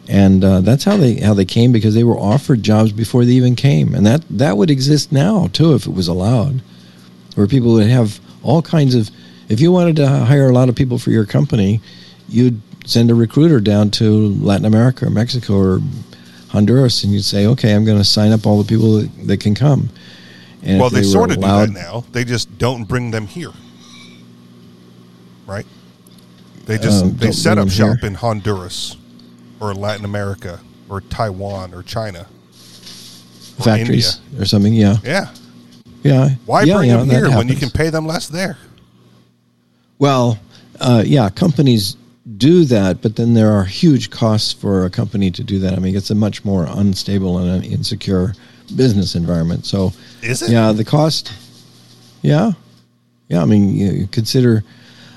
and 0.08 0.44
uh, 0.44 0.60
that's 0.60 0.84
how 0.84 0.96
they 0.96 1.16
how 1.16 1.34
they 1.34 1.44
came 1.44 1.72
because 1.72 1.94
they 1.94 2.04
were 2.04 2.18
offered 2.18 2.62
jobs 2.62 2.92
before 2.92 3.24
they 3.24 3.32
even 3.32 3.56
came, 3.56 3.94
and 3.94 4.06
that 4.06 4.24
that 4.30 4.56
would 4.56 4.70
exist 4.70 5.12
now 5.12 5.48
too 5.48 5.74
if 5.74 5.86
it 5.86 5.92
was 5.92 6.08
allowed, 6.08 6.62
where 7.34 7.46
people 7.46 7.72
would 7.72 7.88
have 7.88 8.20
all 8.42 8.62
kinds 8.62 8.94
of. 8.94 9.10
If 9.48 9.60
you 9.60 9.72
wanted 9.72 9.96
to 9.96 10.06
hire 10.08 10.48
a 10.48 10.52
lot 10.52 10.68
of 10.68 10.76
people 10.76 10.96
for 10.98 11.10
your 11.10 11.26
company, 11.26 11.80
you'd 12.28 12.60
send 12.86 13.10
a 13.10 13.16
recruiter 13.16 13.58
down 13.58 13.90
to 13.90 14.28
Latin 14.28 14.64
America 14.64 15.06
or 15.06 15.10
Mexico 15.10 15.56
or 15.56 15.80
Honduras, 16.50 17.04
and 17.04 17.12
you'd 17.12 17.24
say, 17.24 17.46
"Okay, 17.46 17.72
I'm 17.74 17.84
going 17.84 17.98
to 17.98 18.04
sign 18.04 18.32
up 18.32 18.46
all 18.46 18.62
the 18.62 18.68
people 18.68 18.98
that, 18.98 19.26
that 19.26 19.40
can 19.40 19.54
come." 19.54 19.88
And 20.62 20.78
well, 20.80 20.90
they, 20.90 21.00
were 21.00 21.04
sort 21.04 21.30
of 21.30 21.36
do 21.36 21.42
that 21.42 21.70
now. 21.70 22.04
They 22.12 22.24
just 22.24 22.58
don't 22.58 22.84
bring 22.84 23.10
them 23.10 23.26
here, 23.26 23.52
right? 25.46 25.66
They 26.66 26.76
just 26.78 27.02
Um, 27.04 27.16
they 27.16 27.32
set 27.32 27.56
up 27.58 27.68
shop 27.70 27.98
here. 28.00 28.08
in 28.08 28.14
Honduras 28.14 28.96
or 29.58 29.74
Latin 29.74 30.04
America 30.04 30.60
or 30.88 31.00
Taiwan 31.00 31.72
or 31.72 31.82
China. 31.82 32.26
or 33.58 33.64
factories 33.64 34.20
or 34.38 34.44
something. 34.44 34.72
Yeah, 34.74 34.96
Yeah. 35.04 35.28
yeah. 36.02 36.30
Why 36.46 36.62
yeah, 36.62 36.76
bring 36.76 36.90
yeah, 36.90 36.96
them 36.98 37.10
here 37.10 37.30
when 37.30 37.48
you 37.48 37.56
can 37.56 37.70
pay 37.70 37.90
them 37.90 38.06
less 38.06 38.28
there? 38.28 38.58
Well, 39.98 40.38
uh, 40.80 41.02
yeah, 41.06 41.28
companies 41.30 41.96
do 42.36 42.64
that, 42.64 43.02
but 43.02 43.16
then 43.16 43.34
there 43.34 43.50
are 43.50 43.64
huge 43.64 44.10
costs 44.10 44.52
for 44.52 44.84
a 44.84 44.90
company 44.90 45.30
to 45.30 45.42
do 45.42 45.58
that. 45.60 45.74
I 45.74 45.78
mean, 45.78 45.96
it's 45.96 46.10
a 46.10 46.14
much 46.14 46.44
more 46.44 46.66
unstable 46.68 47.38
and 47.38 47.64
an 47.64 47.70
insecure 47.70 48.34
business 48.76 49.14
environment. 49.14 49.66
So, 49.66 49.92
Is 50.22 50.42
it? 50.42 50.50
yeah, 50.50 50.72
the 50.72 50.84
cost. 50.84 51.32
Yeah, 52.22 52.52
yeah. 53.28 53.42
I 53.42 53.46
mean, 53.46 53.74
you 53.74 54.06
consider 54.06 54.62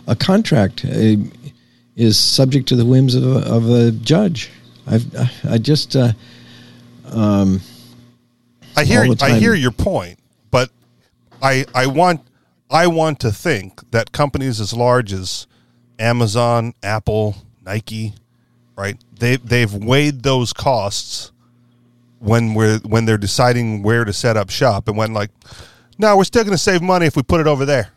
a 0.07 0.15
contract 0.15 0.85
uh, 0.85 1.15
is 1.95 2.17
subject 2.17 2.67
to 2.69 2.75
the 2.75 2.85
whims 2.85 3.15
of 3.15 3.23
a, 3.23 3.39
of 3.39 3.69
a 3.69 3.91
judge. 3.91 4.49
I've 4.87 5.05
I 5.45 5.57
just 5.57 5.95
uh, 5.95 6.13
I 8.75 8.83
hear 8.83 9.05
I 9.21 9.31
hear 9.39 9.53
your 9.53 9.71
point, 9.71 10.19
but 10.51 10.69
I 11.41 11.65
I 11.73 11.87
want 11.87 12.21
I 12.69 12.87
want 12.87 13.19
to 13.21 13.31
think 13.31 13.91
that 13.91 14.11
companies 14.11 14.59
as 14.59 14.73
large 14.73 15.13
as 15.13 15.47
Amazon, 16.03 16.73
Apple, 16.83 17.35
Nike, 17.65 18.13
right? 18.75 18.97
They 19.19 19.37
they've 19.37 19.73
weighed 19.73 20.21
those 20.23 20.51
costs 20.53 21.31
when 22.19 22.53
we're 22.53 22.79
when 22.79 23.05
they're 23.05 23.17
deciding 23.17 23.83
where 23.83 24.03
to 24.05 24.11
set 24.13 24.35
up 24.37 24.49
shop 24.49 24.87
and 24.87 24.97
when 24.97 25.13
like 25.13 25.31
no, 25.97 26.17
we're 26.17 26.23
still 26.23 26.43
going 26.43 26.53
to 26.55 26.57
save 26.57 26.81
money 26.81 27.05
if 27.05 27.15
we 27.15 27.21
put 27.23 27.39
it 27.39 27.47
over 27.47 27.65
there. 27.65 27.89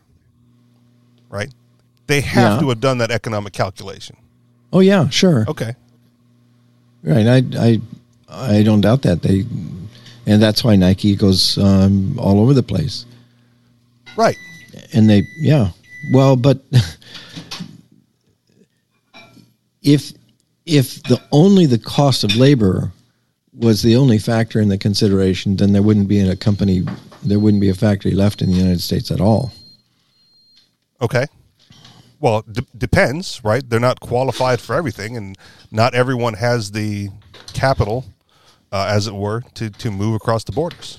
Right? 1.31 1.53
They 2.07 2.21
have 2.21 2.53
Yeah. 2.55 2.61
to 2.61 2.69
have 2.69 2.81
done 2.81 2.99
that 2.99 3.11
economic 3.11 3.53
calculation. 3.53 4.17
oh 4.73 4.81
yeah, 4.81 5.09
sure. 5.09 5.45
Okay. 5.49 5.75
Right. 7.03 7.27
I, 7.27 7.43
I, 7.59 7.81
I 8.29 8.63
don't 8.63 8.81
doubt 8.83 9.03
that 9.03 9.23
they, 9.23 9.45
and 10.27 10.43
that's 10.43 10.63
why 10.65 10.77
Nike 10.77 11.15
goes 11.17 11.57
um, 11.59 12.19
all 12.19 12.41
over 12.41 12.53
the 12.53 12.63
place. 12.63 13.07
Right. 14.17 14.37
And 14.93 15.09
they, 15.09 15.23
yeah. 15.39 15.71
Well, 16.13 16.37
but 16.37 16.59
if 19.87 20.13
if 20.67 21.03
the 21.05 21.23
only 21.31 21.65
the 21.65 21.79
cost 21.79 22.25
of 22.25 22.35
labor 22.37 22.93
was 23.55 23.83
the 23.83 23.97
only 23.97 24.19
factor 24.19 24.61
in 24.61 24.69
the 24.69 24.77
consideration, 24.77 25.57
then 25.57 25.73
there 25.73 25.81
wouldn't 25.81 26.09
be 26.09 26.21
a 26.21 26.37
company, 26.37 26.85
there 27.23 27.39
wouldn't 27.39 27.61
be 27.61 27.71
a 27.71 27.75
factory 27.75 28.11
left 28.11 28.43
in 28.43 28.51
the 28.51 28.57
United 28.57 28.81
States 28.83 29.11
at 29.11 29.21
all. 29.21 29.53
Okay. 31.01 31.27
Well, 32.21 32.43
d- 32.43 32.67
depends, 32.77 33.43
right? 33.45 33.63
They're 33.67 33.81
not 33.81 34.01
qualified 34.01 34.61
for 34.61 34.75
everything, 34.75 35.17
and 35.17 35.39
not 35.71 35.95
everyone 35.95 36.35
has 36.35 36.73
the 36.73 37.09
capital, 37.53 38.05
uh, 38.73 38.87
as 38.91 39.07
it 39.07 39.15
were, 39.15 39.43
to, 39.55 39.71
to 39.71 39.91
move 39.91 40.15
across 40.15 40.45
the 40.45 40.53
borders, 40.53 40.99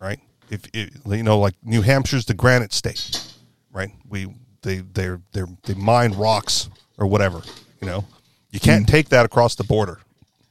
right? 0.00 0.20
If 0.50 0.66
it, 0.74 0.92
you 1.06 1.22
know, 1.22 1.38
like 1.38 1.54
New 1.62 1.82
Hampshire's 1.82 2.26
the 2.26 2.34
granite 2.34 2.72
state, 2.72 3.34
right? 3.72 3.90
We 4.08 4.28
they 4.62 4.78
they 4.78 5.16
they 5.32 5.42
they 5.64 5.74
mine 5.74 6.12
rocks 6.12 6.68
or 6.98 7.06
whatever, 7.06 7.42
you 7.80 7.86
know. 7.86 8.04
You 8.50 8.60
can't 8.60 8.88
take 8.88 9.10
that 9.10 9.26
across 9.26 9.54
the 9.54 9.64
border, 9.64 9.98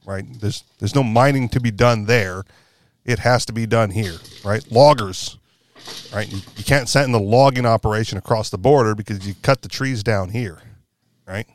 right? 0.06 0.24
There's 0.40 0.62
there's 0.78 0.94
no 0.94 1.02
mining 1.02 1.48
to 1.50 1.60
be 1.60 1.70
done 1.70 2.04
there. 2.04 2.44
It 3.04 3.20
has 3.20 3.44
to 3.46 3.52
be 3.52 3.66
done 3.66 3.90
here, 3.90 4.16
right? 4.44 4.64
Loggers, 4.70 5.38
right? 6.12 6.30
You, 6.30 6.38
you 6.56 6.64
can't 6.64 6.88
send 6.88 7.12
the 7.12 7.20
logging 7.20 7.66
operation 7.66 8.18
across 8.18 8.50
the 8.50 8.58
border 8.58 8.94
because 8.94 9.26
you 9.26 9.34
cut 9.42 9.62
the 9.62 9.68
trees 9.68 10.02
down 10.02 10.30
here, 10.30 10.58
right? 11.26 11.46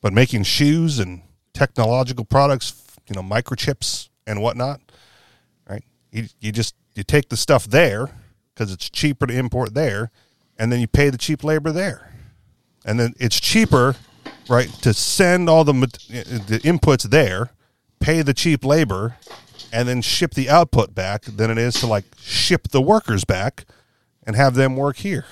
But 0.00 0.12
making 0.12 0.42
shoes 0.44 0.98
and 0.98 1.22
technological 1.52 2.24
products, 2.24 2.82
you 3.08 3.14
know, 3.14 3.22
microchips 3.22 4.08
and 4.26 4.42
whatnot, 4.42 4.80
right? 5.68 5.84
You, 6.10 6.26
you 6.40 6.52
just 6.52 6.74
you 6.94 7.04
take 7.04 7.28
the 7.28 7.36
stuff 7.36 7.66
there 7.66 8.10
because 8.54 8.72
it's 8.72 8.90
cheaper 8.90 9.26
to 9.26 9.34
import 9.34 9.74
there, 9.74 10.10
and 10.58 10.72
then 10.72 10.80
you 10.80 10.88
pay 10.88 11.10
the 11.10 11.18
cheap 11.18 11.44
labor 11.44 11.72
there, 11.72 12.12
and 12.84 12.98
then 12.98 13.14
it's 13.18 13.38
cheaper, 13.38 13.96
right, 14.48 14.68
to 14.82 14.94
send 14.94 15.48
all 15.48 15.64
the 15.64 15.72
the 15.72 16.60
inputs 16.64 17.04
there, 17.10 17.50
pay 18.00 18.22
the 18.22 18.34
cheap 18.34 18.64
labor, 18.64 19.16
and 19.72 19.88
then 19.88 20.02
ship 20.02 20.34
the 20.34 20.50
output 20.50 20.94
back 20.94 21.22
than 21.22 21.50
it 21.50 21.58
is 21.58 21.74
to 21.80 21.86
like 21.86 22.04
ship 22.18 22.68
the 22.68 22.80
workers 22.80 23.24
back 23.24 23.64
and 24.26 24.36
have 24.36 24.54
them 24.54 24.76
work 24.76 24.96
here. 24.98 25.24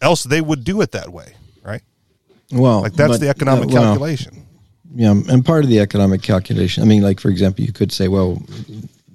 Else 0.00 0.24
they 0.24 0.40
would 0.40 0.64
do 0.64 0.80
it 0.80 0.92
that 0.92 1.10
way, 1.10 1.34
right? 1.62 1.82
Well, 2.52 2.82
Like 2.82 2.94
that's 2.94 3.14
but, 3.14 3.20
the 3.20 3.28
economic 3.28 3.70
uh, 3.70 3.72
well, 3.72 3.82
calculation. 3.82 4.46
Yeah, 4.94 5.10
and 5.10 5.44
part 5.44 5.64
of 5.64 5.70
the 5.70 5.80
economic 5.80 6.22
calculation. 6.22 6.82
I 6.82 6.86
mean, 6.86 7.02
like 7.02 7.20
for 7.20 7.28
example, 7.28 7.64
you 7.64 7.72
could 7.72 7.92
say, 7.92 8.08
well, 8.08 8.40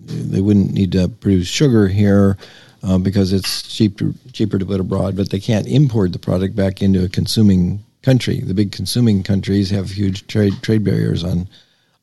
they 0.03 0.41
wouldn't 0.41 0.73
need 0.73 0.91
to 0.91 1.07
produce 1.07 1.47
sugar 1.47 1.87
here 1.87 2.37
uh, 2.83 2.97
because 2.97 3.31
it's 3.31 3.63
cheaper 3.63 4.13
cheaper 4.33 4.59
to 4.59 4.65
put 4.65 4.79
abroad, 4.79 5.15
but 5.15 5.29
they 5.29 5.39
can't 5.39 5.67
import 5.67 6.13
the 6.13 6.19
product 6.19 6.55
back 6.55 6.81
into 6.81 7.03
a 7.03 7.09
consuming 7.09 7.83
country. 8.01 8.39
The 8.39 8.53
big 8.53 8.71
consuming 8.71 9.23
countries 9.23 9.69
have 9.69 9.91
huge 9.91 10.27
trade 10.27 10.53
trade 10.61 10.83
barriers 10.83 11.23
on 11.23 11.47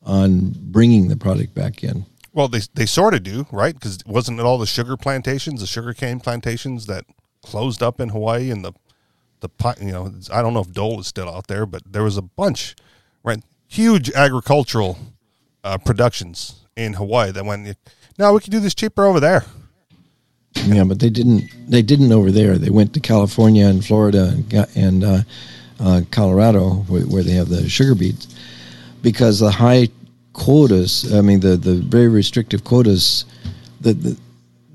on 0.03 0.55
bringing 0.57 1.09
the 1.09 1.16
product 1.16 1.55
back 1.55 1.82
in. 1.84 2.07
Well, 2.32 2.49
they 2.49 2.61
they 2.74 2.86
sort 2.86 3.14
of 3.14 3.22
do, 3.22 3.46
right? 3.51 3.74
Because 3.74 3.99
wasn't 4.07 4.40
it 4.40 4.46
all 4.46 4.59
the 4.59 4.66
sugar 4.66 4.96
plantations, 4.96 5.61
the 5.61 5.66
sugarcane 5.66 6.20
plantations 6.20 6.86
that 6.86 7.05
closed 7.42 7.82
up 7.82 8.01
in 8.01 8.11
Hawaii, 8.11 8.51
and 8.51 8.64
the 8.64 8.72
the 9.40 9.49
you 9.80 9.92
know 9.92 10.12
I 10.32 10.42
don't 10.42 10.55
know 10.55 10.61
if 10.61 10.72
Dole 10.72 11.01
is 11.01 11.07
still 11.07 11.28
out 11.28 11.46
there, 11.49 11.66
but 11.66 11.82
there 11.90 12.03
was 12.05 12.16
a 12.16 12.22
bunch, 12.22 12.76
right? 13.22 13.42
Huge 13.66 14.11
agricultural 14.12 14.99
uh, 15.64 15.78
productions 15.78 16.64
in 16.76 16.94
Hawaii 16.94 17.32
that 17.32 17.44
went. 17.44 17.76
No, 18.18 18.32
we 18.32 18.40
can 18.40 18.51
do 18.51 18.61
this 18.61 18.74
cheaper 18.74 19.05
over 19.05 19.20
there. 19.20 19.44
Yeah, 20.64 20.84
but 20.84 20.99
they 20.99 21.11
didn't. 21.11 21.44
They 21.70 21.82
didn't 21.82 22.12
over 22.12 22.30
there. 22.30 22.59
They 22.59 22.70
went 22.70 22.94
to 22.94 23.01
California 23.01 23.66
and 23.66 23.84
Florida 23.84 24.28
and 24.28 24.49
got- 24.49 24.74
and 24.74 25.05
uh, 25.05 25.20
uh, 25.81 26.03
Colorado, 26.11 26.85
where, 26.89 27.03
where 27.03 27.22
they 27.22 27.33
have 27.33 27.49
the 27.49 27.68
sugar 27.68 27.95
beets, 27.95 28.35
because 29.03 29.39
the 29.39 29.51
high 29.51 29.89
quotas. 30.33 31.12
I 31.12 31.20
mean, 31.20 31.41
the 31.41 31.57
the 31.57 31.74
very 31.74 32.09
restrictive 32.09 32.64
quotas. 32.64 33.24
The, 33.81 33.93
the 33.93 34.16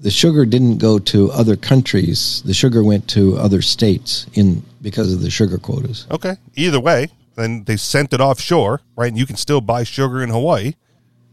the 0.01 0.11
sugar 0.11 0.45
didn't 0.45 0.79
go 0.79 0.99
to 0.99 1.31
other 1.31 1.55
countries. 1.55 2.41
The 2.43 2.53
sugar 2.53 2.83
went 2.83 3.07
to 3.09 3.37
other 3.37 3.61
states 3.61 4.27
in 4.33 4.63
because 4.81 5.13
of 5.13 5.21
the 5.21 5.29
sugar 5.29 5.57
quotas. 5.57 6.05
Okay, 6.11 6.35
either 6.55 6.79
way, 6.79 7.07
then 7.35 7.63
they 7.63 7.77
sent 7.77 8.13
it 8.13 8.19
offshore, 8.19 8.81
right? 8.95 9.07
And 9.07 9.17
you 9.17 9.25
can 9.25 9.37
still 9.37 9.61
buy 9.61 9.83
sugar 9.83 10.21
in 10.21 10.29
Hawaii, 10.29 10.73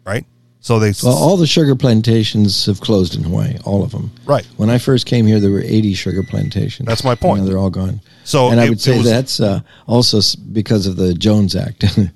right? 0.04 0.24
So 0.62 0.78
they 0.78 0.92
Well, 1.02 1.14
all 1.16 1.36
the 1.38 1.46
sugar 1.46 1.74
plantations 1.74 2.66
have 2.66 2.80
closed 2.80 3.14
in 3.16 3.22
Hawaii. 3.24 3.56
All 3.64 3.82
of 3.82 3.92
them. 3.92 4.10
Right. 4.26 4.46
When 4.58 4.68
I 4.68 4.76
first 4.76 5.06
came 5.06 5.26
here, 5.26 5.40
there 5.40 5.50
were 5.50 5.62
80 5.62 5.94
sugar 5.94 6.22
plantations. 6.22 6.86
That's 6.86 7.02
my 7.02 7.14
point. 7.14 7.42
Now 7.42 7.48
they're 7.48 7.58
all 7.58 7.70
gone. 7.70 8.00
So 8.24 8.50
and 8.50 8.60
I 8.60 8.66
it- 8.66 8.68
would 8.68 8.80
say 8.80 8.98
was- 8.98 9.06
that's 9.06 9.40
uh, 9.40 9.60
also 9.86 10.20
because 10.52 10.86
of 10.86 10.96
the 10.96 11.14
Jones 11.14 11.56
Act. 11.56 11.84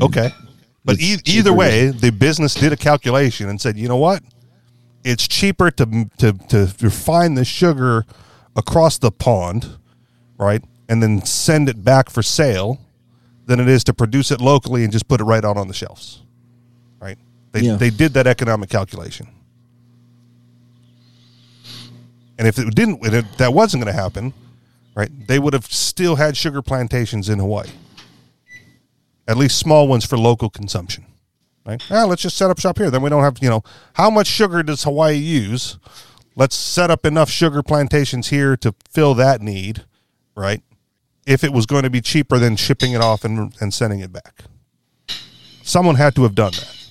Okay. 0.00 0.30
But 0.84 1.00
e- 1.00 1.18
either 1.26 1.50
to- 1.50 1.54
way, 1.54 1.88
the 1.88 2.10
business 2.10 2.54
did 2.54 2.72
a 2.72 2.76
calculation 2.76 3.48
and 3.48 3.60
said, 3.60 3.76
you 3.76 3.88
know 3.88 3.96
what? 3.98 4.22
It's 5.04 5.28
cheaper 5.28 5.70
to, 5.72 6.08
to, 6.18 6.32
to 6.48 6.74
refine 6.80 7.34
the 7.34 7.44
sugar 7.44 8.04
across 8.56 8.96
the 8.98 9.10
pond, 9.10 9.76
right? 10.38 10.62
And 10.88 11.02
then 11.02 11.24
send 11.26 11.68
it 11.68 11.84
back 11.84 12.08
for 12.08 12.22
sale 12.22 12.80
than 13.46 13.60
it 13.60 13.68
is 13.68 13.84
to 13.84 13.92
produce 13.92 14.30
it 14.30 14.40
locally 14.40 14.82
and 14.84 14.92
just 14.92 15.08
put 15.08 15.20
it 15.20 15.24
right 15.24 15.44
out 15.44 15.56
on 15.56 15.68
the 15.68 15.74
shelves? 15.74 16.22
They, 17.52 17.60
Yeah. 17.60 17.76
they 17.76 17.90
did 17.90 18.14
that 18.14 18.26
economic 18.26 18.68
calculation. 18.70 19.28
And 22.38 22.48
if 22.48 22.58
it 22.58 22.74
didn't, 22.74 23.04
if 23.04 23.36
that 23.36 23.52
wasn't 23.54 23.84
going 23.84 23.94
to 23.94 24.00
happen, 24.00 24.32
right? 24.94 25.10
They 25.28 25.38
would 25.38 25.52
have 25.52 25.66
still 25.66 26.16
had 26.16 26.36
sugar 26.36 26.62
plantations 26.62 27.28
in 27.28 27.38
Hawaii 27.38 27.70
at 29.28 29.36
least 29.36 29.58
small 29.58 29.88
ones 29.88 30.04
for 30.04 30.18
local 30.18 30.50
consumption. 30.50 31.06
Right? 31.64 31.82
Ah, 31.90 32.04
let's 32.04 32.22
just 32.22 32.36
set 32.36 32.50
up 32.50 32.58
shop 32.58 32.78
here. 32.78 32.90
Then 32.90 33.02
we 33.02 33.10
don't 33.10 33.22
have, 33.22 33.38
you 33.40 33.48
know, 33.48 33.62
how 33.94 34.10
much 34.10 34.26
sugar 34.26 34.62
does 34.62 34.82
Hawaii 34.82 35.14
use? 35.14 35.78
Let's 36.34 36.56
set 36.56 36.90
up 36.90 37.06
enough 37.06 37.30
sugar 37.30 37.62
plantations 37.62 38.28
here 38.28 38.56
to 38.58 38.74
fill 38.90 39.14
that 39.14 39.40
need, 39.40 39.84
right? 40.34 40.62
if 41.24 41.44
it 41.44 41.52
was 41.52 41.66
going 41.66 41.84
to 41.84 41.90
be 41.90 42.00
cheaper 42.00 42.36
than 42.36 42.56
shipping 42.56 42.94
it 42.94 43.00
off 43.00 43.24
and, 43.24 43.54
and 43.60 43.72
sending 43.72 44.00
it 44.00 44.12
back. 44.12 44.42
Someone 45.62 45.94
had 45.94 46.16
to 46.16 46.24
have 46.24 46.34
done 46.34 46.50
that. 46.50 46.81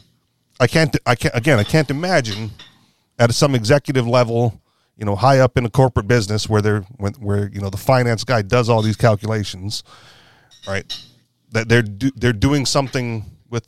I 0.61 0.67
can't. 0.67 0.95
I 1.07 1.15
can't. 1.15 1.35
Again, 1.35 1.57
I 1.59 1.63
can't 1.63 1.89
imagine 1.89 2.51
at 3.17 3.33
some 3.33 3.55
executive 3.55 4.07
level, 4.07 4.61
you 4.95 5.05
know, 5.05 5.15
high 5.15 5.39
up 5.39 5.57
in 5.57 5.65
a 5.65 5.69
corporate 5.71 6.07
business 6.07 6.47
where 6.47 6.61
they're 6.61 6.81
where, 7.19 7.49
you 7.51 7.59
know 7.59 7.71
the 7.71 7.77
finance 7.77 8.23
guy 8.23 8.43
does 8.43 8.69
all 8.69 8.83
these 8.83 8.95
calculations, 8.95 9.83
right? 10.67 10.85
That 11.51 11.67
they're 11.67 11.81
do, 11.81 12.11
they're 12.15 12.31
doing 12.31 12.67
something 12.67 13.25
with 13.49 13.65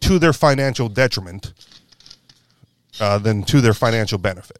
to 0.00 0.18
their 0.18 0.32
financial 0.32 0.88
detriment 0.88 1.52
uh, 2.98 3.18
than 3.18 3.42
to 3.44 3.60
their 3.60 3.74
financial 3.74 4.16
benefit, 4.16 4.58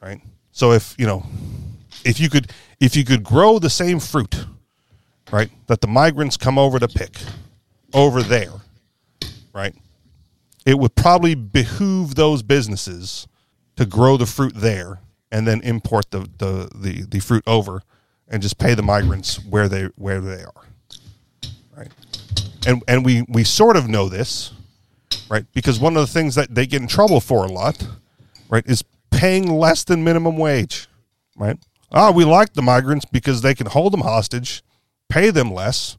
right? 0.00 0.22
So 0.52 0.72
if 0.72 0.94
you 0.98 1.06
know, 1.06 1.26
if 2.02 2.18
you 2.18 2.30
could 2.30 2.50
if 2.80 2.96
you 2.96 3.04
could 3.04 3.22
grow 3.22 3.58
the 3.58 3.68
same 3.68 4.00
fruit, 4.00 4.46
right, 5.30 5.50
that 5.66 5.82
the 5.82 5.86
migrants 5.86 6.38
come 6.38 6.58
over 6.58 6.78
to 6.78 6.88
pick 6.88 7.18
over 7.92 8.22
there, 8.22 8.54
right, 9.52 9.74
it 10.66 10.78
would 10.78 10.94
probably 10.94 11.34
behoove 11.34 12.14
those 12.14 12.42
businesses 12.42 13.26
to 13.76 13.86
grow 13.86 14.16
the 14.16 14.26
fruit 14.26 14.54
there 14.54 15.00
and 15.30 15.46
then 15.46 15.60
import 15.62 16.10
the 16.10 16.20
the 16.38 16.68
the, 16.74 17.02
the 17.02 17.20
fruit 17.20 17.44
over 17.46 17.82
and 18.28 18.42
just 18.42 18.58
pay 18.58 18.74
the 18.74 18.82
migrants 18.82 19.42
where 19.44 19.68
they 19.68 19.84
where 19.96 20.20
they 20.20 20.42
are, 20.42 20.64
right? 21.76 21.92
And 22.66 22.82
and 22.88 23.04
we 23.04 23.24
we 23.28 23.44
sort 23.44 23.76
of 23.76 23.88
know 23.88 24.08
this, 24.08 24.52
right? 25.30 25.44
Because 25.54 25.78
one 25.78 25.96
of 25.96 26.00
the 26.00 26.12
things 26.12 26.34
that 26.34 26.54
they 26.54 26.66
get 26.66 26.82
in 26.82 26.88
trouble 26.88 27.20
for 27.20 27.44
a 27.44 27.48
lot, 27.48 27.86
right, 28.48 28.64
is 28.66 28.82
paying 29.10 29.50
less 29.50 29.84
than 29.84 30.04
minimum 30.04 30.36
wage, 30.36 30.88
right? 31.36 31.58
Ah, 31.90 32.10
we 32.10 32.24
like 32.24 32.52
the 32.52 32.62
migrants 32.62 33.06
because 33.06 33.40
they 33.40 33.54
can 33.54 33.66
hold 33.66 33.92
them 33.92 34.02
hostage, 34.02 34.62
pay 35.08 35.30
them 35.30 35.52
less. 35.52 35.96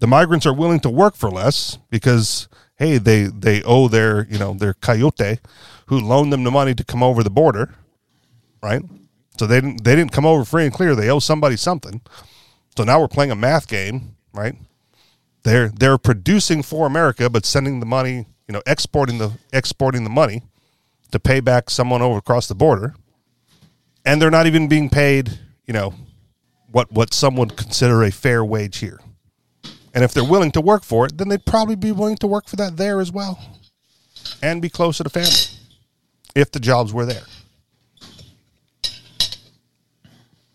The 0.00 0.06
migrants 0.06 0.46
are 0.46 0.52
willing 0.54 0.80
to 0.80 0.90
work 0.90 1.14
for 1.16 1.30
less 1.30 1.78
because 1.90 2.48
hey, 2.78 2.98
they 2.98 3.24
they 3.24 3.62
owe 3.64 3.88
their 3.88 4.26
you 4.30 4.38
know 4.38 4.54
their 4.54 4.74
coyote 4.74 5.38
who 5.86 6.00
loaned 6.00 6.32
them 6.32 6.44
the 6.44 6.50
money 6.50 6.74
to 6.74 6.84
come 6.84 7.02
over 7.02 7.22
the 7.22 7.30
border, 7.30 7.74
right? 8.62 8.82
So 9.38 9.46
they 9.46 9.60
didn't 9.60 9.84
they 9.84 9.94
didn't 9.94 10.12
come 10.12 10.26
over 10.26 10.44
free 10.44 10.64
and 10.64 10.72
clear. 10.72 10.94
They 10.94 11.10
owe 11.10 11.18
somebody 11.18 11.56
something. 11.56 12.00
So 12.76 12.84
now 12.84 13.00
we're 13.00 13.08
playing 13.08 13.30
a 13.30 13.36
math 13.36 13.68
game, 13.68 14.16
right? 14.32 14.54
They're 15.42 15.68
they're 15.68 15.98
producing 15.98 16.62
for 16.62 16.86
America, 16.86 17.28
but 17.28 17.44
sending 17.44 17.80
the 17.80 17.86
money, 17.86 18.26
you 18.46 18.52
know, 18.52 18.62
exporting 18.66 19.18
the 19.18 19.32
exporting 19.52 20.04
the 20.04 20.10
money 20.10 20.42
to 21.10 21.18
pay 21.18 21.40
back 21.40 21.70
someone 21.70 22.02
over 22.02 22.18
across 22.18 22.48
the 22.48 22.54
border, 22.54 22.94
and 24.04 24.20
they're 24.20 24.30
not 24.30 24.46
even 24.46 24.68
being 24.68 24.88
paid, 24.88 25.38
you 25.66 25.72
know, 25.72 25.94
what 26.70 26.92
what 26.92 27.14
some 27.14 27.36
would 27.36 27.56
consider 27.56 28.02
a 28.02 28.10
fair 28.10 28.44
wage 28.44 28.78
here. 28.78 29.00
And 29.98 30.04
if 30.04 30.14
they're 30.14 30.22
willing 30.22 30.52
to 30.52 30.60
work 30.60 30.84
for 30.84 31.06
it, 31.06 31.18
then 31.18 31.28
they'd 31.28 31.44
probably 31.44 31.74
be 31.74 31.90
willing 31.90 32.14
to 32.18 32.28
work 32.28 32.46
for 32.46 32.54
that 32.54 32.76
there 32.76 33.00
as 33.00 33.10
well, 33.10 33.36
and 34.40 34.62
be 34.62 34.68
closer 34.68 34.98
to 34.98 35.02
the 35.02 35.10
family, 35.10 35.58
if 36.36 36.52
the 36.52 36.60
jobs 36.60 36.94
were 36.94 37.04
there. 37.04 37.24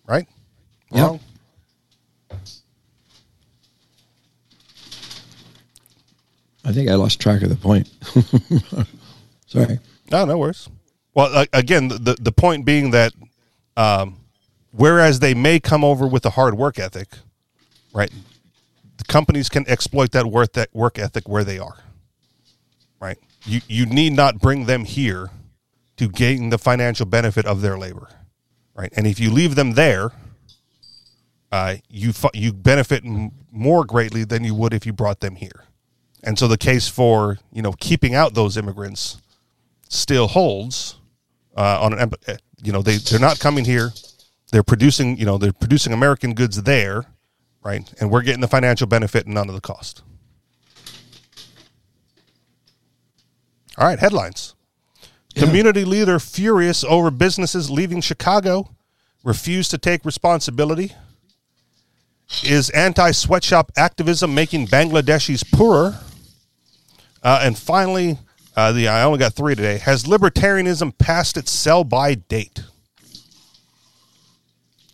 Right? 0.08 0.30
Yep. 0.94 1.06
Wrong? 1.06 1.20
I 6.64 6.72
think 6.72 6.90
I 6.90 6.96
lost 6.96 7.20
track 7.20 7.42
of 7.42 7.50
the 7.50 7.58
point. 7.58 7.90
Sorry. 9.48 9.78
No, 10.10 10.24
no 10.24 10.38
worries. 10.38 10.70
Well, 11.14 11.46
again, 11.52 11.90
the 11.90 12.16
the 12.18 12.32
point 12.32 12.64
being 12.64 12.92
that, 12.92 13.12
um, 13.76 14.22
whereas 14.72 15.20
they 15.20 15.34
may 15.34 15.60
come 15.60 15.84
over 15.84 16.08
with 16.08 16.26
a 16.26 16.30
hard 16.30 16.54
work 16.54 16.80
ethic, 16.80 17.10
right? 17.94 18.10
Companies 19.08 19.50
can 19.50 19.68
exploit 19.68 20.12
that 20.12 20.26
work 20.26 20.54
that 20.54 20.70
work 20.74 21.00
ethic 21.00 21.28
where 21.28 21.44
they 21.44 21.60
are, 21.60 21.84
right? 23.00 23.18
You 23.46 23.62
you 23.68 23.86
need 23.86 24.14
not 24.14 24.40
bring 24.40 24.66
them 24.66 24.86
here 24.86 25.30
to 25.98 26.08
gain 26.10 26.50
the 26.50 26.58
financial 26.58 27.06
benefit 27.06 27.46
of 27.46 27.62
their 27.62 27.78
labor, 27.78 28.10
right? 28.74 28.92
And 28.96 29.06
if 29.06 29.20
you 29.20 29.32
leave 29.32 29.56
them 29.56 29.74
there, 29.74 30.12
uh, 31.52 31.76
you 31.90 32.14
you 32.34 32.54
benefit 32.54 33.04
more 33.52 33.86
greatly 33.86 34.24
than 34.24 34.44
you 34.44 34.56
would 34.56 34.74
if 34.74 34.86
you 34.86 34.94
brought 34.94 35.20
them 35.20 35.36
here. 35.36 35.66
And 36.24 36.40
so 36.40 36.48
the 36.48 36.58
case 36.58 36.88
for 36.88 37.38
you 37.52 37.62
know 37.62 37.74
keeping 37.74 38.16
out 38.16 38.34
those 38.34 38.58
immigrants 38.58 39.22
still 39.90 40.28
holds 40.28 40.96
uh, 41.56 41.80
on 41.82 41.94
an 41.94 42.12
uh, 42.28 42.36
you 42.64 42.72
know 42.72 42.82
they 42.82 42.98
they're 42.98 43.20
not 43.20 43.40
coming 43.40 43.66
here 43.66 43.92
they're 44.52 44.64
producing 44.64 45.18
you 45.18 45.26
know 45.26 45.38
they're 45.38 45.54
producing 45.54 45.94
american 45.94 46.34
goods 46.34 46.64
there 46.64 47.06
right 47.64 47.94
and 48.00 48.10
we're 48.12 48.22
getting 48.22 48.42
the 48.42 48.48
financial 48.48 48.88
benefit 48.88 49.26
and 49.26 49.34
none 49.34 49.50
of 49.50 49.56
the 49.56 49.62
cost 49.62 50.04
all 53.78 53.88
right 53.88 54.00
headlines 54.00 54.56
community 55.36 55.84
leader 55.84 56.20
furious 56.20 56.84
over 56.84 57.10
businesses 57.10 57.70
leaving 57.70 58.02
chicago 58.02 58.70
refuse 59.24 59.68
to 59.68 59.78
take 59.78 60.06
responsibility 60.06 60.94
is 62.44 62.70
anti-sweatshop 62.72 63.72
activism 63.76 64.34
making 64.34 64.68
bangladeshis 64.68 65.50
poorer 65.52 66.00
uh, 67.24 67.40
and 67.42 67.58
finally, 67.58 68.20
uh, 68.56 68.74
the 68.74 68.90
I 68.90 69.04
only 69.04 69.18
got 69.18 69.34
three 69.34 69.56
today. 69.56 69.78
Has 69.78 70.04
libertarianism 70.04 70.98
passed 70.98 71.38
its 71.38 71.52
sell 71.52 71.84
by 71.84 72.16
date? 72.16 72.64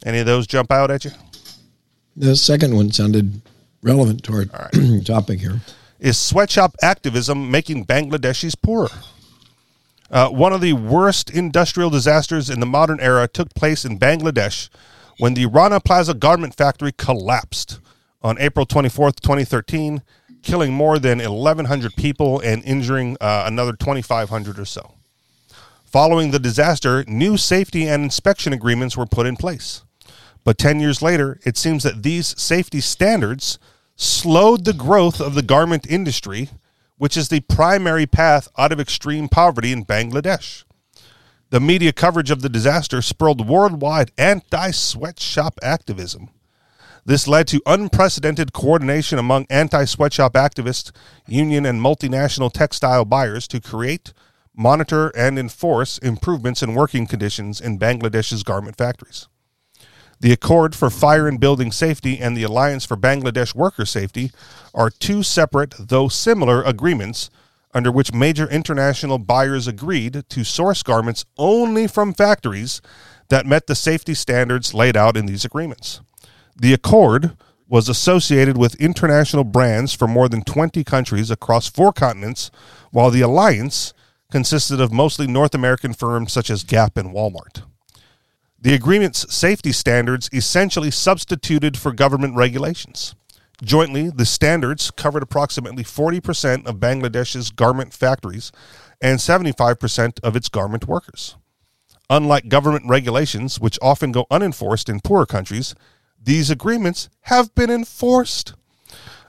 Any 0.05 0.20
of 0.20 0.28
those 0.28 0.45
jump 0.47 0.72
out 0.72 0.91
at 0.91 1.05
you? 1.05 1.11
The 2.20 2.36
second 2.36 2.76
one 2.76 2.91
sounded 2.91 3.41
relevant 3.82 4.26
to 4.26 4.34
our 4.34 4.70
topic 5.05 5.39
here. 5.39 5.61
Is 6.01 6.17
sweatshop 6.17 6.76
activism 6.82 7.49
making 7.49 7.86
Bangladeshis 7.86 8.61
poorer? 8.61 8.89
Uh, 10.11 10.28
one 10.28 10.51
of 10.51 10.59
the 10.59 10.74
worst 10.74 11.30
industrial 11.30 11.89
disasters 11.89 12.49
in 12.49 12.59
the 12.59 12.65
modern 12.65 12.99
era 12.99 13.26
took 13.30 13.53
place 13.53 13.86
in 13.86 13.97
Bangladesh 13.97 14.67
when 15.17 15.34
the 15.34 15.45
Rana 15.45 15.80
Plaza 15.80 16.13
garment 16.13 16.57
factory 16.57 16.91
collapsed 16.91 17.80
on 18.22 18.38
April 18.38 18.65
24th, 18.65 19.22
2013, 19.22 20.01
killing 20.41 20.74
more 20.74 20.99
than 20.99 21.20
1,100 21.20 21.95
people 21.95 22.41
and 22.41 22.61
injuring 22.65 23.15
uh, 23.22 23.45
another 23.47 23.72
2,500 23.72 24.59
or 24.59 24.65
so. 24.65 24.91
Following 25.86 26.32
the 26.32 26.39
disaster, 26.39 27.05
new 27.07 27.38
safety 27.38 27.88
and 27.88 28.03
inspection 28.03 28.51
agreements 28.51 28.97
were 28.97 29.05
put 29.05 29.26
in 29.26 29.38
place. 29.38 29.84
But 30.50 30.58
10 30.58 30.80
years 30.80 31.04
later, 31.04 31.39
it 31.45 31.58
seems 31.58 31.84
that 31.84 32.02
these 32.02 32.34
safety 32.41 32.82
standards 32.82 33.60
slowed 33.95 34.66
the 34.66 34.74
growth 34.74 35.22
of 35.22 35.36
the 35.36 35.43
garment 35.43 35.86
industry, 35.88 36.50
which 36.97 37.16
is 37.16 37.30
the 37.30 37.41
primary 37.41 38.08
path 38.08 38.47
out 38.58 38.72
of 38.72 38.80
extreme 38.80 39.30
poverty 39.30 39.72
in 39.72 39.86
Bangladesh. 39.86 40.64
The 41.52 41.60
media 41.60 41.93
coverage 41.93 42.32
of 42.32 42.41
the 42.41 42.50
disaster 42.50 43.04
spurred 43.04 43.41
worldwide 43.41 44.10
anti 44.18 44.72
sweatshop 44.72 45.60
activism. 45.62 46.32
This 47.06 47.28
led 47.28 47.47
to 47.50 47.62
unprecedented 47.68 48.52
coordination 48.52 49.20
among 49.20 49.45
anti 49.52 49.86
sweatshop 49.86 50.34
activists, 50.34 50.91
union, 51.28 51.64
and 51.64 51.80
multinational 51.80 52.52
textile 52.52 53.06
buyers 53.06 53.47
to 53.50 53.62
create, 53.62 54.14
monitor, 54.58 55.10
and 55.10 55.38
enforce 55.38 56.00
improvements 56.00 56.64
in 56.64 56.74
working 56.74 57.06
conditions 57.06 57.62
in 57.62 57.78
Bangladesh's 57.78 58.41
garment 58.41 58.76
factories. 58.76 59.28
The 60.22 60.34
Accord 60.34 60.76
for 60.76 60.89
Fire 60.89 61.30
and 61.30 61.39
Building 61.39 61.72
Safety 61.72 62.20
and 62.20 62.36
the 62.36 62.43
Alliance 62.43 62.84
for 62.84 62.97
Bangladesh 62.97 63.55
Worker 63.55 63.86
Safety 63.86 64.32
are 64.74 64.89
two 64.89 65.24
separate, 65.24 65.74
though 65.80 66.09
similar, 66.09 66.61
agreements 66.61 67.30
under 67.74 67.89
which 67.89 68.13
major 68.13 68.49
international 68.49 69.17
buyers 69.17 69.65
agreed 69.65 70.24
to 70.28 70.43
source 70.43 70.84
garments 70.84 71.24
only 71.38 71.88
from 71.88 72.13
factories 72.13 72.82
that 73.30 73.45
met 73.45 73.67
the 73.67 73.76
safety 73.76 74.13
standards 74.13 74.74
laid 74.74 74.97
out 74.97 75.15
in 75.15 75.26
these 75.26 75.45
agreements. 75.45 76.01
The 76.53 76.74
Accord 76.74 77.38
was 77.70 77.88
associated 77.88 78.57
with 78.57 78.76
international 78.76 79.45
brands 79.45 79.93
from 79.93 80.11
more 80.11 80.28
than 80.28 80.43
20 80.43 80.84
countries 80.84 81.32
across 81.32 81.70
four 81.70 81.93
continents, 81.93 82.51
while 82.91 83.09
the 83.09 83.22
Alliance 83.22 83.93
consisted 84.32 84.82
of 84.82 84.91
mostly 84.91 85.28
North 85.28 85.55
American 85.55 85.93
firms 85.93 86.34
such 86.34 86.49
as 86.49 86.63
Gap 86.65 86.97
and 86.97 87.13
Walmart. 87.13 87.63
The 88.62 88.74
agreement's 88.74 89.34
safety 89.34 89.72
standards 89.72 90.30
essentially 90.34 90.91
substituted 90.91 91.78
for 91.78 91.93
government 91.93 92.36
regulations. 92.36 93.16
Jointly, 93.64 94.10
the 94.10 94.26
standards 94.26 94.91
covered 94.91 95.24
approximately 95.24 95.84
40% 95.84 96.66
of 96.66 96.76
Bangladesh's 96.76 97.51
garment 97.51 97.93
factories 97.93 98.51
and 99.01 99.20
75% 99.20 100.20
of 100.24 100.36
its 100.36 100.49
garment 100.49 100.88
workers. 100.88 101.38
Unlike 102.10 102.49
government 102.49 102.86
regulations, 102.86 103.62
which 103.62 103.80
often 103.82 104.12
go 104.12 104.26
unenforced 104.30 104.89
in 104.89 104.99
poorer 104.99 105.26
countries, 105.26 105.74
these 106.22 106.49
agreements 106.49 107.07
have 107.22 107.55
been 107.55 107.70
enforced. 107.70 108.55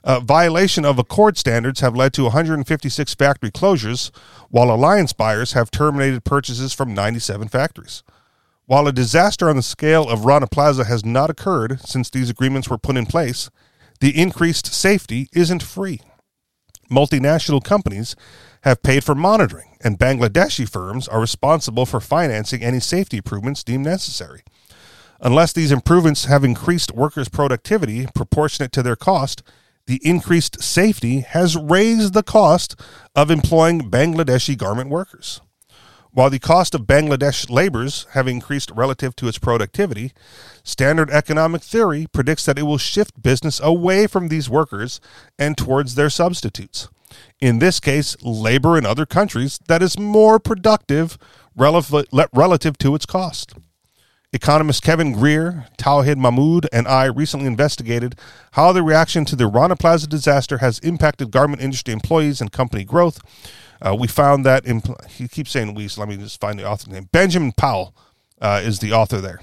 Uh, 0.03 0.19
violation 0.19 0.83
of 0.83 0.99
Accord 0.99 1.37
standards 1.37 1.79
have 1.79 1.95
led 1.95 2.11
to 2.13 2.23
156 2.23 3.15
factory 3.15 3.51
closures, 3.51 4.11
while 4.49 4.71
Alliance 4.71 5.13
buyers 5.13 5.53
have 5.53 5.71
terminated 5.71 6.25
purchases 6.25 6.73
from 6.73 6.93
97 6.93 7.47
factories. 7.47 8.03
While 8.65 8.87
a 8.87 8.93
disaster 8.93 9.49
on 9.49 9.55
the 9.55 9.61
scale 9.61 10.07
of 10.09 10.25
Rana 10.25 10.47
Plaza 10.47 10.85
has 10.85 11.03
not 11.03 11.29
occurred 11.29 11.81
since 11.81 12.09
these 12.09 12.29
agreements 12.29 12.69
were 12.69 12.77
put 12.77 12.97
in 12.97 13.05
place, 13.05 13.49
the 13.99 14.17
increased 14.19 14.73
safety 14.73 15.27
isn't 15.33 15.63
free. 15.63 16.01
Multinational 16.89 17.63
companies 17.63 18.15
have 18.63 18.83
paid 18.83 19.03
for 19.03 19.15
monitoring, 19.15 19.77
and 19.81 19.97
Bangladeshi 19.97 20.69
firms 20.69 21.07
are 21.07 21.21
responsible 21.21 21.85
for 21.85 21.99
financing 21.99 22.61
any 22.61 22.79
safety 22.79 23.17
improvements 23.17 23.63
deemed 23.63 23.85
necessary. 23.85 24.43
Unless 25.19 25.53
these 25.53 25.71
improvements 25.71 26.25
have 26.25 26.43
increased 26.43 26.91
workers' 26.91 27.29
productivity 27.29 28.07
proportionate 28.13 28.71
to 28.73 28.83
their 28.83 28.95
cost, 28.95 29.43
the 29.85 30.01
increased 30.03 30.61
safety 30.61 31.21
has 31.21 31.55
raised 31.55 32.13
the 32.13 32.23
cost 32.23 32.79
of 33.15 33.31
employing 33.31 33.89
Bangladeshi 33.89 34.57
garment 34.57 34.89
workers. 34.89 35.41
While 36.13 36.29
the 36.29 36.39
cost 36.39 36.75
of 36.75 36.81
Bangladesh 36.81 37.49
labors 37.49 38.05
have 38.11 38.27
increased 38.27 38.69
relative 38.71 39.15
to 39.15 39.29
its 39.29 39.37
productivity, 39.37 40.11
standard 40.61 41.09
economic 41.09 41.61
theory 41.61 42.05
predicts 42.11 42.45
that 42.45 42.59
it 42.59 42.63
will 42.63 42.77
shift 42.77 43.21
business 43.21 43.61
away 43.63 44.07
from 44.07 44.27
these 44.27 44.49
workers 44.49 44.99
and 45.39 45.57
towards 45.57 45.95
their 45.95 46.09
substitutes. 46.09 46.89
In 47.39 47.59
this 47.59 47.79
case, 47.79 48.17
labor 48.21 48.77
in 48.77 48.85
other 48.85 49.05
countries 49.05 49.59
that 49.67 49.81
is 49.81 49.97
more 49.97 50.37
productive 50.37 51.17
relative, 51.55 52.77
to 52.77 52.95
its 52.95 53.05
cost. 53.05 53.53
Economist 54.33 54.83
Kevin 54.83 55.13
Grier, 55.13 55.67
Tauhid 55.77 56.17
Mahmood, 56.17 56.67
and 56.71 56.87
I 56.87 57.05
recently 57.05 57.47
investigated 57.47 58.15
how 58.51 58.71
the 58.71 58.83
reaction 58.83 59.23
to 59.25 59.35
the 59.35 59.47
Rana 59.47 59.75
Plaza 59.75 60.07
disaster 60.07 60.59
has 60.59 60.79
impacted 60.79 61.31
garment 61.31 61.61
industry 61.61 61.93
employees 61.93 62.39
and 62.39 62.51
company 62.51 62.83
growth. 62.85 63.19
Uh, 63.81 63.95
we 63.95 64.07
found 64.07 64.45
that 64.45 64.65
he 65.09 65.27
keeps 65.27 65.51
saying 65.51 65.73
we, 65.73 65.87
so 65.87 66.01
let 66.01 66.09
me 66.09 66.17
just 66.17 66.39
find 66.39 66.59
the 66.59 66.67
author's 66.67 66.87
name. 66.87 67.09
Benjamin 67.11 67.51
Powell 67.51 67.95
uh, 68.39 68.61
is 68.63 68.79
the 68.79 68.91
author 68.91 69.19
there. 69.19 69.39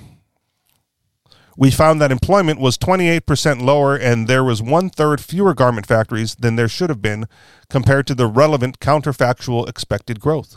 We 1.57 1.72
found 1.72 2.01
that 2.01 2.12
employment 2.12 2.61
was 2.61 2.78
28% 2.78 3.62
lower 3.62 3.97
and 3.97 4.28
there 4.28 4.45
was 4.45 4.62
one 4.62 4.91
third 4.91 5.20
fewer 5.20 5.55
garment 5.55 5.86
factories 5.86 6.36
than 6.36 6.55
there 6.55 6.68
should 6.68 6.89
have 6.89 7.03
been 7.03 7.26
compared 7.68 8.07
to 8.07 8.14
the 8.14 8.28
relevant 8.28 8.78
counterfactual 8.78 9.68
expected 9.68 10.20
growth. 10.20 10.57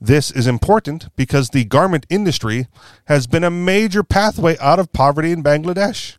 This 0.00 0.30
is 0.30 0.46
important 0.46 1.14
because 1.16 1.50
the 1.50 1.66
garment 1.66 2.06
industry 2.08 2.66
has 3.04 3.26
been 3.26 3.44
a 3.44 3.50
major 3.50 4.02
pathway 4.02 4.56
out 4.58 4.78
of 4.78 4.94
poverty 4.94 5.32
in 5.32 5.42
Bangladesh. 5.42 6.16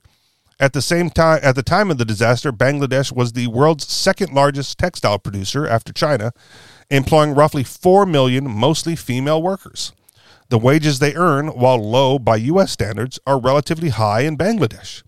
At 0.60 0.74
the 0.74 0.82
same 0.82 1.10
time, 1.10 1.39
at 1.41 1.56
the 1.56 1.64
time 1.64 1.89
of 1.89 1.98
the 1.98 2.06
disaster, 2.06 2.54
Bangladesh 2.54 3.12
was 3.12 3.34
the 3.34 3.48
world's 3.48 3.91
second 3.91 4.32
largest 4.32 4.78
textile 4.78 5.20
producer 5.20 5.68
after 5.68 5.91
China, 5.91 6.32
employing 6.94 7.34
roughly 7.34 7.64
4 7.64 8.06
million 8.06 8.50
mostly 8.50 8.96
female 8.96 9.41
workers. 9.41 9.94
The 10.50 10.60
wages 10.60 11.00
they 11.00 11.16
earn, 11.16 11.48
while 11.48 11.78
low 11.78 12.20
by 12.20 12.36
U.S. 12.36 12.72
standards, 12.72 13.20
are 13.26 13.39
relatively 13.39 13.89
high 13.89 14.22
in 14.22 14.38
Bangladesh. 14.38 15.02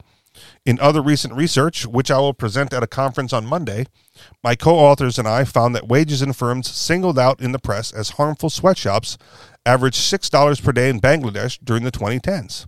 In 0.65 0.79
other 0.79 1.01
recent 1.01 1.35
research, 1.35 1.85
which 1.85 2.09
I 2.09 2.17
will 2.17 2.33
present 2.33 2.73
at 2.73 2.81
a 2.81 2.87
conference 2.87 3.31
on 3.31 3.45
Monday, 3.45 3.85
my 4.43 4.55
co 4.55 4.75
authors 4.75 5.19
and 5.19 5.27
I 5.27 5.43
found 5.43 5.75
that 5.75 5.87
wages 5.87 6.23
in 6.23 6.33
firms 6.33 6.71
singled 6.71 7.19
out 7.19 7.39
in 7.39 7.51
the 7.51 7.59
press 7.59 7.93
as 7.93 8.11
harmful 8.11 8.49
sweatshops 8.49 9.19
averaged 9.63 9.97
$6 9.97 10.63
per 10.63 10.71
day 10.71 10.89
in 10.89 10.99
Bangladesh 10.99 11.59
during 11.63 11.83
the 11.83 11.91
2010s. 11.91 12.65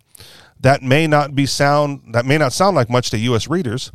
That 0.59 0.83
may 0.83 1.07
not 1.07 1.33
be 1.33 1.47
sound 1.47 2.13
that 2.13 2.25
may 2.25 2.37
not 2.37 2.53
sound 2.53 2.75
like 2.75 2.89
much 2.89 3.09
to 3.11 3.17
US 3.17 3.47
readers, 3.47 3.91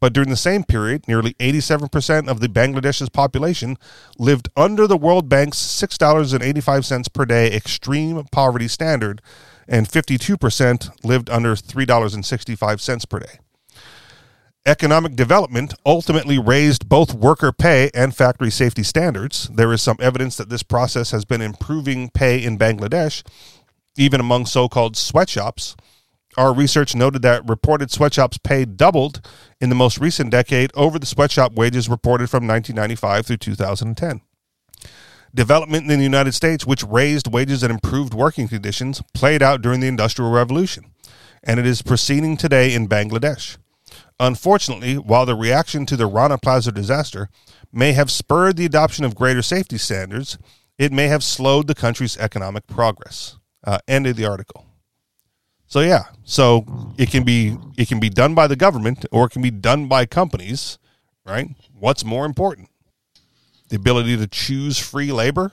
but 0.00 0.12
during 0.12 0.30
the 0.30 0.36
same 0.36 0.64
period, 0.64 1.06
nearly 1.08 1.34
87% 1.34 2.28
of 2.28 2.40
the 2.40 2.48
Bangladesh's 2.48 3.08
population 3.08 3.76
lived 4.18 4.48
under 4.56 4.86
the 4.86 4.96
World 4.96 5.28
Bank's 5.28 5.58
$6.85 5.58 7.12
per 7.12 7.24
day 7.24 7.52
extreme 7.52 8.24
poverty 8.30 8.68
standard 8.68 9.22
and 9.68 9.88
52% 9.88 11.04
lived 11.04 11.30
under 11.30 11.54
$3.65 11.56 13.08
per 13.08 13.18
day. 13.18 13.38
Economic 14.66 15.14
development 15.14 15.74
ultimately 15.86 16.40
raised 16.40 16.88
both 16.88 17.14
worker 17.14 17.52
pay 17.52 17.88
and 17.94 18.16
factory 18.16 18.50
safety 18.50 18.82
standards. 18.82 19.48
There 19.54 19.72
is 19.72 19.80
some 19.80 19.96
evidence 20.00 20.36
that 20.36 20.48
this 20.48 20.64
process 20.64 21.12
has 21.12 21.24
been 21.24 21.40
improving 21.40 22.10
pay 22.10 22.42
in 22.42 22.58
Bangladesh, 22.58 23.22
even 23.96 24.18
among 24.18 24.46
so 24.46 24.68
called 24.68 24.96
sweatshops. 24.96 25.76
Our 26.36 26.52
research 26.52 26.94
noted 26.94 27.22
that 27.22 27.48
reported 27.48 27.90
sweatshops 27.90 28.36
pay 28.38 28.66
doubled 28.66 29.26
in 29.60 29.70
the 29.70 29.74
most 29.74 29.98
recent 29.98 30.30
decade 30.30 30.70
over 30.74 30.98
the 30.98 31.06
sweatshop 31.06 31.54
wages 31.54 31.88
reported 31.88 32.28
from 32.28 32.46
1995 32.46 33.26
through 33.26 33.36
2010. 33.38 34.20
Development 35.34 35.90
in 35.90 35.98
the 35.98 36.04
United 36.04 36.32
States, 36.32 36.66
which 36.66 36.84
raised 36.84 37.32
wages 37.32 37.62
and 37.62 37.72
improved 37.72 38.12
working 38.12 38.48
conditions, 38.48 39.02
played 39.14 39.42
out 39.42 39.62
during 39.62 39.80
the 39.80 39.86
Industrial 39.86 40.30
Revolution, 40.30 40.92
and 41.42 41.58
it 41.58 41.66
is 41.66 41.82
proceeding 41.82 42.36
today 42.36 42.74
in 42.74 42.88
Bangladesh. 42.88 43.56
Unfortunately, 44.20 44.96
while 44.96 45.26
the 45.26 45.34
reaction 45.34 45.86
to 45.86 45.96
the 45.96 46.06
Rana 46.06 46.38
Plaza 46.38 46.72
disaster 46.72 47.28
may 47.72 47.92
have 47.92 48.10
spurred 48.10 48.56
the 48.56 48.66
adoption 48.66 49.04
of 49.04 49.14
greater 49.14 49.42
safety 49.42 49.78
standards, 49.78 50.38
it 50.78 50.92
may 50.92 51.08
have 51.08 51.24
slowed 51.24 51.66
the 51.66 51.74
country's 51.74 52.16
economic 52.18 52.66
progress. 52.66 53.36
Uh, 53.64 53.78
end 53.88 54.06
of 54.06 54.16
the 54.16 54.24
article. 54.24 54.65
So 55.66 55.80
yeah, 55.80 56.04
so 56.24 56.64
it 56.96 57.10
can 57.10 57.24
be 57.24 57.56
it 57.76 57.88
can 57.88 57.98
be 57.98 58.08
done 58.08 58.34
by 58.34 58.46
the 58.46 58.56
government 58.56 59.04
or 59.10 59.26
it 59.26 59.30
can 59.30 59.42
be 59.42 59.50
done 59.50 59.88
by 59.88 60.06
companies, 60.06 60.78
right? 61.24 61.48
What's 61.78 62.04
more 62.04 62.24
important? 62.24 62.68
The 63.68 63.76
ability 63.76 64.16
to 64.16 64.28
choose 64.28 64.78
free 64.78 65.10
labor, 65.10 65.52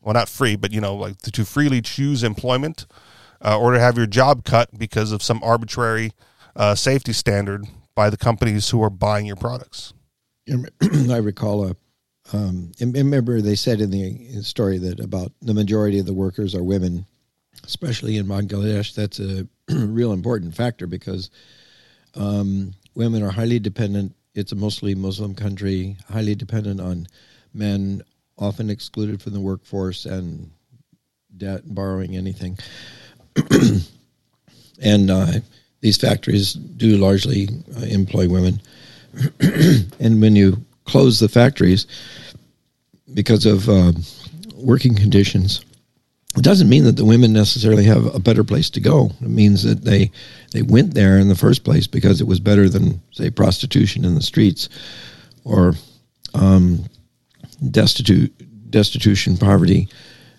well, 0.00 0.14
not 0.14 0.28
free, 0.28 0.56
but 0.56 0.72
you 0.72 0.80
know, 0.80 0.94
like 0.94 1.18
to, 1.18 1.44
freely 1.44 1.82
choose 1.82 2.22
employment, 2.22 2.86
uh, 3.44 3.58
or 3.58 3.72
to 3.72 3.80
have 3.80 3.98
your 3.98 4.06
job 4.06 4.44
cut 4.44 4.70
because 4.78 5.12
of 5.12 5.22
some 5.22 5.42
arbitrary 5.42 6.12
uh, 6.56 6.74
safety 6.74 7.12
standard 7.12 7.66
by 7.94 8.08
the 8.08 8.16
companies 8.16 8.70
who 8.70 8.82
are 8.82 8.90
buying 8.90 9.26
your 9.26 9.36
products. 9.36 9.92
I 11.10 11.18
recall 11.18 11.66
a. 11.66 11.76
Um, 12.32 12.70
remember, 12.80 13.40
they 13.40 13.56
said 13.56 13.80
in 13.80 13.90
the 13.90 14.42
story 14.42 14.78
that 14.78 15.00
about 15.00 15.32
the 15.42 15.52
majority 15.52 15.98
of 15.98 16.06
the 16.06 16.14
workers 16.14 16.54
are 16.54 16.62
women, 16.62 17.04
especially 17.64 18.16
in 18.16 18.26
Bangladesh. 18.26 18.94
That's 18.94 19.20
a 19.20 19.46
real 19.70 20.12
important 20.12 20.54
factor 20.54 20.86
because 20.86 21.30
um, 22.14 22.74
women 22.94 23.22
are 23.22 23.30
highly 23.30 23.58
dependent. 23.58 24.14
It's 24.34 24.52
a 24.52 24.56
mostly 24.56 24.94
Muslim 24.94 25.34
country, 25.34 25.96
highly 26.08 26.34
dependent 26.34 26.80
on 26.80 27.08
men, 27.52 28.02
often 28.38 28.70
excluded 28.70 29.20
from 29.20 29.32
the 29.32 29.40
workforce 29.40 30.06
and 30.06 30.50
debt, 31.36 31.62
borrowing 31.64 32.16
anything. 32.16 32.58
and 34.82 35.10
uh, 35.10 35.32
these 35.80 35.96
factories 35.96 36.54
do 36.54 36.96
largely 36.96 37.48
uh, 37.76 37.84
employ 37.84 38.28
women. 38.28 38.60
and 40.00 40.20
when 40.20 40.36
you 40.36 40.64
close 40.84 41.18
the 41.18 41.28
factories 41.28 41.86
because 43.14 43.46
of 43.46 43.68
uh, 43.68 43.92
working 44.54 44.94
conditions, 44.94 45.64
it 46.36 46.44
doesn't 46.44 46.68
mean 46.68 46.84
that 46.84 46.96
the 46.96 47.04
women 47.04 47.32
necessarily 47.32 47.84
have 47.84 48.14
a 48.14 48.20
better 48.20 48.44
place 48.44 48.70
to 48.70 48.80
go. 48.80 49.10
It 49.20 49.28
means 49.28 49.64
that 49.64 49.84
they 49.84 50.12
they 50.52 50.62
went 50.62 50.94
there 50.94 51.18
in 51.18 51.28
the 51.28 51.34
first 51.34 51.64
place 51.64 51.86
because 51.86 52.20
it 52.20 52.26
was 52.26 52.38
better 52.38 52.68
than 52.68 53.00
say 53.12 53.30
prostitution 53.30 54.04
in 54.04 54.14
the 54.14 54.22
streets 54.22 54.68
or 55.44 55.74
um, 56.34 56.84
destitute 57.70 58.32
destitution, 58.70 59.36
poverty, 59.36 59.88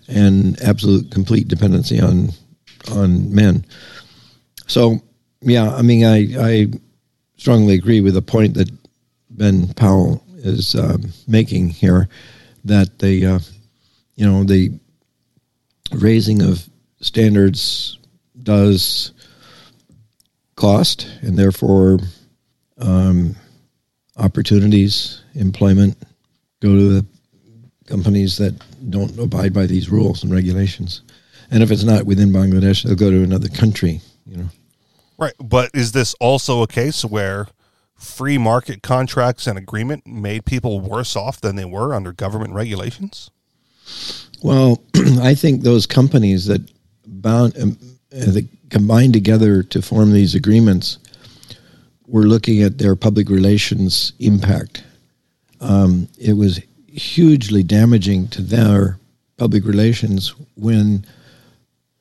and 0.08 0.60
absolute 0.62 1.10
complete 1.10 1.48
dependency 1.48 2.00
on 2.00 2.30
on 2.90 3.34
men. 3.34 3.64
So 4.66 5.00
yeah, 5.42 5.74
I 5.74 5.82
mean, 5.82 6.04
I 6.06 6.26
I 6.40 6.66
strongly 7.36 7.74
agree 7.74 8.00
with 8.00 8.14
the 8.14 8.22
point 8.22 8.54
that 8.54 8.70
Ben 9.30 9.68
Powell 9.74 10.24
is 10.38 10.74
uh, 10.74 10.96
making 11.28 11.68
here 11.68 12.08
that 12.64 12.98
the 12.98 13.26
uh, 13.26 13.38
you 14.16 14.24
know 14.24 14.44
the 14.44 14.72
raising 15.92 16.42
of 16.42 16.68
standards 17.00 17.98
does 18.42 19.12
cost 20.56 21.08
and 21.22 21.38
therefore 21.38 21.98
um, 22.78 23.34
opportunities, 24.16 25.22
employment 25.34 25.96
go 26.60 26.74
to 26.74 26.88
the 26.88 27.06
companies 27.86 28.36
that 28.38 28.54
don't 28.90 29.18
abide 29.18 29.52
by 29.52 29.66
these 29.66 29.90
rules 29.90 30.22
and 30.22 30.32
regulations. 30.32 31.02
And 31.50 31.62
if 31.62 31.70
it's 31.70 31.84
not 31.84 32.06
within 32.06 32.30
Bangladesh, 32.30 32.82
they'll 32.84 32.94
go 32.94 33.10
to 33.10 33.22
another 33.22 33.48
country. 33.48 34.00
You 34.26 34.36
know. 34.38 34.48
Right. 35.18 35.34
But 35.38 35.70
is 35.74 35.92
this 35.92 36.14
also 36.20 36.62
a 36.62 36.66
case 36.66 37.04
where 37.04 37.48
free 37.94 38.38
market 38.38 38.82
contracts 38.82 39.46
and 39.46 39.58
agreement 39.58 40.06
made 40.06 40.44
people 40.44 40.80
worse 40.80 41.14
off 41.14 41.40
than 41.40 41.56
they 41.56 41.64
were 41.64 41.94
under 41.94 42.12
government 42.12 42.54
regulations? 42.54 43.30
Well, 44.42 44.82
I 45.20 45.34
think 45.34 45.62
those 45.62 45.86
companies 45.86 46.46
that 46.46 46.60
bound 47.06 47.56
um, 47.58 47.78
uh, 48.12 48.32
that 48.32 48.46
combined 48.70 49.12
together 49.12 49.62
to 49.62 49.82
form 49.82 50.12
these 50.12 50.34
agreements 50.34 50.98
were 52.06 52.24
looking 52.24 52.62
at 52.62 52.78
their 52.78 52.96
public 52.96 53.28
relations 53.28 54.12
impact. 54.18 54.84
Um, 55.60 56.08
it 56.18 56.34
was 56.34 56.60
hugely 56.86 57.62
damaging 57.62 58.28
to 58.28 58.42
their 58.42 58.98
public 59.36 59.64
relations 59.64 60.34
when 60.56 61.06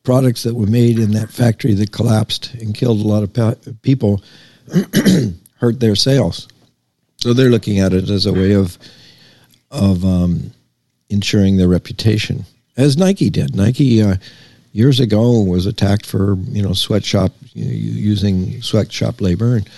products 0.04 0.44
that 0.44 0.56
were 0.56 0.68
made 0.68 0.98
in 1.00 1.12
that 1.12 1.30
factory 1.30 1.74
that 1.76 1.92
collapsed 1.92 2.54
and 2.56 2.74
killed 2.76 3.00
a 3.00 3.08
lot 3.08 3.24
of 3.24 3.34
pa- 3.34 3.72
people 3.82 4.24
hurt 5.58 5.80
their 5.80 5.96
sales. 5.96 6.48
So 7.18 7.34
they're 7.34 7.50
looking 7.50 7.80
at 7.80 7.94
it 7.94 8.10
as 8.10 8.26
a 8.26 8.34
way 8.34 8.54
of 8.54 8.78
of 9.70 10.04
um, 10.04 10.52
ensuring 11.12 11.57
their 11.57 11.68
reputation, 11.68 12.45
as 12.78 12.97
Nike 12.97 13.30
did. 13.30 13.55
Nike 13.55 14.01
uh, 14.01 14.16
years 14.74 14.99
ago 14.99 15.41
was 15.41 15.66
attacked 15.66 16.05
for 16.05 16.36
you 16.49 16.62
know 16.62 16.74
sweatshop 16.74 17.32
you 17.53 17.66
know, 17.66 17.72
using 17.72 18.62
sweatshop 18.62 19.22
labor, 19.22 19.55
and 19.57 19.70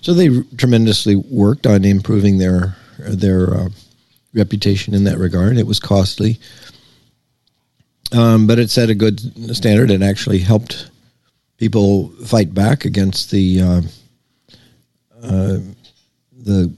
so 0.00 0.12
they 0.12 0.42
tremendously 0.56 1.16
worked 1.16 1.66
on 1.66 1.84
improving 1.84 2.38
their 2.38 2.76
their 2.98 3.54
uh, 3.54 3.68
reputation 4.34 4.94
in 4.94 5.04
that 5.04 5.18
regard. 5.18 5.56
It 5.56 5.66
was 5.66 5.80
costly, 5.80 6.38
um, 8.12 8.46
but 8.46 8.58
it 8.58 8.70
set 8.70 8.90
a 8.90 8.94
good 8.94 9.20
standard 9.56 9.90
and 9.90 10.04
actually 10.04 10.38
helped 10.38 10.90
people 11.56 12.08
fight 12.24 12.52
back 12.52 12.84
against 12.84 13.30
the 13.30 13.60
uh, 13.60 13.82
uh, 15.22 15.58
the 16.32 16.72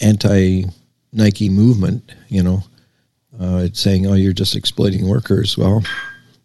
anti 0.00 0.64
Nike 1.12 1.48
movement. 1.48 2.12
You 2.28 2.42
know, 2.42 2.64
uh, 3.40 3.62
it's 3.64 3.80
saying, 3.80 4.06
"Oh, 4.06 4.14
you're 4.14 4.32
just 4.32 4.56
exploiting 4.56 5.08
workers." 5.08 5.56
Well, 5.56 5.82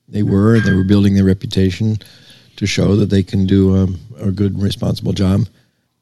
they 0.07 0.23
were, 0.23 0.55
and 0.55 0.63
they 0.63 0.73
were 0.73 0.83
building 0.83 1.15
their 1.15 1.25
reputation 1.25 1.97
to 2.55 2.65
show 2.65 2.95
that 2.95 3.09
they 3.09 3.23
can 3.23 3.45
do 3.45 3.75
a, 3.75 4.27
a 4.27 4.31
good, 4.31 4.61
responsible 4.61 5.13
job. 5.13 5.47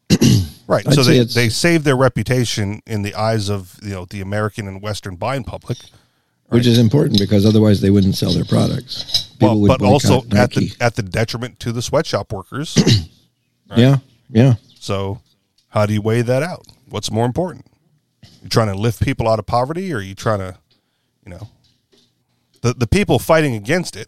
Right. 0.66 0.88
I'd 0.88 0.94
so 0.94 1.04
they, 1.04 1.24
they 1.26 1.50
saved 1.50 1.84
their 1.84 1.98
reputation 1.98 2.82
in 2.88 3.02
the 3.02 3.16
eyes 3.16 3.50
of 3.50 3.78
you 3.84 3.89
know 3.89 4.06
the 4.06 4.22
American 4.22 4.66
and 4.68 4.82
Western 4.82 5.18
buying 5.18 5.44
public. 5.44 5.78
which 6.48 6.66
is 6.66 6.78
important 6.78 7.20
because 7.20 7.46
otherwise 7.46 7.82
they 7.82 7.89
wouldn't 7.89 8.16
sell 8.16 8.32
their 8.32 8.46
products. 8.46 9.30
People 9.39 9.62
Well, 9.62 9.78
but 9.78 9.86
also 9.86 10.22
boycott 10.22 10.39
at 10.39 10.52
the 10.52 10.72
at 10.80 10.96
the 10.96 11.04
detriment 11.04 11.60
to 11.60 11.74
the 11.74 11.82
sweatshop 11.82 12.32
workers. 12.32 12.78
yeah, 13.76 13.98
yeah. 14.30 14.54
so 14.80 15.20
how 15.68 15.86
do 15.86 15.94
you 15.94 16.02
weigh 16.02 16.22
that 16.22 16.44
out? 16.44 16.66
What's 16.88 17.12
more 17.12 17.26
important? 17.26 17.66
You 18.41 18.50
trying 18.50 18.68
to 18.68 18.76
lift 18.76 19.02
people 19.02 19.28
out 19.28 19.39
of 19.39 19.46
poverty, 19.46 19.91
or 19.94 19.98
are 19.98 20.02
you 20.02 20.16
trying 20.16 20.39
to, 20.39 20.58
you 21.26 21.32
know, 21.32 21.47
the 22.61 22.74
the 22.74 22.88
people 22.88 23.19
fighting 23.19 23.55
against 23.55 23.95
it, 23.95 24.07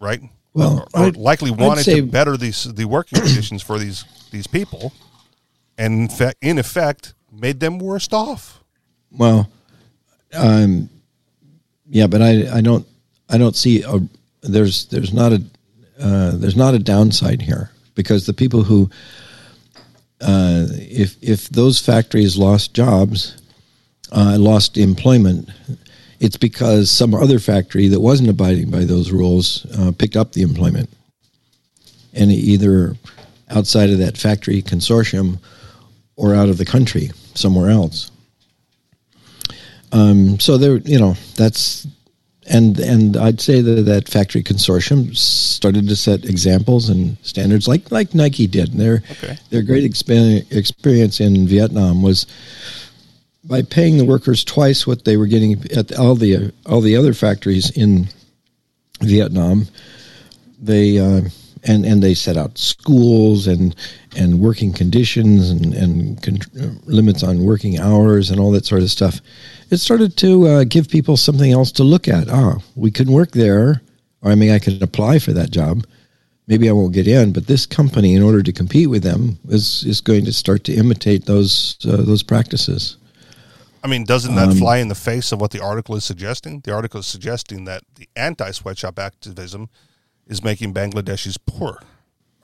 right? 0.00 0.20
Well, 0.52 0.86
are, 0.94 1.06
are 1.06 1.10
likely 1.12 1.50
wanted 1.50 1.84
say- 1.84 1.96
to 1.96 2.06
better 2.06 2.36
these 2.36 2.64
the 2.64 2.84
working 2.84 3.18
conditions 3.24 3.62
for 3.62 3.78
these 3.78 4.04
these 4.30 4.46
people, 4.46 4.92
and 5.78 5.94
in 6.02 6.08
fact, 6.08 6.36
in 6.40 6.58
effect, 6.58 7.14
made 7.32 7.60
them 7.60 7.78
worse 7.78 8.08
off. 8.12 8.62
Well, 9.10 9.50
um, 10.32 10.90
yeah, 11.88 12.06
but 12.06 12.22
I, 12.22 12.58
I 12.58 12.60
don't 12.60 12.86
I 13.28 13.38
don't 13.38 13.56
see 13.56 13.82
a 13.82 14.00
there's 14.42 14.86
there's 14.86 15.12
not 15.12 15.32
a 15.32 15.42
uh, 15.98 16.32
there's 16.36 16.56
not 16.56 16.74
a 16.74 16.78
downside 16.78 17.42
here 17.42 17.70
because 17.94 18.26
the 18.26 18.32
people 18.32 18.64
who 18.64 18.90
uh, 20.20 20.66
if 20.70 21.16
if 21.22 21.48
those 21.48 21.80
factories 21.80 22.36
lost 22.36 22.74
jobs, 22.74 23.36
uh, 24.12 24.36
lost 24.38 24.76
employment, 24.78 25.48
it's 26.20 26.36
because 26.36 26.90
some 26.90 27.14
other 27.14 27.38
factory 27.38 27.88
that 27.88 28.00
wasn't 28.00 28.28
abiding 28.28 28.70
by 28.70 28.84
those 28.84 29.10
rules 29.12 29.66
uh, 29.78 29.92
picked 29.92 30.16
up 30.16 30.32
the 30.32 30.42
employment, 30.42 30.88
and 32.12 32.30
either 32.30 32.96
outside 33.50 33.90
of 33.90 33.98
that 33.98 34.16
factory 34.16 34.62
consortium 34.62 35.38
or 36.16 36.34
out 36.34 36.48
of 36.48 36.58
the 36.58 36.64
country 36.64 37.10
somewhere 37.34 37.70
else. 37.70 38.10
Um, 39.92 40.40
so 40.40 40.56
there, 40.58 40.76
you 40.78 40.98
know, 40.98 41.14
that's 41.36 41.86
and 42.46 42.78
and 42.78 43.16
I'd 43.16 43.40
say 43.40 43.60
that 43.60 43.82
that 43.82 44.08
factory 44.08 44.42
consortium 44.42 45.16
started 45.16 45.88
to 45.88 45.96
set 45.96 46.24
examples 46.24 46.88
and 46.88 47.16
standards 47.22 47.68
like 47.68 47.90
like 47.90 48.14
Nike 48.14 48.46
did. 48.46 48.70
And 48.72 48.80
their 48.80 49.02
Okay. 49.12 49.38
their 49.50 49.62
great 49.62 49.90
expe- 49.90 50.50
experience 50.52 51.20
in 51.20 51.46
Vietnam 51.46 52.02
was 52.02 52.26
by 53.44 53.62
paying 53.62 53.98
the 53.98 54.04
workers 54.04 54.44
twice 54.44 54.86
what 54.86 55.04
they 55.04 55.16
were 55.16 55.26
getting 55.26 55.62
at 55.76 55.92
all 55.98 56.14
the 56.14 56.52
all 56.66 56.80
the 56.80 56.96
other 56.96 57.14
factories 57.14 57.70
in 57.70 58.08
Vietnam. 59.00 59.66
They 60.60 60.98
uh, 60.98 61.28
and 61.64 61.84
and 61.84 62.02
they 62.02 62.14
set 62.14 62.36
out 62.36 62.58
schools 62.58 63.46
and 63.46 63.74
and 64.16 64.40
working 64.40 64.72
conditions 64.72 65.50
and 65.50 65.74
and 65.74 66.22
con- 66.22 66.38
uh, 66.60 66.70
limits 66.86 67.22
on 67.22 67.44
working 67.44 67.78
hours 67.78 68.30
and 68.30 68.40
all 68.40 68.50
that 68.52 68.66
sort 68.66 68.82
of 68.82 68.90
stuff. 68.90 69.20
It 69.70 69.78
started 69.78 70.16
to 70.18 70.46
uh, 70.46 70.64
give 70.64 70.88
people 70.88 71.16
something 71.16 71.52
else 71.52 71.72
to 71.72 71.84
look 71.84 72.08
at. 72.08 72.28
Ah, 72.28 72.58
we 72.76 72.90
can 72.90 73.10
work 73.10 73.32
there, 73.32 73.82
or 74.22 74.30
I 74.30 74.34
mean, 74.34 74.50
I 74.50 74.58
can 74.58 74.82
apply 74.82 75.18
for 75.18 75.32
that 75.32 75.50
job. 75.50 75.84
Maybe 76.46 76.68
I 76.68 76.72
won't 76.72 76.92
get 76.92 77.08
in, 77.08 77.32
but 77.32 77.46
this 77.46 77.64
company, 77.64 78.14
in 78.14 78.22
order 78.22 78.42
to 78.42 78.52
compete 78.52 78.90
with 78.90 79.02
them, 79.02 79.38
is 79.48 79.84
is 79.84 80.00
going 80.00 80.24
to 80.26 80.32
start 80.32 80.64
to 80.64 80.74
imitate 80.74 81.24
those 81.24 81.78
uh, 81.86 82.02
those 82.02 82.22
practices. 82.22 82.96
I 83.84 83.86
mean, 83.86 84.04
doesn't 84.04 84.34
that 84.34 84.48
fly 84.58 84.78
in 84.78 84.88
the 84.88 84.94
face 84.94 85.30
of 85.30 85.40
what 85.42 85.50
the 85.50 85.62
article 85.62 85.94
is 85.94 86.04
suggesting? 86.06 86.60
The 86.60 86.72
article 86.72 87.00
is 87.00 87.06
suggesting 87.06 87.66
that 87.66 87.82
the 87.96 88.08
anti 88.16 88.50
sweatshop 88.50 88.98
activism 88.98 89.68
is 90.26 90.42
making 90.42 90.72
Bangladeshis 90.72 91.36
poor. 91.46 91.82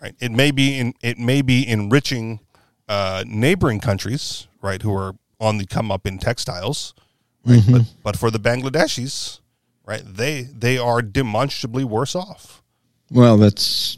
Right? 0.03 0.15
It 0.21 0.33
may 0.33 0.51
be 0.51 0.79
in, 0.79 0.93
it 1.03 1.19
may 1.19 1.41
be 1.41 1.67
enriching 1.67 2.41
uh, 2.91 3.25
neighboring 3.27 3.81
countries, 3.81 4.49
right, 4.61 4.83
who 4.83 4.93
are 4.95 5.15
on 5.41 5.57
the 5.57 5.65
come 5.65 5.91
up 5.91 6.07
in 6.07 6.19
textiles, 6.19 6.93
right? 7.47 7.63
But 7.71 7.83
but 8.03 8.17
for 8.19 8.31
the 8.31 8.39
Bangladeshis, 8.39 9.41
right, 9.87 10.03
they 10.05 10.43
they 10.43 10.77
are 10.77 11.01
demonstrably 11.01 11.85
worse 11.85 12.15
off. 12.15 12.63
Well, 13.11 13.39
that's. 13.39 13.97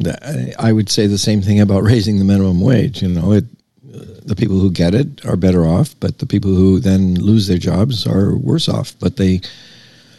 that- 0.00 0.54
I 0.58 0.72
would 0.72 0.88
say 0.88 1.06
the 1.08 1.18
same 1.18 1.42
thing 1.42 1.60
about 1.60 1.82
raising 1.82 2.18
the 2.18 2.24
minimum 2.24 2.60
wage. 2.60 3.02
You 3.02 3.08
know, 3.08 3.32
it, 3.32 3.44
the 4.26 4.36
people 4.36 4.58
who 4.58 4.70
get 4.70 4.94
it 4.94 5.24
are 5.24 5.36
better 5.36 5.64
off, 5.66 5.94
but 6.00 6.18
the 6.18 6.26
people 6.26 6.50
who 6.54 6.80
then 6.80 7.14
lose 7.14 7.46
their 7.46 7.58
jobs 7.58 8.06
are 8.06 8.36
worse 8.36 8.68
off. 8.68 8.94
But 8.98 9.16
they, 9.16 9.40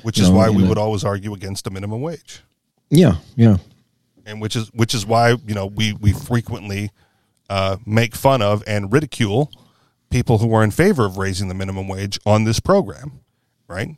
Which 0.04 0.20
is 0.20 0.30
know, 0.30 0.36
why 0.38 0.50
we 0.50 0.64
would 0.68 0.78
always 0.78 1.04
argue 1.04 1.34
against 1.34 1.68
a 1.68 1.70
minimum 1.70 2.02
wage. 2.02 2.42
yeah, 2.90 3.16
yeah, 3.36 3.58
and 4.26 4.42
which 4.42 4.56
is 4.56 4.70
which 4.74 4.94
is 4.94 5.06
why 5.06 5.32
you 5.48 5.54
know 5.56 5.66
we 5.66 5.94
we 5.94 6.12
frequently 6.14 6.92
uh, 7.50 7.78
make 7.86 8.16
fun 8.16 8.42
of 8.42 8.64
and 8.68 8.92
ridicule 8.92 9.52
people 10.10 10.38
who 10.38 10.54
are 10.54 10.64
in 10.64 10.72
favor 10.72 11.06
of 11.06 11.18
raising 11.18 11.48
the 11.48 11.56
minimum 11.56 11.88
wage 11.88 12.20
on 12.26 12.44
this 12.44 12.60
program, 12.60 13.20
right? 13.68 13.96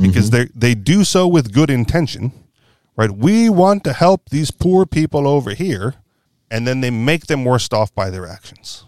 Because 0.00 0.30
they 0.30 0.46
they 0.54 0.74
do 0.74 1.04
so 1.04 1.26
with 1.28 1.52
good 1.52 1.70
intention, 1.70 2.32
right? 2.96 3.10
We 3.10 3.48
want 3.48 3.84
to 3.84 3.92
help 3.92 4.28
these 4.30 4.50
poor 4.50 4.86
people 4.86 5.26
over 5.28 5.54
here, 5.54 5.94
and 6.50 6.66
then 6.66 6.80
they 6.80 6.90
make 6.90 7.26
them 7.28 7.44
worse 7.44 7.68
off 7.72 7.94
by 7.94 8.10
their 8.10 8.26
actions, 8.26 8.84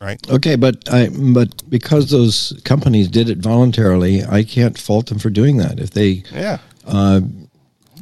right? 0.00 0.20
okay. 0.30 0.56
But 0.56 0.88
I, 0.92 1.08
but 1.08 1.68
because 1.70 2.10
those 2.10 2.60
companies 2.64 3.08
did 3.08 3.28
it 3.28 3.38
voluntarily, 3.38 4.22
I 4.24 4.44
can't 4.44 4.78
fault 4.78 5.06
them 5.06 5.18
for 5.18 5.30
doing 5.30 5.56
that. 5.58 5.78
If 5.80 5.90
they 5.90 6.22
Yeah, 6.32 6.58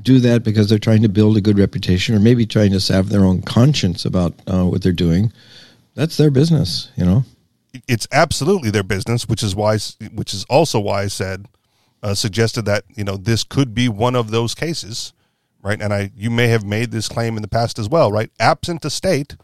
do 0.02 0.18
that 0.20 0.44
because 0.44 0.68
they're 0.68 0.78
trying 0.78 1.02
to 1.02 1.08
build 1.08 1.36
a 1.36 1.40
good 1.40 1.58
reputation, 1.58 2.14
or 2.14 2.20
maybe 2.20 2.46
trying 2.46 2.72
to 2.72 2.80
salve 2.80 3.08
their 3.08 3.24
own 3.24 3.42
conscience 3.42 4.04
about 4.04 4.34
uh, 4.46 4.64
what 4.64 4.82
they're 4.82 4.92
doing, 4.92 5.32
that's 5.94 6.16
their 6.16 6.30
business. 6.30 6.90
You 6.96 7.04
know. 7.04 7.24
it's 7.88 8.06
absolutely 8.12 8.70
their 8.70 8.82
business, 8.84 9.26
which 9.28 9.42
is 9.42 9.54
why, 9.54 9.78
which 10.12 10.34
is 10.34 10.44
also 10.44 10.78
why 10.80 11.02
I 11.02 11.08
said, 11.08 11.46
uh, 12.02 12.14
suggested 12.14 12.66
that 12.66 12.84
you 12.94 13.04
know 13.04 13.16
this 13.16 13.44
could 13.44 13.74
be 13.74 13.88
one 13.88 14.14
of 14.14 14.30
those 14.30 14.54
cases, 14.54 15.12
right? 15.62 15.80
And 15.80 15.92
I, 15.94 16.10
you 16.16 16.30
may 16.30 16.48
have 16.48 16.64
made 16.64 16.90
this 16.90 17.08
claim 17.08 17.36
in 17.36 17.42
the 17.42 17.48
past 17.48 17.78
as 17.78 17.88
well, 17.88 18.12
right? 18.12 18.30
Absent 18.38 18.84
a 18.84 18.90
state, 18.90 19.36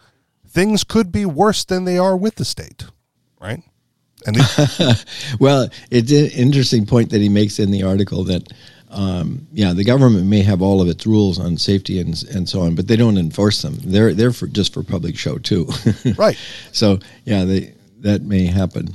things 0.50 0.84
could 0.84 1.12
be 1.12 1.24
worse 1.24 1.64
than 1.64 1.84
they 1.84 1.98
are 1.98 2.16
with 2.16 2.34
the 2.36 2.44
state, 2.44 2.84
right? 3.40 3.62
And 4.26 4.36
Well, 5.40 5.68
it's 5.90 6.12
an 6.12 6.26
interesting 6.38 6.84
point 6.86 7.10
that 7.10 7.20
he 7.20 7.28
makes 7.28 7.58
in 7.58 7.70
the 7.70 7.84
article 7.84 8.24
that, 8.24 8.52
um, 8.90 9.46
yeah, 9.52 9.72
the 9.72 9.84
government 9.84 10.26
may 10.26 10.42
have 10.42 10.60
all 10.60 10.82
of 10.82 10.88
its 10.88 11.06
rules 11.06 11.38
on 11.38 11.56
safety 11.56 12.00
and 12.00 12.22
and 12.34 12.48
so 12.48 12.60
on, 12.60 12.74
but 12.74 12.86
they 12.86 12.96
don't 12.96 13.16
enforce 13.16 13.62
them. 13.62 13.78
They're 13.82 14.12
they're 14.12 14.32
for 14.32 14.46
just 14.46 14.74
for 14.74 14.82
public 14.82 15.16
show 15.16 15.38
too. 15.38 15.68
right, 16.16 16.36
So 16.72 16.98
yeah, 17.24 17.44
they 17.44 17.74
that 18.00 18.22
may 18.22 18.46
happen 18.46 18.94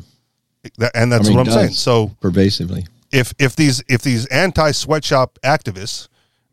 and 0.94 1.12
that's 1.12 1.26
I 1.26 1.30
mean, 1.30 1.38
what 1.38 1.48
I'm 1.48 1.54
saying. 1.54 1.72
So 1.72 2.12
pervasively. 2.20 2.86
if 3.12 3.34
if 3.40 3.56
these 3.56 3.84
if 3.88 4.02
these 4.02 4.26
anti 4.28 4.72
sweatshop 4.72 5.40
activists, 5.44 6.08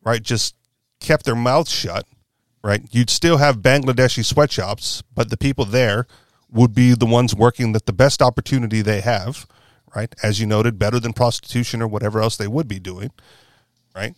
right, 0.04 0.22
just 0.22 0.54
kept 1.00 1.24
their 1.24 1.34
mouths 1.34 1.70
shut, 1.70 2.06
right, 2.62 2.82
you'd 2.90 3.10
still 3.10 3.38
have 3.38 3.58
Bangladeshi 3.58 4.24
sweatshops, 4.24 5.02
but 5.14 5.30
the 5.30 5.36
people 5.36 5.64
there 5.64 6.06
would 6.50 6.74
be 6.74 6.94
the 6.94 7.06
ones 7.06 7.34
working 7.34 7.72
that 7.72 7.86
the 7.86 7.92
best 7.92 8.20
opportunity 8.20 8.82
they 8.82 9.00
have, 9.00 9.46
right, 9.94 10.14
as 10.22 10.40
you 10.40 10.46
noted, 10.46 10.78
better 10.78 11.00
than 11.00 11.12
prostitution 11.12 11.80
or 11.82 11.88
whatever 11.88 12.20
else 12.20 12.36
they 12.36 12.48
would 12.48 12.68
be 12.68 12.78
doing, 12.78 13.10
right, 13.94 14.14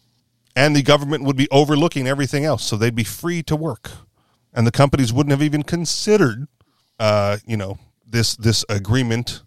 and 0.56 0.74
the 0.74 0.82
government 0.82 1.24
would 1.24 1.36
be 1.36 1.48
overlooking 1.50 2.06
everything 2.06 2.44
else, 2.44 2.64
so 2.64 2.76
they'd 2.76 2.94
be 2.94 3.04
free 3.04 3.42
to 3.42 3.56
work, 3.56 3.90
and 4.52 4.66
the 4.66 4.72
companies 4.72 5.12
wouldn't 5.12 5.30
have 5.30 5.42
even 5.42 5.62
considered, 5.62 6.48
uh, 6.98 7.38
you 7.46 7.56
know, 7.56 7.78
this 8.06 8.36
this 8.36 8.64
agreement 8.68 9.42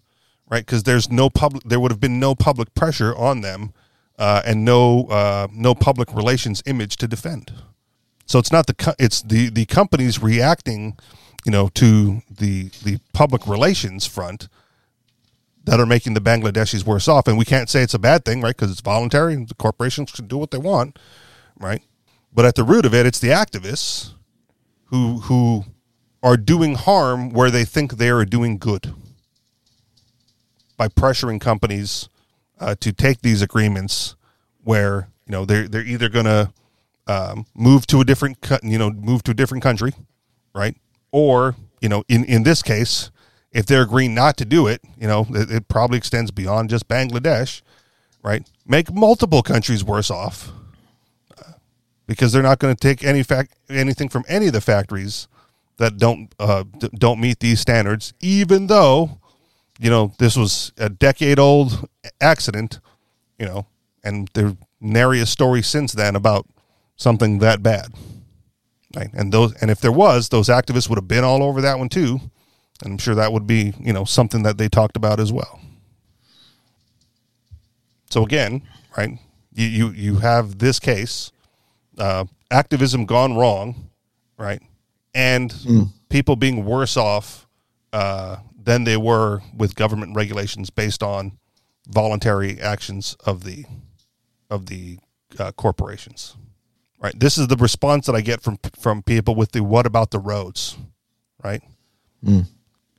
right? 0.50 0.66
Because 0.66 0.84
there's 0.84 1.10
no 1.10 1.30
public, 1.30 1.64
there 1.64 1.80
would 1.80 1.92
have 1.92 2.00
been 2.00 2.20
no 2.20 2.36
public 2.36 2.74
pressure 2.74 3.16
on 3.16 3.42
them 3.42 3.74
uh, 4.18 4.42
and 4.46 4.66
no 4.66 5.06
uh, 5.06 5.48
no 5.52 5.76
public 5.76 6.14
relations 6.14 6.64
image 6.66 6.98
to 6.98 7.08
defend. 7.08 7.52
So 8.28 8.40
it's 8.40 8.52
not 8.52 8.68
the 8.68 8.74
co- 8.74 8.96
it's 9.00 9.22
the 9.22 9.50
the 9.50 9.66
companies 9.66 10.22
reacting, 10.22 10.98
you 11.46 11.52
know, 11.52 11.70
to 11.70 12.22
the 12.30 12.70
the 12.84 13.00
public 13.14 13.48
relations 13.48 14.06
front 14.06 14.50
that 15.64 15.80
are 15.80 15.86
making 15.86 16.14
the 16.14 16.22
Bangladeshis 16.22 16.86
worse 16.86 17.08
off. 17.08 17.28
And 17.28 17.38
we 17.38 17.46
can't 17.46 17.70
say 17.70 17.82
it's 17.82 17.94
a 17.94 18.00
bad 18.00 18.24
thing, 18.24 18.42
right? 18.42 18.56
Because 18.56 18.72
it's 18.72 18.82
voluntary 18.82 19.34
and 19.34 19.48
the 19.48 19.56
corporations 19.56 20.12
can 20.12 20.28
do 20.28 20.38
what 20.38 20.52
they 20.52 20.58
want, 20.58 20.98
right? 21.60 21.82
But 22.34 22.46
at 22.46 22.56
the 22.56 22.64
root 22.64 22.86
of 22.86 22.94
it, 22.94 23.06
it's 23.06 23.20
the 23.20 23.30
activists 23.30 24.12
who 24.86 25.20
who 25.22 25.66
are 26.22 26.38
doing 26.38 26.76
harm 26.76 27.30
where 27.30 27.50
they 27.50 27.64
think 27.64 27.94
they 27.94 28.10
are 28.10 28.26
doing 28.26 28.58
good 28.58 28.94
by 30.76 30.90
pressuring 30.90 31.40
companies 31.40 32.10
uh, 32.60 32.76
to 32.82 32.92
take 32.92 33.22
these 33.22 33.42
agreements 33.42 34.16
where 34.64 35.08
you 35.26 35.32
know 35.32 35.46
they're 35.46 35.68
they're 35.70 35.82
either 35.82 36.10
going 36.10 36.26
to 36.26 36.52
um, 37.08 37.46
move 37.56 37.88
to 37.88 38.02
a 38.02 38.06
different 38.06 38.38
you 38.64 38.78
know 38.78 38.92
move 38.92 39.24
to 39.24 39.32
a 39.32 39.34
different 39.34 39.64
country, 39.64 39.94
right? 40.54 40.76
Or 41.12 41.56
you 41.82 41.90
know 41.90 42.04
in 42.08 42.24
in 42.26 42.44
this 42.44 42.62
case, 42.62 43.12
if 43.52 43.66
they're 43.66 43.84
agreeing 43.84 44.14
not 44.14 44.38
to 44.38 44.46
do 44.46 44.68
it, 44.68 44.82
you 45.00 45.08
know 45.08 45.26
it, 45.30 45.52
it 45.52 45.68
probably 45.68 45.98
extends 45.98 46.32
beyond 46.32 46.70
just 46.70 46.88
Bangladesh, 46.88 47.62
right? 48.24 48.48
Make 48.66 48.94
multiple 48.94 49.42
countries 49.42 49.84
worse 49.84 50.12
off 50.12 50.52
uh, 51.38 51.54
because 52.06 52.32
they're 52.32 52.44
not 52.44 52.60
going 52.60 52.76
to 52.76 52.80
take 52.80 53.04
any 53.04 53.24
fact 53.24 53.56
anything 53.70 54.10
from 54.10 54.26
any 54.28 54.48
of 54.48 54.54
the 54.54 54.62
factories 54.62 55.28
that 55.78 55.98
don't 55.98 56.34
uh, 56.40 56.64
d- 56.78 56.90
don't 56.94 57.20
meet 57.22 57.40
these 57.40 57.60
standards, 57.60 58.14
even 58.20 58.68
though 58.68 59.20
you 59.80 59.90
know 59.90 60.14
this 60.20 60.36
was 60.36 60.74
a 60.78 60.90
decade 60.90 61.40
old 61.40 61.88
accident, 62.20 62.80
you 63.40 63.46
know, 63.46 63.66
and 64.04 64.30
there 64.34 64.58
nary 64.82 65.20
a 65.20 65.26
story 65.26 65.62
since 65.62 65.94
then 65.94 66.16
about 66.16 66.46
something 66.98 67.40
that 67.40 67.64
bad. 67.64 67.94
Right. 68.96 69.10
And 69.14 69.32
those 69.32 69.54
and 69.62 69.72
if 69.72 69.80
there 69.80 69.92
was, 69.92 70.30
those 70.30 70.48
activists 70.50 70.90
would 70.90 70.98
have 70.98 71.08
been 71.08 71.24
all 71.24 71.44
over 71.44 71.62
that 71.62 71.80
one 71.80 71.90
too. 71.90 72.20
And 72.84 72.94
I'm 72.94 72.98
sure 72.98 73.16
that 73.16 73.32
would 73.34 73.48
be, 73.48 73.74
you 73.80 73.94
know, 73.94 74.06
something 74.06 74.44
that 74.44 74.58
they 74.58 74.70
talked 74.70 74.98
about 74.98 75.20
as 75.20 75.32
well. 75.32 75.60
So 78.10 78.24
again, 78.24 78.64
right, 78.98 79.18
you 79.54 79.66
you, 79.66 79.90
you 79.92 80.16
have 80.18 80.60
this 80.60 80.80
case, 80.80 81.32
uh, 81.98 82.26
activism 82.52 83.06
gone 83.06 83.36
wrong, 83.36 83.90
right? 84.38 84.62
And 85.14 85.52
people 86.10 86.36
being 86.36 86.66
worse 86.66 86.96
off 86.96 87.48
uh, 87.92 88.38
than 88.62 88.84
they 88.84 88.98
were 88.98 89.42
with 89.56 89.76
government 89.76 90.16
regulations 90.16 90.70
based 90.70 91.04
on 91.04 91.38
voluntary 91.88 92.60
actions 92.62 93.16
of 93.26 93.44
the 93.44 93.66
of 94.50 94.68
the 94.68 95.00
uh, 95.40 95.52
corporations. 95.54 96.36
Right. 97.00 97.18
This 97.20 97.38
is 97.38 97.48
the 97.48 97.56
response 97.58 98.08
that 98.08 98.16
I 98.16 98.22
get 98.22 98.42
from 98.42 98.58
from 98.80 99.04
people 99.04 99.36
with 99.36 99.52
the 99.52 99.64
"What 99.64 99.86
about 99.86 100.12
the 100.12 100.20
roads?" 100.20 100.78
Right. 101.44 101.62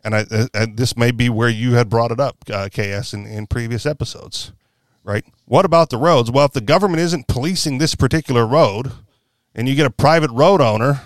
And 0.04 0.14
I, 0.14 0.20
uh, 0.30 0.46
and 0.54 0.76
this 0.76 0.96
may 0.96 1.10
be 1.10 1.28
where 1.28 1.48
you 1.48 1.74
had 1.74 1.88
brought 1.88 2.12
it 2.12 2.20
up, 2.20 2.36
uh, 2.50 2.68
KS, 2.68 3.12
in, 3.12 3.26
in 3.26 3.46
previous 3.46 3.84
episodes. 3.84 4.52
Right. 5.02 5.24
What 5.46 5.64
about 5.64 5.90
the 5.90 5.96
roads? 5.96 6.30
Well, 6.30 6.46
if 6.46 6.52
the 6.52 6.60
government 6.60 7.00
isn't 7.00 7.26
policing 7.28 7.78
this 7.78 7.94
particular 7.94 8.46
road, 8.46 8.92
and 9.54 9.68
you 9.68 9.74
get 9.74 9.86
a 9.86 9.90
private 9.90 10.30
road 10.30 10.60
owner, 10.60 11.02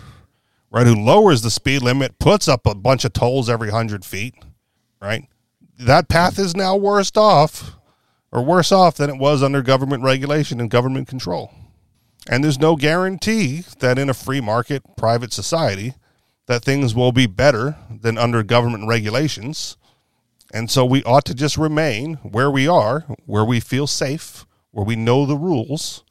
right, 0.70 0.86
who 0.86 0.94
lowers 0.94 1.42
the 1.42 1.50
speed 1.50 1.82
limit, 1.82 2.18
puts 2.18 2.48
up 2.48 2.66
a 2.66 2.74
bunch 2.74 3.04
of 3.04 3.12
tolls 3.12 3.48
every 3.48 3.70
hundred 3.70 4.04
feet, 4.04 4.34
right, 5.00 5.28
that 5.78 6.08
path 6.08 6.38
is 6.38 6.54
now 6.54 6.76
worse 6.76 7.12
off 7.16 7.76
or 8.30 8.44
worse 8.44 8.72
off 8.72 8.96
than 8.96 9.08
it 9.08 9.18
was 9.18 9.42
under 9.42 9.62
government 9.62 10.02
regulation 10.02 10.60
and 10.60 10.70
government 10.70 11.08
control. 11.08 11.52
And 12.28 12.42
there's 12.42 12.58
no 12.58 12.76
guarantee 12.76 13.64
that 13.80 13.98
in 13.98 14.08
a 14.08 14.14
free 14.14 14.40
market 14.40 14.82
private 14.96 15.32
society 15.32 15.94
that 16.46 16.64
things 16.64 16.94
will 16.94 17.12
be 17.12 17.26
better 17.26 17.76
than 17.90 18.18
under 18.18 18.42
government 18.42 18.86
regulations. 18.86 19.76
And 20.52 20.70
so 20.70 20.84
we 20.84 21.02
ought 21.04 21.24
to 21.26 21.34
just 21.34 21.56
remain 21.56 22.14
where 22.16 22.50
we 22.50 22.68
are, 22.68 23.00
where 23.26 23.44
we 23.44 23.58
feel 23.58 23.86
safe, 23.86 24.46
where 24.70 24.84
we 24.84 24.96
know 24.96 25.24
the 25.26 25.36
rules, 25.36 26.04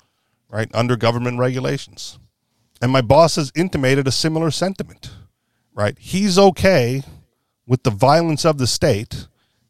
right, 0.49 0.69
under 0.73 0.95
government 0.95 1.37
regulations. 1.39 2.17
And 2.81 2.91
my 2.91 3.01
boss 3.01 3.35
has 3.35 3.51
intimated 3.55 4.07
a 4.07 4.11
similar 4.11 4.51
sentiment, 4.51 5.11
right? 5.73 5.97
He's 5.99 6.37
okay 6.37 7.03
with 7.67 7.83
the 7.83 7.91
violence 7.91 8.43
of 8.43 8.57
the 8.57 8.67
state 8.67 9.27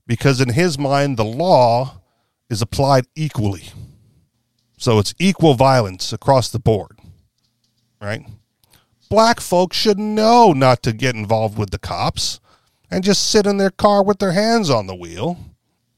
because 0.08 0.42
in 0.42 0.50
his 0.50 0.80
mind 0.80 1.18
the 1.18 1.26
law 1.26 2.02
is 2.50 2.62
applied 2.62 3.06
equally. 3.16 3.70
So 4.82 4.98
it's 4.98 5.14
equal 5.20 5.54
violence 5.54 6.12
across 6.12 6.50
the 6.50 6.58
board, 6.58 6.98
right? 8.02 8.26
Black 9.12 9.40
folks 9.40 9.78
should 9.78 10.00
know 10.00 10.54
not 10.54 10.82
to 10.82 10.92
get 10.92 11.14
involved 11.14 11.56
with 11.56 11.70
the 11.70 11.78
cops 11.78 12.40
and 12.90 13.04
just 13.04 13.30
sit 13.30 13.46
in 13.46 13.58
their 13.58 13.70
car 13.70 14.04
with 14.04 14.18
their 14.18 14.32
hands 14.32 14.72
on 14.72 14.88
the 14.88 14.96
wheel 14.96 15.38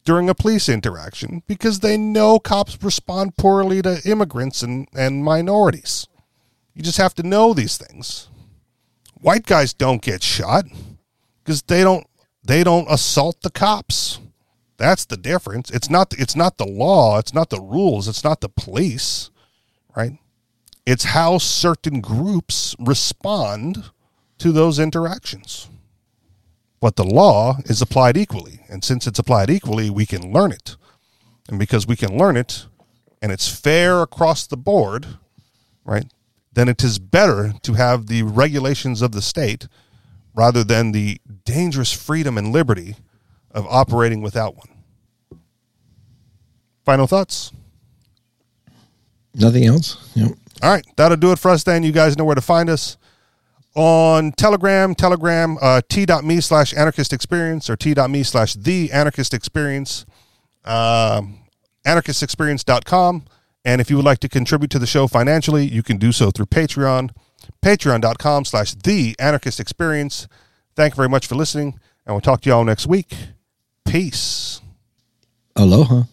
during 0.04 0.28
a 0.28 0.36
police 0.36 0.68
interaction 0.68 1.44
because 1.48 1.80
they 1.80 1.96
know 1.96 2.40
cops 2.40 2.78
respond 2.84 3.38
poorly 3.38 3.82
to 3.82 4.02
immigrants 4.04 4.62
and, 4.62 4.90
and 4.94 5.24
minorities. 5.24 6.06
You 6.74 6.84
just 6.84 6.98
have 6.98 7.16
to 7.16 7.24
know 7.24 7.54
these 7.54 7.78
things. 7.78 8.28
White 9.14 9.46
guys 9.46 9.74
don't 9.74 10.02
get 10.02 10.22
shot 10.22 10.66
because 11.42 11.62
they 11.62 11.84
don't 11.84 12.06
they 12.44 12.66
don't 12.66 12.92
assault 12.92 13.44
the 13.44 13.50
cops. 13.50 14.20
That's 14.84 15.06
the 15.06 15.16
difference. 15.16 15.70
It's 15.70 15.90
not 15.90 16.14
it's 16.20 16.36
not 16.36 16.58
the 16.58 16.68
law, 16.68 17.18
it's 17.18 17.34
not 17.34 17.50
the 17.50 17.62
rules, 17.62 18.10
it's 18.10 18.26
not 18.26 18.42
the 18.42 18.50
police, 18.50 19.32
right? 19.96 20.18
It's 20.86 21.06
how 21.06 21.38
certain 21.38 22.02
groups 22.02 22.76
respond 22.78 23.92
to 24.40 24.52
those 24.52 24.80
interactions. 24.80 25.70
But 26.82 26.98
the 26.98 27.06
law 27.06 27.60
is 27.64 27.82
applied 27.82 28.18
equally, 28.18 28.60
and 28.68 28.84
since 28.84 29.08
it's 29.08 29.20
applied 29.20 29.50
equally, 29.50 29.90
we 29.90 30.06
can 30.06 30.34
learn 30.34 30.52
it. 30.52 30.76
And 31.48 31.58
because 31.58 31.88
we 31.88 31.96
can 31.96 32.18
learn 32.18 32.36
it 32.36 32.66
and 33.22 33.32
it's 33.32 33.48
fair 33.48 34.02
across 34.02 34.46
the 34.46 34.58
board, 34.58 35.08
right? 35.86 36.12
Then 36.52 36.68
it 36.68 36.84
is 36.84 37.00
better 37.00 37.54
to 37.62 37.76
have 37.76 38.08
the 38.08 38.24
regulations 38.24 39.02
of 39.02 39.14
the 39.14 39.22
state 39.22 39.70
rather 40.36 40.62
than 40.62 40.92
the 40.92 41.22
dangerous 41.46 41.94
freedom 41.94 42.38
and 42.38 42.52
liberty 42.52 42.98
of 43.50 43.66
operating 43.70 44.22
without 44.22 44.58
one. 44.58 44.73
Final 46.86 47.08
thoughts? 47.08 47.52
Nothing 49.36 49.66
else? 49.66 50.12
Yep. 50.16 50.32
All 50.62 50.72
right, 50.72 50.86
that'll 50.96 51.18
do 51.18 51.32
it 51.32 51.40
for 51.40 51.52
us 51.52 51.64
then. 51.64 51.84
You 51.84 51.92
guys 51.92 52.18
know 52.18 52.26
where 52.26 52.36
to 52.36 52.42
find 52.42 52.70
us 52.70 52.98
on 53.76 54.32
Telegram, 54.34 54.94
Telegram, 54.94 55.58
uh, 55.62 55.82
t.me 55.90 56.42
slash 56.42 56.74
anarchist 56.74 57.12
experience 57.12 57.70
or 57.70 57.76
t.me 57.76 58.24
slash 58.24 58.54
the 58.54 58.92
anarchist 58.92 59.34
experience, 59.34 60.06
um, 60.66 61.40
anarchistexperience.com. 61.86 63.26
And 63.66 63.82
if 63.82 63.90
you 63.90 63.96
would 63.96 64.06
like 64.06 64.20
to 64.20 64.30
contribute 64.30 64.70
to 64.72 64.80
the 64.80 64.86
show 64.86 65.08
financially, 65.08 65.66
you 65.66 65.84
can 65.84 65.98
do 65.98 66.12
so 66.12 66.32
through 66.32 66.48
Patreon, 66.48 67.12
patreon.com 67.62 68.46
slash 68.46 68.74
the 68.76 69.16
anarchist 69.20 69.60
experience. 69.60 70.28
Thank 70.76 70.94
you 70.94 70.98
very 70.98 71.10
much 71.10 71.28
for 71.28 71.36
listening, 71.36 71.80
and 72.06 72.14
we'll 72.14 72.22
talk 72.22 72.42
to 72.42 72.50
you 72.50 72.56
all 72.56 72.64
next 72.64 72.88
week. 72.88 73.16
Peace. 73.86 74.62
Aloha. 75.56 76.04